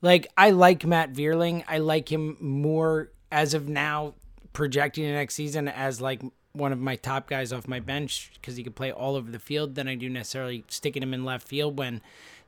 like, 0.00 0.28
I 0.38 0.50
like 0.50 0.86
Matt 0.86 1.12
Vierling. 1.12 1.64
I 1.66 1.78
like 1.78 2.12
him 2.12 2.36
more 2.38 3.10
as 3.32 3.54
of 3.54 3.68
now, 3.68 4.14
projecting 4.52 5.04
the 5.04 5.12
next 5.12 5.34
season 5.34 5.66
as 5.66 6.00
like 6.00 6.22
one 6.54 6.72
of 6.72 6.78
my 6.78 6.96
top 6.96 7.28
guys 7.28 7.52
off 7.52 7.68
my 7.68 7.80
bench 7.80 8.30
because 8.34 8.56
he 8.56 8.62
could 8.62 8.76
play 8.76 8.90
all 8.90 9.16
over 9.16 9.30
the 9.30 9.38
field 9.38 9.74
than 9.74 9.88
I 9.88 9.96
do 9.96 10.08
necessarily 10.08 10.64
sticking 10.68 11.02
him 11.02 11.12
in 11.12 11.24
left 11.24 11.46
field 11.46 11.76
when 11.78 12.00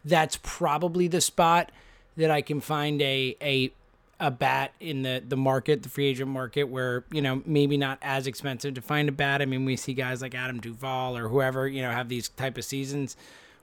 that's 0.04 0.38
probably 0.42 1.08
the 1.08 1.20
spot 1.20 1.72
that 2.16 2.30
I 2.30 2.40
can 2.40 2.60
find 2.60 3.02
a 3.02 3.36
a 3.42 3.72
a 4.18 4.30
bat 4.30 4.72
in 4.80 5.02
the 5.02 5.22
the 5.26 5.36
market, 5.36 5.82
the 5.82 5.88
free 5.88 6.06
agent 6.06 6.30
market, 6.30 6.64
where 6.64 7.04
you 7.10 7.20
know 7.20 7.42
maybe 7.44 7.76
not 7.76 7.98
as 8.00 8.26
expensive 8.26 8.74
to 8.74 8.80
find 8.80 9.08
a 9.08 9.12
bat. 9.12 9.42
I 9.42 9.44
mean, 9.44 9.64
we 9.64 9.76
see 9.76 9.92
guys 9.92 10.22
like 10.22 10.34
Adam 10.34 10.60
Duvall 10.60 11.16
or 11.16 11.28
whoever 11.28 11.68
you 11.68 11.82
know 11.82 11.90
have 11.90 12.08
these 12.08 12.28
type 12.30 12.56
of 12.56 12.64
seasons 12.64 13.16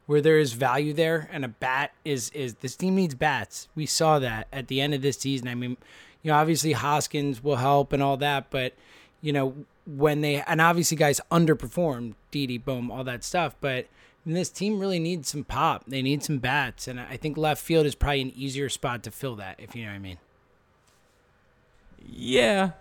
where 0.06 0.22
there 0.22 0.38
is 0.38 0.54
value 0.54 0.94
there, 0.94 1.30
and 1.32 1.46
a 1.46 1.48
bat 1.48 1.94
is 2.04 2.30
is 2.32 2.56
this 2.56 2.76
team 2.76 2.96
needs 2.96 3.16
bats. 3.16 3.70
We 3.76 3.86
saw 3.86 4.20
that 4.20 4.48
at 4.52 4.68
the 4.68 4.82
end 4.82 4.94
of 4.94 5.02
this 5.02 5.18
season. 5.18 5.48
I 5.48 5.56
mean, 5.56 5.78
you 6.22 6.32
know, 6.32 6.36
obviously 6.36 6.74
Hoskins 6.74 7.44
will 7.44 7.56
help 7.56 7.94
and 7.94 8.04
all 8.04 8.18
that, 8.18 8.50
but 8.50 8.74
you 9.24 9.34
know 9.34 9.56
when 9.88 10.22
they 10.22 10.42
and 10.42 10.62
obviously 10.62 10.98
guys 10.98 11.20
underperformed, 11.32 12.14
Didi, 12.30 12.60
Bohm, 12.60 12.92
all 12.92 13.04
that 13.06 13.24
stuff, 13.24 13.56
but 13.60 13.88
this 14.26 14.50
team 14.50 14.80
really 14.80 15.00
needs 15.00 15.30
some 15.30 15.44
pop. 15.44 15.86
They 15.88 16.02
need 16.02 16.24
some 16.24 16.38
bats, 16.38 16.88
and 16.88 17.00
I 17.00 17.18
think 17.18 17.38
left 17.38 17.62
field 17.62 17.86
is 17.86 17.96
probably 17.96 18.22
an 18.22 18.34
easier 18.36 18.70
spot 18.70 19.04
to 19.04 19.12
fill 19.12 19.36
that, 19.38 19.56
if 19.60 19.76
you 19.76 19.84
know 19.84 19.92
what 19.92 19.96
I 19.96 20.00
mean. 20.00 20.18
Yeah, 22.06 22.72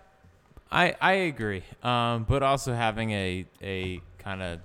I 0.71 0.95
I 1.01 1.13
agree. 1.13 1.63
Um, 1.81 2.25
but 2.27 2.43
also 2.43 2.73
having 2.73 3.11
a 3.11 3.45
a 3.61 4.01
kind 4.19 4.41
of 4.41 4.59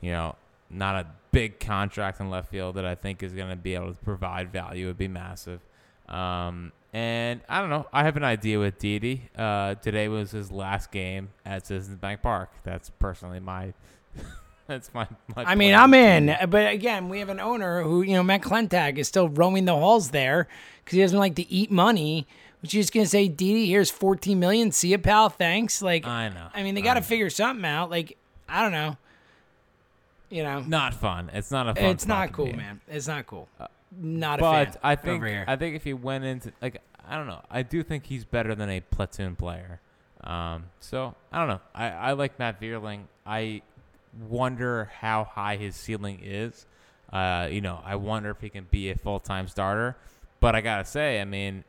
you 0.00 0.10
know 0.10 0.34
not 0.70 0.96
a 0.96 1.06
big 1.30 1.60
contract 1.60 2.20
in 2.20 2.30
left 2.30 2.50
field 2.50 2.74
that 2.74 2.84
I 2.84 2.94
think 2.94 3.22
is 3.22 3.32
going 3.32 3.50
to 3.50 3.56
be 3.56 3.74
able 3.74 3.94
to 3.94 3.98
provide 4.04 4.52
value 4.52 4.86
would 4.88 4.98
be 4.98 5.08
massive. 5.08 5.60
Um, 6.08 6.72
and 6.92 7.40
I 7.48 7.60
don't 7.60 7.70
know. 7.70 7.86
I 7.92 8.04
have 8.04 8.16
an 8.16 8.24
idea 8.24 8.58
with 8.58 8.78
Didi. 8.78 9.30
Uh, 9.36 9.76
today 9.76 10.08
was 10.08 10.30
his 10.30 10.52
last 10.52 10.90
game 10.90 11.30
at 11.46 11.66
Citizens 11.66 11.96
Bank 11.96 12.22
Park. 12.22 12.50
That's 12.64 12.90
personally 12.90 13.40
my. 13.40 13.72
that's 14.66 14.92
my. 14.92 15.06
my 15.34 15.44
I 15.44 15.54
mean, 15.54 15.74
I'm 15.74 15.94
in, 15.94 16.36
but 16.50 16.70
again, 16.70 17.08
we 17.08 17.20
have 17.20 17.30
an 17.30 17.40
owner 17.40 17.82
who 17.82 18.02
you 18.02 18.12
know 18.12 18.22
Matt 18.22 18.42
Klentak 18.42 18.98
is 18.98 19.08
still 19.08 19.28
roaming 19.28 19.64
the 19.64 19.74
halls 19.74 20.10
there 20.10 20.48
because 20.84 20.96
he 20.96 21.02
doesn't 21.02 21.18
like 21.18 21.36
to 21.36 21.50
eat 21.50 21.70
money. 21.70 22.26
Which 22.60 22.74
you're 22.74 22.84
gonna 22.92 23.06
say, 23.06 23.26
Didi, 23.26 23.66
here's 23.66 23.90
14 23.90 24.38
million. 24.38 24.70
See 24.70 24.88
you, 24.88 24.98
pal. 24.98 25.30
Thanks. 25.30 25.82
Like, 25.82 26.06
I 26.06 26.28
know. 26.28 26.46
I 26.54 26.62
mean, 26.62 26.76
they 26.76 26.82
got 26.82 26.94
to 26.94 27.02
figure 27.02 27.28
something 27.28 27.64
out. 27.64 27.90
Like, 27.90 28.16
I 28.48 28.62
don't 28.62 28.70
know. 28.70 28.96
You 30.30 30.44
know, 30.44 30.60
not 30.60 30.94
fun. 30.94 31.30
It's 31.34 31.50
not 31.50 31.68
a 31.68 31.74
fun. 31.74 31.84
It's 31.86 32.06
not 32.06 32.32
cool, 32.32 32.52
man. 32.52 32.80
It's 32.88 33.08
not 33.08 33.26
cool. 33.26 33.48
Uh, 33.58 33.66
not 34.00 34.38
a 34.38 34.42
but 34.42 34.66
fan. 34.66 34.78
I 34.82 34.96
think 34.96 35.24
I 35.24 35.56
think 35.56 35.76
if 35.76 35.84
he 35.84 35.92
went 35.92 36.24
into 36.24 36.52
like 36.62 36.80
I 37.08 37.16
don't 37.16 37.26
know, 37.26 37.42
I 37.50 37.62
do 37.62 37.82
think 37.82 38.06
he's 38.06 38.24
better 38.24 38.54
than 38.54 38.70
a 38.70 38.80
platoon 38.80 39.36
player. 39.36 39.80
Um, 40.24 40.66
so 40.80 41.14
I 41.32 41.38
don't 41.40 41.48
know. 41.48 41.60
I, 41.74 41.88
I 41.88 42.12
like 42.12 42.38
Matt 42.38 42.60
Vierling. 42.60 43.02
I 43.26 43.62
wonder 44.28 44.90
how 45.00 45.24
high 45.24 45.56
his 45.56 45.74
ceiling 45.74 46.20
is. 46.22 46.66
Uh, 47.12 47.48
you 47.50 47.60
know, 47.60 47.80
I 47.84 47.96
wonder 47.96 48.30
if 48.30 48.40
he 48.40 48.48
can 48.48 48.66
be 48.70 48.90
a 48.90 48.96
full 48.96 49.18
time 49.18 49.48
starter. 49.48 49.96
But 50.38 50.54
I 50.54 50.60
gotta 50.60 50.84
say, 50.84 51.20
I 51.20 51.24
mean, 51.24 51.64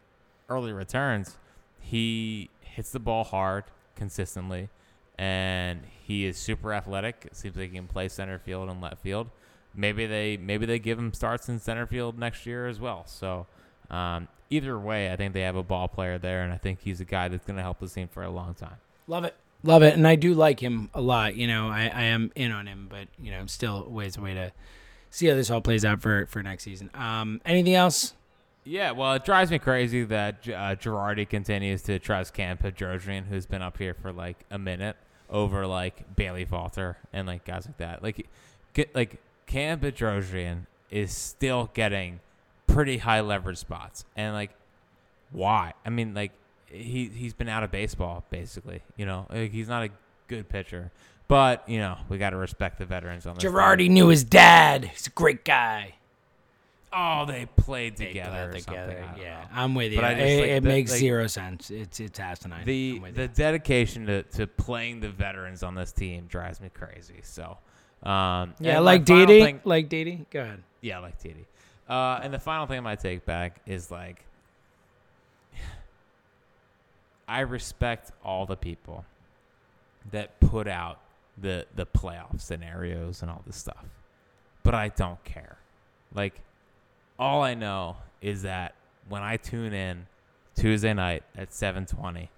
early 0.50 0.72
returns, 0.72 1.38
he 1.80 2.50
hits 2.62 2.92
the 2.92 3.00
ball 3.00 3.24
hard 3.24 3.64
consistently, 3.96 4.70
and 5.18 5.82
he 6.06 6.26
is 6.26 6.38
super 6.38 6.74
athletic. 6.74 7.24
It 7.26 7.36
seems 7.36 7.56
like 7.56 7.72
he 7.72 7.78
can 7.78 7.88
play 7.88 8.08
center 8.08 8.40
field 8.40 8.70
and 8.70 8.82
left 8.82 9.02
field. 9.02 9.30
maybe 9.76 10.06
they 10.06 10.38
maybe 10.38 10.66
they 10.66 10.80
give 10.80 11.00
him 11.00 11.14
starts 11.14 11.50
in 11.50 11.60
center 11.60 11.86
field 11.86 12.18
next 12.18 12.46
year 12.46 12.68
as 12.68 12.80
well. 12.80 13.04
So 13.08 13.48
um, 13.90 14.28
either 14.54 14.78
way, 14.78 15.12
I 15.12 15.16
think 15.16 15.34
they 15.34 15.42
have 15.42 15.56
a 15.56 15.64
ball 15.64 15.88
player 15.88 16.18
there, 16.18 16.44
and 16.44 16.54
I 16.54 16.58
think 16.58 16.82
he's 16.82 17.02
a 17.02 17.06
guy 17.06 17.28
that's 17.28 17.46
going 17.46 17.58
to 17.58 17.64
help 17.64 17.80
the 17.80 17.88
team 17.88 18.08
for 18.08 18.24
a 18.24 18.30
long 18.30 18.54
time. 18.54 18.78
Love 19.08 19.26
it. 19.26 19.36
Love 19.64 19.82
it. 19.82 19.96
And 19.96 20.08
I 20.08 20.16
do 20.16 20.34
like 20.34 20.60
him 20.60 20.90
a 20.94 21.02
lot. 21.02 21.36
You 21.36 21.48
know, 21.48 21.70
I, 21.70 21.92
I 21.94 22.04
am 22.04 22.32
in 22.36 22.52
on 22.52 22.68
him, 22.68 22.88
but, 22.90 23.08
you 23.20 23.32
know, 23.32 23.46
still 23.48 23.90
ways 23.90 24.18
away 24.18 24.34
to 24.34 24.52
see 25.10 25.28
how 25.28 25.36
this 25.36 25.50
all 25.50 25.62
plays 25.62 25.86
out 25.86 26.02
for, 26.02 26.26
for 26.28 26.44
next 26.44 26.64
season. 26.64 26.90
Um, 26.94 27.42
anything 27.46 27.74
else? 27.74 28.14
Yeah, 28.66 28.92
well, 28.92 29.14
it 29.14 29.26
drives 29.26 29.52
me 29.52 29.60
crazy 29.60 30.04
that 30.06 30.48
uh, 30.48 30.76
Girardi 30.76 31.28
continues 31.28 31.82
to 31.84 32.00
trust 32.00 32.34
Cam 32.34 32.58
Bedrosian, 32.58 33.28
who's 33.28 33.46
been 33.46 33.62
up 33.62 33.78
here 33.78 33.94
for 33.94 34.14
like 34.14 34.46
a 34.52 34.58
minute, 34.58 34.96
over 35.30 35.66
like 35.66 36.16
Bailey 36.16 36.46
Falter 36.46 36.98
and 37.12 37.28
like 37.28 37.44
guys 37.44 37.66
like 37.66 37.78
that. 37.78 38.04
Like, 38.04 38.28
get 38.74 38.94
like 38.94 39.20
Cam 39.48 39.80
Bedrosian 39.80 40.68
is 40.90 41.12
still 41.12 41.72
getting 41.74 42.20
pretty 42.74 42.98
high 42.98 43.22
leverage 43.22 43.58
spots, 43.58 44.06
and 44.16 44.34
like, 44.34 44.52
why? 45.32 45.74
I 45.86 45.90
mean, 45.90 46.14
like 46.14 46.32
he 46.68 47.08
he's 47.08 47.34
been 47.34 47.50
out 47.50 47.64
of 47.64 47.72
baseball 47.72 48.24
basically. 48.30 48.82
You 48.98 49.06
know, 49.06 49.28
like, 49.30 49.52
he's 49.52 49.68
not 49.70 49.84
a 49.84 49.90
good 50.28 50.50
pitcher, 50.50 50.92
but 51.28 51.68
you 51.70 51.80
know 51.80 51.98
we 52.10 52.18
got 52.18 52.32
to 52.32 52.38
respect 52.38 52.80
the 52.80 52.86
veterans 52.86 53.26
on 53.26 53.36
this. 53.36 53.44
team. 53.44 53.52
Girardi 53.52 53.90
knew 53.90 54.08
his 54.08 54.24
dad. 54.24 54.86
He's 54.86 55.08
a 55.08 55.12
great 55.12 55.46
guy. 55.46 55.96
Oh, 56.96 57.26
they 57.26 57.48
played 57.58 57.98
They 57.98 58.10
together. 58.10 58.50
play 58.52 58.60
or 58.60 58.62
together. 58.62 59.06
Yeah, 59.20 59.42
know. 59.42 59.48
I'm 59.52 59.74
with 59.74 59.94
you. 59.94 59.98
But 59.98 60.06
I 60.06 60.14
just, 60.14 60.26
it 60.28 60.40
like, 60.42 60.50
it 60.50 60.64
the- 60.64 60.70
makes 60.70 60.92
like- 60.92 61.00
zero 61.00 61.26
sense. 61.28 61.72
It's 61.72 62.00
it's 62.00 62.20
asinine. 62.20 62.66
The 62.66 63.00
the 63.16 63.22
you. 63.24 63.28
dedication 63.30 64.06
to, 64.06 64.22
to 64.24 64.46
playing 64.46 65.00
the 65.00 65.10
veterans 65.10 65.64
on 65.64 65.74
this 65.74 65.92
team 65.92 66.26
drives 66.28 66.62
me 66.62 66.70
crazy. 66.72 67.22
So, 67.24 67.58
um, 68.04 68.54
yeah, 68.60 68.78
like 68.80 69.06
Didi. 69.06 69.42
thing- 69.42 69.62
Like 69.64 69.90
Didi. 69.90 70.26
Go 70.30 70.42
ahead. 70.42 70.62
yeah, 70.82 71.00
like 71.00 71.18
TD. 71.20 71.46
Uh, 71.90 72.20
and 72.24 72.34
the 72.34 72.40
final 72.40 72.66
thing 72.66 72.78
I 72.78 72.82
might 72.82 73.00
take 73.00 73.26
back 73.26 73.62
is 73.66 73.92
like, 73.92 74.26
I 77.28 77.42
respect 77.42 78.12
all 78.24 78.46
the 78.46 78.56
people 78.56 79.06
that 80.12 80.40
put 80.40 80.68
out 80.68 81.00
the 81.38 81.66
the 81.76 81.86
playoff 81.86 82.40
scenarios 82.40 83.22
and 83.22 83.32
all 83.32 83.42
this 83.46 83.58
stuff, 83.58 83.86
but 84.64 84.76
I 84.76 84.90
don't 84.90 85.24
care. 85.24 85.58
Like, 86.14 86.42
all 87.18 87.42
I 87.42 87.54
know 87.54 87.98
is 88.22 88.44
that 88.44 88.76
when 89.10 89.24
I 89.24 89.38
tune 89.38 89.74
in 89.74 90.06
Tuesday 90.56 90.94
night 90.94 91.24
at 91.36 91.50
7:20, 91.50 92.30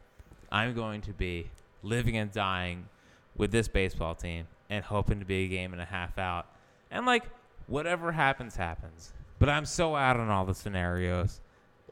I'm 0.52 0.74
going 0.74 1.02
to 1.02 1.12
be 1.12 1.50
living 1.84 2.18
and 2.18 2.32
dying 2.32 2.88
with 3.36 3.52
this 3.52 3.68
baseball 3.68 4.16
team 4.16 4.48
and 4.70 4.84
hoping 4.84 5.20
to 5.20 5.26
be 5.26 5.46
a 5.46 5.48
game 5.48 5.74
and 5.74 5.82
a 5.82 5.86
half 5.86 6.18
out. 6.18 6.48
And 6.90 7.06
like 7.06 7.26
whatever 7.68 8.12
happens 8.12 8.56
happens. 8.56 9.14
But 9.46 9.52
I'm 9.52 9.66
so 9.66 9.96
out 9.96 10.20
on 10.20 10.30
all 10.32 10.44
the 10.46 10.56
scenarios. 10.56 11.40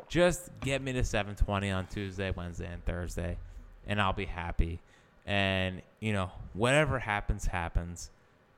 Just 0.09 0.49
get 0.61 0.81
me 0.81 0.91
to 0.93 1.01
7:20 1.03 1.71
on 1.71 1.85
Tuesday, 1.85 2.31
Wednesday, 2.31 2.65
and 2.65 2.83
Thursday 2.83 3.37
and 3.85 4.01
I'll 4.01 4.11
be 4.11 4.25
happy. 4.25 4.79
And, 5.27 5.83
you 5.99 6.13
know, 6.13 6.31
whatever 6.53 6.97
happens 6.97 7.45
happens. 7.45 8.09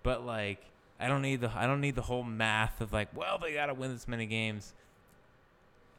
But 0.01 0.25
like 0.25 0.59
I 0.97 1.09
don't 1.09 1.21
need 1.21 1.41
the 1.41 1.51
I 1.53 1.67
don't 1.67 1.81
need 1.81 1.95
the 1.95 2.03
whole 2.03 2.23
math 2.23 2.79
of 2.79 2.93
like, 2.93 3.09
well, 3.13 3.37
they 3.37 3.53
got 3.53 3.65
to 3.65 3.73
win 3.73 3.91
this 3.91 4.07
many 4.07 4.27
games. 4.27 4.73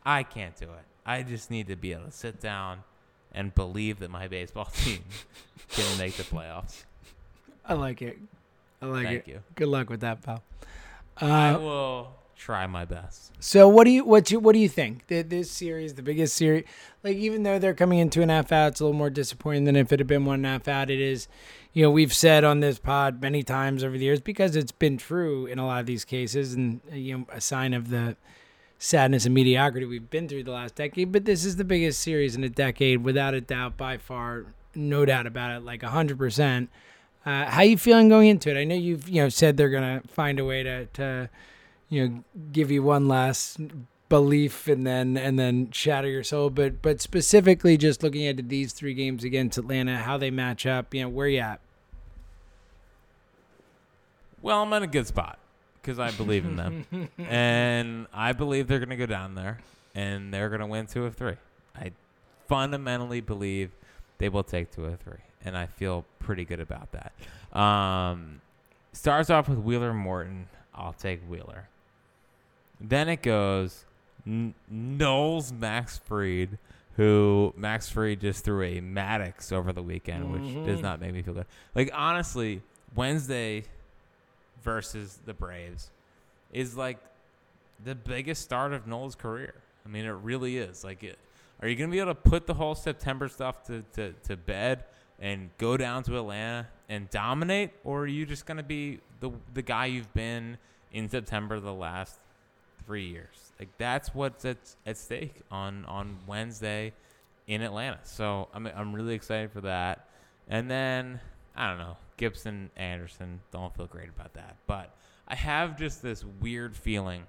I 0.03 0.23
can't 0.23 0.57
do 0.57 0.65
it. 0.65 0.85
I 1.05 1.23
just 1.23 1.51
need 1.51 1.67
to 1.69 1.77
be 1.77 1.93
able 1.93 2.05
to 2.07 2.11
sit 2.13 2.41
down 2.41 2.83
and 3.31 3.55
believe 3.55 3.99
that 3.99 4.11
my 4.11 4.27
baseball 4.27 4.65
team 4.73 5.05
can 5.69 5.99
make 5.99 6.15
the 6.15 6.23
playoffs. 6.23 6.85
I 7.63 7.75
like 7.75 8.01
it. 8.01 8.17
I 8.81 8.87
like 8.87 9.05
Thank 9.05 9.29
it. 9.29 9.33
you. 9.33 9.43
Good 9.55 9.69
luck 9.69 9.91
with 9.91 10.01
that, 10.01 10.23
pal. 10.23 10.43
I 11.19 11.51
Uh, 11.51 11.59
will 11.59 12.13
try 12.37 12.67
my 12.67 12.85
best. 12.85 13.33
So 13.41 13.69
what 13.69 13.85
do 13.85 13.91
you 13.91 14.05
what 14.05 14.31
you 14.31 14.39
what 14.39 14.53
do 14.53 14.59
you 14.59 14.69
think? 14.69 15.07
Th- 15.07 15.27
This 15.29 15.51
series, 15.51 15.95
the 15.95 16.03
biggest 16.03 16.37
series, 16.37 16.65
like 17.03 17.17
even 17.17 17.43
though 17.43 17.59
they're 17.59 17.75
coming 17.75 17.99
in 17.99 18.11
two 18.11 18.23
and 18.23 18.31
a 18.31 18.35
half 18.35 18.53
out, 18.53 18.69
it's 18.73 18.81
a 18.81 18.85
little 18.85 18.99
more 18.99 19.11
disappointing 19.11 19.65
than 19.65 19.77
if 19.77 19.93
it 19.93 20.01
had 20.01 20.07
been 20.07 20.25
one 20.25 20.37
and 20.37 20.47
a 20.47 20.51
half 20.51 20.69
out. 20.69 20.91
It 20.91 21.01
is, 21.01 21.29
you 21.73 21.83
know, 21.83 21.91
we've 21.91 22.13
said 22.13 22.45
on 22.45 22.61
this 22.61 22.79
pod 22.79 23.21
many 23.23 23.43
times 23.43 23.83
over 23.83 23.97
the 23.97 24.05
years 24.05 24.21
because 24.21 24.55
it's 24.57 24.73
been 24.73 24.97
true 24.99 25.47
in 25.47 25.59
a 25.59 25.67
lot 25.67 25.81
of 25.81 25.87
these 25.87 26.05
cases, 26.05 26.55
and 26.55 26.81
uh, 26.93 26.97
you 26.97 27.19
know, 27.19 27.27
a 27.33 27.41
sign 27.41 27.73
of 27.75 27.91
the 27.91 28.17
sadness 28.79 29.25
and 29.25 29.35
mediocrity 29.35 29.87
we've 29.87 30.11
been 30.11 30.29
through 30.29 30.45
the 30.45 30.51
last 30.53 30.75
decade. 30.75 31.11
But 31.13 31.25
this 31.25 31.45
is 31.45 31.57
the 31.57 31.65
biggest 31.65 32.01
series 32.01 32.37
in 32.37 32.45
a 32.45 32.51
decade, 32.51 33.03
without 33.03 33.33
a 33.35 33.41
doubt, 33.41 33.77
by 33.77 33.97
far, 33.97 34.47
no 34.75 35.05
doubt 35.07 35.27
about 35.27 35.57
it, 35.57 35.65
like 35.65 35.83
hundred 35.83 36.19
percent. 36.19 36.69
Uh, 37.25 37.47
how 37.47 37.63
you 37.63 37.77
feeling 37.77 38.09
going 38.09 38.29
into 38.29 38.51
it? 38.51 38.61
I 38.61 38.65
know 38.65 38.75
you've 38.77 39.09
you 39.09 39.23
know 39.23 39.29
said 39.29 39.57
they're 39.57 39.71
gonna 39.71 40.03
find 40.07 40.39
a 40.39 40.45
way 40.45 40.63
to 40.63 40.87
to 40.87 41.29
you 41.89 42.09
know 42.09 42.25
give 42.53 42.71
you 42.71 42.83
one 42.83 43.09
last 43.09 43.59
belief 44.09 44.69
and 44.69 44.87
then 44.87 45.17
and 45.17 45.39
then 45.39 45.71
shatter 45.73 46.09
your 46.09 46.23
soul 46.23 46.49
but 46.49 46.81
but 46.81 47.01
specifically 47.01 47.77
just 47.77 48.03
looking 48.03 48.27
at 48.27 48.49
these 48.49 48.73
three 48.73 48.95
games 48.95 49.25
against 49.25 49.59
Atlanta 49.59 49.97
how 49.99 50.17
they 50.17 50.31
match 50.31 50.65
up 50.67 50.95
you 50.95 51.03
know 51.03 51.09
where 51.09 51.27
you 51.29 51.41
at 51.41 51.61
Well, 54.43 54.63
I'm 54.63 54.73
in 54.75 54.83
a 54.85 54.87
good 54.87 55.07
spot 55.07 55.39
because 55.83 55.99
I 55.99 56.11
believe 56.13 56.45
in 56.45 56.57
them, 56.57 56.87
and 57.19 58.07
I 58.13 58.33
believe 58.33 58.69
they're 58.69 58.79
going 58.79 58.91
to 58.91 58.97
go 58.97 59.07
down 59.07 59.35
there 59.35 59.59
and 59.95 60.33
they're 60.33 60.49
going 60.49 60.61
to 60.61 60.67
win 60.67 60.87
two 60.87 61.05
of 61.05 61.17
three. 61.17 61.37
I 61.75 61.93
fundamentally 62.49 63.21
believe 63.21 63.71
they 64.19 64.29
will 64.29 64.45
take 64.45 64.71
two 64.71 64.85
of 64.85 65.01
three, 65.01 65.23
and 65.45 65.57
I 65.57 65.67
feel 65.67 66.05
pretty 66.21 66.45
good 66.45 66.61
about 66.61 66.89
that. 66.93 67.59
Um, 67.59 68.41
starts 68.93 69.31
off 69.31 69.49
with 69.49 69.59
Wheeler 69.59 69.93
Morton. 69.95 70.49
I'll 70.75 70.93
take 70.93 71.23
Wheeler. 71.29 71.69
Then 72.81 73.09
it 73.09 73.23
goes 73.23 73.85
N- 74.27 74.55
Nola 74.69 75.43
Max 75.59 75.99
Fried, 75.99 76.59
who 76.97 77.55
Max 77.57 77.89
Fried 77.89 78.21
just 78.21 78.45
threw 78.45 78.63
a 78.63 78.81
Maddux 78.81 79.53
over 79.53 79.73
the 79.73 79.83
weekend, 79.83 80.33
which 80.33 80.43
does 80.43 80.77
mm-hmm. 80.77 80.83
not 80.83 81.01
make 81.01 81.13
me 81.13 81.23
feel 81.23 81.35
good. 81.35 81.47
Like 81.75 81.91
honestly, 81.95 82.63
Wednesday 82.95 83.65
versus 84.63 85.19
the 85.25 85.35
Braves 85.35 85.91
is 86.53 86.77
like 86.77 86.99
the 87.85 87.95
biggest 87.95 88.43
start 88.43 88.73
of 88.73 88.87
Nola's 88.87 89.15
career. 89.15 89.55
I 89.85 89.89
mean, 89.89 90.05
it 90.05 90.11
really 90.11 90.59
is. 90.59 90.83
Like, 90.83 91.03
it, 91.05 91.19
are 91.61 91.69
you 91.69 91.77
going 91.77 91.91
to 91.91 91.93
be 91.93 92.01
able 92.01 92.15
to 92.15 92.21
put 92.21 92.47
the 92.47 92.55
whole 92.55 92.75
September 92.75 93.29
stuff 93.29 93.65
to, 93.65 93.85
to, 93.95 94.13
to 94.25 94.37
bed 94.37 94.85
and 95.21 95.51
go 95.59 95.77
down 95.77 96.03
to 96.05 96.17
Atlanta 96.17 96.67
and 96.89 97.09
dominate, 97.11 97.71
or 97.85 98.03
are 98.03 98.07
you 98.07 98.27
just 98.27 98.47
going 98.47 98.59
to 98.59 98.63
be 98.63 99.01
the 99.21 99.31
the 99.55 99.63
guy 99.63 99.87
you've 99.87 100.13
been 100.13 100.59
in 100.93 101.09
September 101.09 101.59
the 101.59 101.73
last 101.73 102.19
three 102.87 103.07
years? 103.07 103.53
Like, 103.59 103.69
that's 103.79 104.15
what's 104.15 104.45
at, 104.45 104.59
at 104.87 104.97
stake 104.97 105.35
on 105.51 105.85
on 105.87 106.17
Wednesday 106.27 106.93
in 107.47 107.63
Atlanta. 107.63 107.99
So 108.05 108.49
I'm 108.55 108.67
I'm 108.67 108.95
really 108.95 109.15
excited 109.15 109.53
for 109.53 109.63
that. 109.63 110.09
And 110.49 110.71
then 110.71 111.21
I 111.57 111.69
don't 111.69 111.79
know, 111.79 111.97
Gibson 112.17 112.71
Anderson, 112.77 113.41
don't 113.51 113.75
feel 113.75 113.87
great 113.87 114.09
about 114.09 114.35
that. 114.35 114.57
But 114.67 114.95
I 115.27 115.35
have 115.35 115.79
just 115.79 116.03
this 116.03 116.25
weird 116.41 116.77
feeling, 116.77 117.25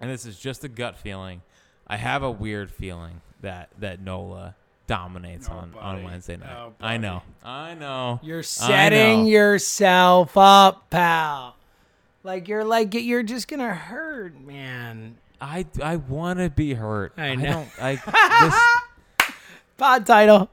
and 0.00 0.10
this 0.10 0.26
is 0.26 0.38
just 0.38 0.64
a 0.64 0.68
gut 0.68 0.96
feeling. 0.96 1.42
I 1.86 1.96
have 1.96 2.22
a 2.22 2.30
weird 2.30 2.70
feeling 2.70 3.20
that 3.40 3.70
that 3.78 4.00
Nola 4.00 4.54
dominates 4.86 5.48
on, 5.48 5.72
on 5.78 6.02
Wednesday 6.02 6.36
night. 6.36 6.72
I 6.80 6.96
know. 6.96 7.22
I 7.44 7.74
know. 7.74 8.18
you're 8.24 8.42
setting 8.42 9.22
know. 9.22 9.28
yourself 9.28 10.36
up 10.36 10.90
pal 10.90 11.54
like 12.22 12.48
you're 12.48 12.64
like 12.64 12.94
you're 12.94 13.22
just 13.22 13.48
gonna 13.48 13.74
hurt 13.74 14.38
man 14.40 15.16
I, 15.42 15.64
I 15.82 15.96
want 15.96 16.38
to 16.38 16.50
be 16.50 16.74
hurt. 16.74 17.14
I 17.16 17.34
know. 17.34 17.50
don't 17.50 17.68
I 17.80 17.94
this 19.24 19.34
pod 19.78 20.04
title 20.04 20.50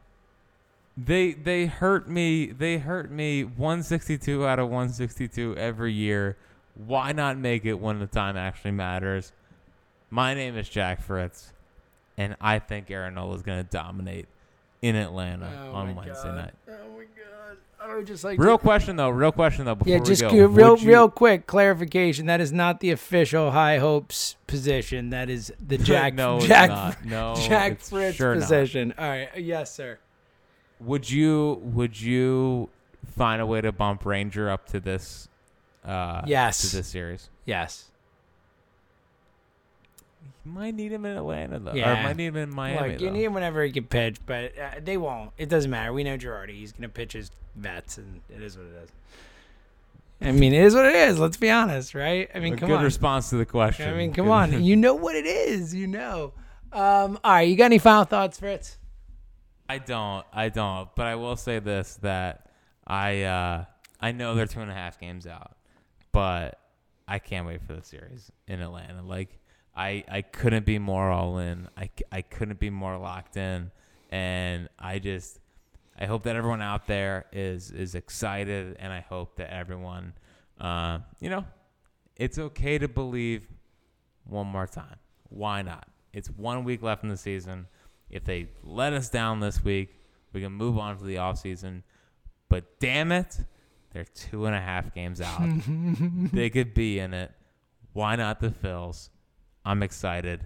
They 0.95 1.33
they 1.33 1.65
hurt 1.65 2.07
me. 2.09 2.45
They 2.47 2.77
hurt 2.77 3.11
me 3.11 3.43
162 3.43 4.47
out 4.47 4.59
of 4.59 4.67
162 4.69 5.57
every 5.57 5.91
year. 5.91 6.37
Why 6.73 7.11
not 7.11 7.37
make 7.37 7.65
it 7.65 7.73
when 7.73 7.99
the 7.99 8.07
time 8.07 8.37
actually 8.37 8.71
matters? 8.71 9.33
My 10.09 10.33
name 10.33 10.57
is 10.57 10.69
Jack 10.69 11.01
Fritz, 11.01 11.51
and 12.17 12.37
I 12.39 12.59
think 12.59 12.89
Aaron 12.89 13.15
Nola 13.15 13.35
is 13.35 13.41
going 13.41 13.61
to 13.61 13.69
dominate 13.69 14.27
in 14.81 14.95
Atlanta 14.95 15.51
Oh 15.69 15.73
on 15.75 15.95
Wednesday 15.95 16.29
God. 16.29 16.35
night. 16.35 16.53
oh 16.69 16.97
my 16.97 17.03
god 17.03 17.57
i 17.87 17.95
would 17.95 18.05
just 18.07 18.23
like 18.23 18.37
Real 18.39 18.57
question 18.57 18.95
though. 18.97 19.09
Real 19.09 19.31
question 19.31 19.65
though. 19.65 19.75
Before 19.75 19.91
yeah 19.93 19.99
we 19.99 20.05
just 20.05 20.21
go, 20.21 20.29
go, 20.29 20.45
real 20.47 20.77
you- 20.77 20.87
real 20.87 21.09
quick 21.09 21.47
clarification 21.47 22.25
that 22.27 22.41
is 22.41 22.51
not 22.51 22.79
the 22.81 22.91
official 22.91 23.51
high 23.51 23.77
hopes 23.77 24.35
position 24.45 25.09
that 25.11 25.29
is 25.29 25.53
the 25.65 25.77
jack 25.89 26.13
no, 26.13 26.37
it's 26.37 26.47
jack 26.47 26.69
not. 26.69 27.05
No, 27.05 27.35
jack 27.35 27.71
it's 27.73 27.89
fritz 27.89 28.17
sure 28.17 28.35
not. 28.35 28.41
position 28.41 28.93
all 28.97 29.07
right 29.07 29.29
yes 29.37 29.73
sir 29.73 29.97
Would 30.81 31.09
you 31.09 31.59
would 31.63 31.99
you 31.99 32.69
find 33.15 33.41
a 33.41 33.45
way 33.45 33.61
to 33.61 33.71
bump 33.71 34.05
Ranger 34.05 34.49
up 34.49 34.67
to 34.67 34.79
this? 34.79 35.27
Uh, 35.85 36.21
Yes. 36.27 36.69
To 36.69 36.75
this 36.77 36.87
series. 36.87 37.29
yes 37.45 37.85
You 37.87 37.96
might 40.47 40.73
need 40.75 40.91
him 40.91 41.05
in 41.05 41.15
Atlanta 41.17 41.59
though. 41.59 41.71
Or 41.71 41.75
Yeah. 41.75 42.03
might 42.03 42.15
need 42.17 42.27
him 42.27 42.37
in 42.37 42.49
Miami. 42.53 42.93
Look, 42.93 43.01
you 43.01 43.07
though. 43.07 43.13
need 43.13 43.23
him 43.23 43.33
whenever 43.33 43.63
he 43.63 43.71
can 43.71 43.85
pitch, 43.85 44.17
but 44.25 44.57
uh, 44.57 44.69
they 44.83 44.97
won't. 44.97 45.31
It 45.37 45.49
doesn't 45.49 45.69
matter. 45.69 45.93
We 45.93 46.03
know 46.03 46.17
Girardi. 46.17 46.51
He's 46.55 46.71
going 46.71 46.83
to 46.83 46.89
pitch 46.89 47.13
his 47.13 47.31
vets, 47.55 47.97
and 47.97 48.21
it 48.29 48.41
is 48.41 48.57
what 48.57 48.65
it 48.67 48.83
is. 48.83 48.89
I 50.19 50.31
mean, 50.31 50.53
it 50.53 50.63
is 50.63 50.73
what 50.73 50.85
it 50.85 50.95
is. 50.95 51.19
Let's 51.19 51.37
be 51.37 51.51
honest, 51.51 51.93
right? 51.93 52.27
I 52.33 52.39
mean, 52.39 52.55
A 52.55 52.57
come 52.57 52.69
good 52.69 52.79
on. 52.79 52.83
response 52.83 53.29
to 53.29 53.35
the 53.35 53.45
question. 53.45 53.87
I 53.87 53.93
mean, 53.95 54.13
come 54.13 54.25
Good- 54.25 54.31
on. 54.31 54.63
You 54.63 54.75
know 54.75 54.95
what 54.95 55.15
it 55.15 55.25
is. 55.27 55.75
You 55.75 55.85
know. 55.87 56.33
Um, 56.73 57.19
all 57.23 57.33
right. 57.33 57.41
You 57.47 57.55
got 57.55 57.65
any 57.65 57.77
final 57.77 58.03
thoughts, 58.03 58.39
Fritz? 58.39 58.77
I 59.69 59.77
don't. 59.77 60.25
I 60.33 60.49
don't. 60.49 60.89
But 60.95 61.05
I 61.07 61.15
will 61.15 61.35
say 61.35 61.59
this: 61.59 61.97
that 62.01 62.49
I 62.87 63.23
uh, 63.23 63.65
I 64.01 64.11
know 64.11 64.33
they're 64.33 64.47
two 64.47 64.61
and 64.61 64.71
a 64.71 64.73
half 64.73 64.99
games 64.99 65.27
out, 65.27 65.55
but 66.11 66.59
I 67.07 67.19
can't 67.19 67.45
wait 67.45 67.61
for 67.61 67.73
the 67.73 67.83
series 67.83 68.31
in 68.47 68.59
Atlanta. 68.61 69.01
Like 69.03 69.37
I 69.77 70.03
I 70.09 70.21
couldn't 70.23 70.65
be 70.65 70.79
more 70.79 71.11
all 71.11 71.37
in. 71.37 71.69
I, 71.77 71.89
I 72.11 72.21
couldn't 72.23 72.59
be 72.59 72.71
more 72.71 72.97
locked 72.97 73.37
in, 73.37 73.71
and 74.09 74.67
I 74.79 74.97
just 74.97 75.39
I 75.99 76.05
hope 76.05 76.23
that 76.23 76.35
everyone 76.35 76.61
out 76.61 76.87
there 76.87 77.25
is 77.31 77.69
is 77.71 77.93
excited, 77.93 78.75
and 78.79 78.91
I 78.91 79.01
hope 79.01 79.35
that 79.37 79.53
everyone, 79.53 80.13
uh, 80.59 80.99
you 81.19 81.29
know, 81.29 81.45
it's 82.15 82.39
okay 82.39 82.79
to 82.79 82.87
believe 82.87 83.47
one 84.25 84.47
more 84.47 84.65
time. 84.65 84.97
Why 85.29 85.61
not? 85.61 85.87
It's 86.11 86.29
one 86.29 86.63
week 86.63 86.81
left 86.81 87.03
in 87.03 87.09
the 87.09 87.17
season. 87.17 87.67
If 88.09 88.23
they 88.23 88.47
let 88.63 88.93
us 88.93 89.09
down 89.09 89.41
this 89.41 89.63
week, 89.63 89.95
we 90.33 90.41
can 90.41 90.53
move 90.53 90.77
on 90.79 90.97
to 90.97 91.03
the 91.03 91.19
off 91.19 91.37
season. 91.37 91.83
But 92.49 92.79
damn 92.79 93.11
it, 93.11 93.37
they're 93.91 94.05
two 94.05 94.45
and 94.45 94.55
a 94.55 94.61
half 94.61 94.93
games 94.95 95.21
out. 95.21 95.41
they 96.33 96.49
could 96.49 96.73
be 96.73 96.97
in 96.97 97.13
it. 97.13 97.31
Why 97.93 98.15
not 98.15 98.39
the 98.39 98.49
Phils? 98.49 99.09
I'm 99.67 99.83
excited. 99.83 100.39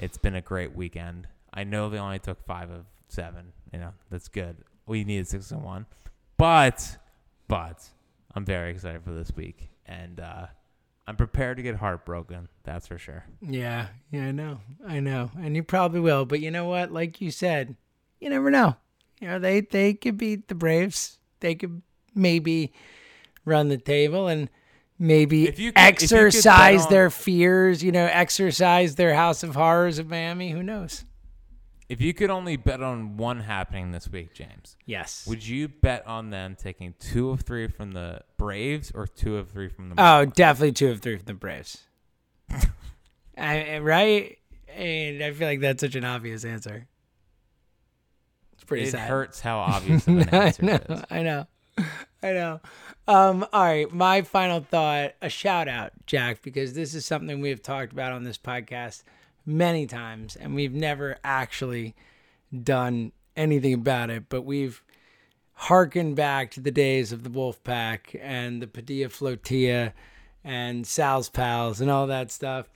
It's 0.00 0.16
been 0.16 0.34
a 0.34 0.40
great 0.40 0.74
weekend. 0.74 1.28
I 1.52 1.64
know 1.64 1.90
they 1.90 1.98
only 1.98 2.18
took 2.18 2.42
five 2.46 2.70
of 2.70 2.86
seven. 3.08 3.52
You 3.70 3.80
know, 3.80 3.92
that's 4.10 4.28
good. 4.28 4.56
We 4.86 5.04
needed 5.04 5.28
six 5.28 5.50
and 5.50 5.62
one. 5.62 5.84
But 6.38 6.96
but 7.48 7.86
I'm 8.34 8.46
very 8.46 8.70
excited 8.70 9.04
for 9.04 9.12
this 9.12 9.30
week. 9.36 9.68
And 9.84 10.20
uh 10.20 10.46
I'm 11.06 11.16
prepared 11.16 11.58
to 11.58 11.62
get 11.62 11.76
heartbroken, 11.76 12.48
that's 12.64 12.86
for 12.86 12.96
sure. 12.96 13.26
Yeah. 13.42 13.88
Yeah. 14.10 14.24
I 14.24 14.32
know. 14.32 14.60
I 14.88 15.00
know. 15.00 15.30
And 15.38 15.54
you 15.54 15.62
probably 15.62 16.00
will. 16.00 16.24
But 16.24 16.40
you 16.40 16.50
know 16.50 16.64
what? 16.64 16.90
Like 16.90 17.20
you 17.20 17.30
said, 17.30 17.76
you 18.20 18.30
never 18.30 18.50
know. 18.50 18.76
You 19.20 19.28
know, 19.28 19.38
they 19.38 19.60
they 19.60 19.92
could 19.92 20.16
beat 20.16 20.48
the 20.48 20.54
Braves. 20.54 21.18
They 21.40 21.54
could 21.54 21.82
maybe 22.14 22.72
run 23.44 23.68
the 23.68 23.76
table 23.76 24.28
and 24.28 24.48
maybe 24.98 25.46
If 25.48 25.58
you 25.58 25.72
could- 25.72 25.80
if 25.80 26.10
you 26.10 26.16
exercise 26.16 26.86
on- 26.86 26.90
their 26.92 27.10
fears. 27.10 27.82
You 27.82 27.92
know, 27.92 28.06
exercise 28.06 28.94
their 28.96 29.14
House 29.14 29.42
of 29.42 29.54
Horrors 29.54 29.98
of 29.98 30.08
Miami. 30.08 30.50
Who 30.50 30.62
knows? 30.62 31.04
If 31.88 32.00
you 32.00 32.12
could 32.14 32.30
only 32.30 32.56
bet 32.56 32.82
on 32.82 33.16
one 33.16 33.40
happening 33.40 33.92
this 33.92 34.08
week, 34.08 34.34
James, 34.34 34.76
Yes. 34.86 35.24
would 35.28 35.46
you 35.46 35.68
bet 35.68 36.04
on 36.04 36.30
them 36.30 36.56
taking 36.56 36.94
two 36.98 37.30
of 37.30 37.42
three 37.42 37.68
from 37.68 37.92
the 37.92 38.22
Braves 38.36 38.90
or 38.92 39.06
two 39.06 39.36
of 39.36 39.50
three 39.50 39.68
from 39.68 39.90
the 39.90 39.94
Oh, 39.96 40.24
definitely 40.24 40.72
two 40.72 40.88
of 40.90 41.00
three 41.00 41.16
from 41.16 41.26
the 41.26 41.34
Braves. 41.34 41.84
I, 43.38 43.78
right? 43.78 44.38
And 44.68 45.22
I 45.22 45.30
feel 45.32 45.46
like 45.46 45.60
that's 45.60 45.80
such 45.80 45.94
an 45.94 46.04
obvious 46.04 46.44
answer. 46.44 46.88
It's 48.54 48.64
pretty 48.64 48.86
It 48.86 48.90
sad. 48.92 49.08
hurts 49.08 49.40
how 49.40 49.58
obvious 49.60 50.06
of 50.08 50.16
an 50.18 50.28
I 50.32 50.46
answer 50.46 50.62
know, 50.64 50.74
it 50.74 50.90
is. 50.90 51.02
I 51.10 51.22
know, 51.22 51.46
I 52.22 52.32
know. 52.32 52.60
Um, 53.06 53.46
all 53.52 53.64
right, 53.64 53.92
my 53.92 54.22
final 54.22 54.60
thought: 54.60 55.14
a 55.22 55.28
shout 55.28 55.68
out, 55.68 55.92
Jack, 56.06 56.42
because 56.42 56.74
this 56.74 56.94
is 56.94 57.04
something 57.04 57.40
we 57.40 57.50
have 57.50 57.62
talked 57.62 57.92
about 57.92 58.12
on 58.12 58.24
this 58.24 58.38
podcast 58.38 59.02
many 59.44 59.86
times, 59.86 60.34
and 60.36 60.54
we've 60.54 60.74
never 60.74 61.18
actually 61.22 61.94
done 62.62 63.12
anything 63.36 63.74
about 63.74 64.10
it. 64.10 64.24
But 64.28 64.42
we've 64.42 64.82
harkened 65.52 66.16
back 66.16 66.50
to 66.52 66.60
the 66.60 66.70
days 66.70 67.12
of 67.12 67.22
the 67.22 67.30
Wolf 67.30 67.62
Pack 67.64 68.14
and 68.20 68.60
the 68.60 68.66
Padilla 68.66 69.08
Flotilla 69.08 69.92
and 70.44 70.86
Sal's 70.86 71.28
Pals 71.28 71.80
and 71.80 71.90
all 71.90 72.06
that 72.06 72.30
stuff. 72.30 72.68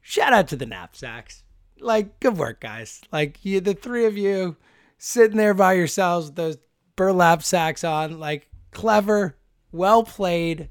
Shout 0.00 0.32
out 0.32 0.48
to 0.48 0.56
the 0.56 0.66
knapsacks. 0.66 1.44
Like, 1.78 2.20
good 2.20 2.36
work, 2.36 2.60
guys. 2.60 3.00
Like, 3.12 3.44
you, 3.44 3.60
the 3.60 3.74
three 3.74 4.06
of 4.06 4.16
you 4.16 4.56
sitting 4.98 5.36
there 5.36 5.54
by 5.54 5.72
yourselves 5.74 6.26
with 6.26 6.36
those 6.36 6.58
burlap 6.96 7.42
sacks 7.42 7.84
on, 7.84 8.20
like, 8.20 8.48
clever, 8.72 9.38
well 9.70 10.02
played 10.02 10.68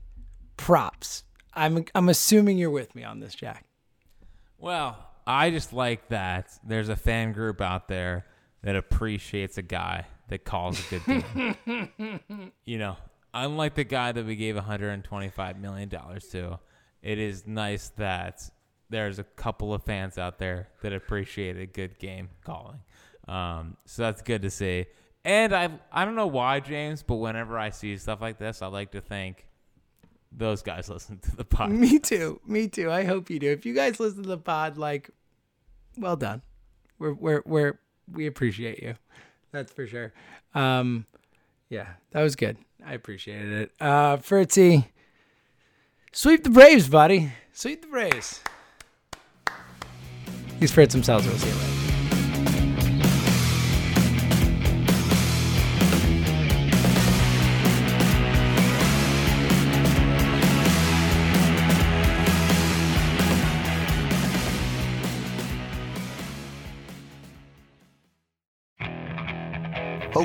props. 0.58 1.24
I'm 1.54 1.86
I'm 1.96 2.10
assuming 2.10 2.58
you're 2.58 2.70
with 2.70 2.94
me 2.96 3.04
on 3.04 3.20
this, 3.20 3.34
Jack. 3.36 3.66
Well, 4.58 4.98
I 5.26 5.50
just 5.50 5.74
like 5.74 6.10
that 6.10 6.50
there's 6.64 6.90
a 6.90 6.96
fan 6.96 7.32
group 7.32 7.62
out 7.62 7.88
there 7.88 8.26
that 8.64 8.76
appreciates 8.76 9.58
a 9.58 9.62
guy 9.62 10.06
that 10.30 10.46
calls 10.46 10.80
a 10.80 11.00
good 11.00 11.26
game. 11.66 12.22
you 12.66 12.78
know, 12.78 12.96
unlike 13.34 13.76
the 13.76 13.84
guy 13.84 14.12
that 14.12 14.26
we 14.26 14.36
gave 14.36 14.56
125 14.56 15.60
million 15.60 15.90
dollars 15.90 16.28
to, 16.28 16.60
it 17.02 17.18
is 17.18 17.48
nice 17.48 17.90
that 17.98 18.50
there's 18.90 19.20
a 19.20 19.24
couple 19.24 19.74
of 19.74 19.84
fans 19.84 20.18
out 20.18 20.38
there 20.38 20.70
that 20.84 20.94
appreciate 20.94 21.58
a 21.58 21.66
good 21.66 21.98
game 21.98 22.30
calling. 22.46 22.80
Um, 23.28 23.78
so 23.86 24.04
that's 24.04 24.22
good 24.22 24.42
to 24.44 24.50
see. 24.50 24.86
And 25.24 25.54
I 25.54 25.70
I 25.92 26.06
don't 26.06 26.16
know 26.16 26.28
why, 26.28 26.60
James, 26.60 27.04
but 27.04 27.16
whenever 27.16 27.58
I 27.58 27.70
see 27.70 27.98
stuff 27.98 28.22
like 28.22 28.38
this, 28.38 28.62
I 28.62 28.68
like 28.68 28.92
to 28.92 29.02
think 29.02 29.48
those 30.32 30.62
guys 30.62 30.90
listen 30.90 31.20
to 31.20 31.36
the 31.36 31.46
pod. 31.46 31.72
Me 31.72 32.00
too. 32.00 32.40
Me 32.46 32.68
too. 32.68 32.92
I 32.92 33.04
hope 33.04 33.30
you 33.30 33.40
do. 33.40 33.52
If 33.52 33.66
you 33.66 33.74
guys 33.74 34.00
listen 34.00 34.24
to 34.24 34.30
the 34.30 34.38
pod, 34.38 34.78
like, 34.78 35.10
well 35.98 36.16
done. 36.16 36.42
We're 36.98 37.14
we're 37.14 37.44
we're 37.46 37.80
we 38.12 38.28
appreciate 38.28 38.82
you. 38.82 38.96
That's 39.52 39.72
for 39.72 39.86
sure. 39.86 40.14
Um, 40.56 41.06
yeah, 41.70 41.88
that 42.12 42.22
was 42.22 42.36
good. 42.36 42.58
I 42.86 42.94
appreciated 42.94 43.52
it. 43.52 43.72
Uh, 43.80 44.18
Fritzy, 44.18 44.92
sweep 46.12 46.44
the 46.44 46.50
Braves, 46.50 46.90
buddy. 46.90 47.32
Sweep 47.54 47.82
the 47.82 47.88
Braves. 47.88 48.42
He's 50.60 50.72
Fritz 50.72 50.94
himself. 50.94 51.26
We'll 51.26 51.38
see 51.38 51.50
you 51.50 51.56
later. 51.56 51.71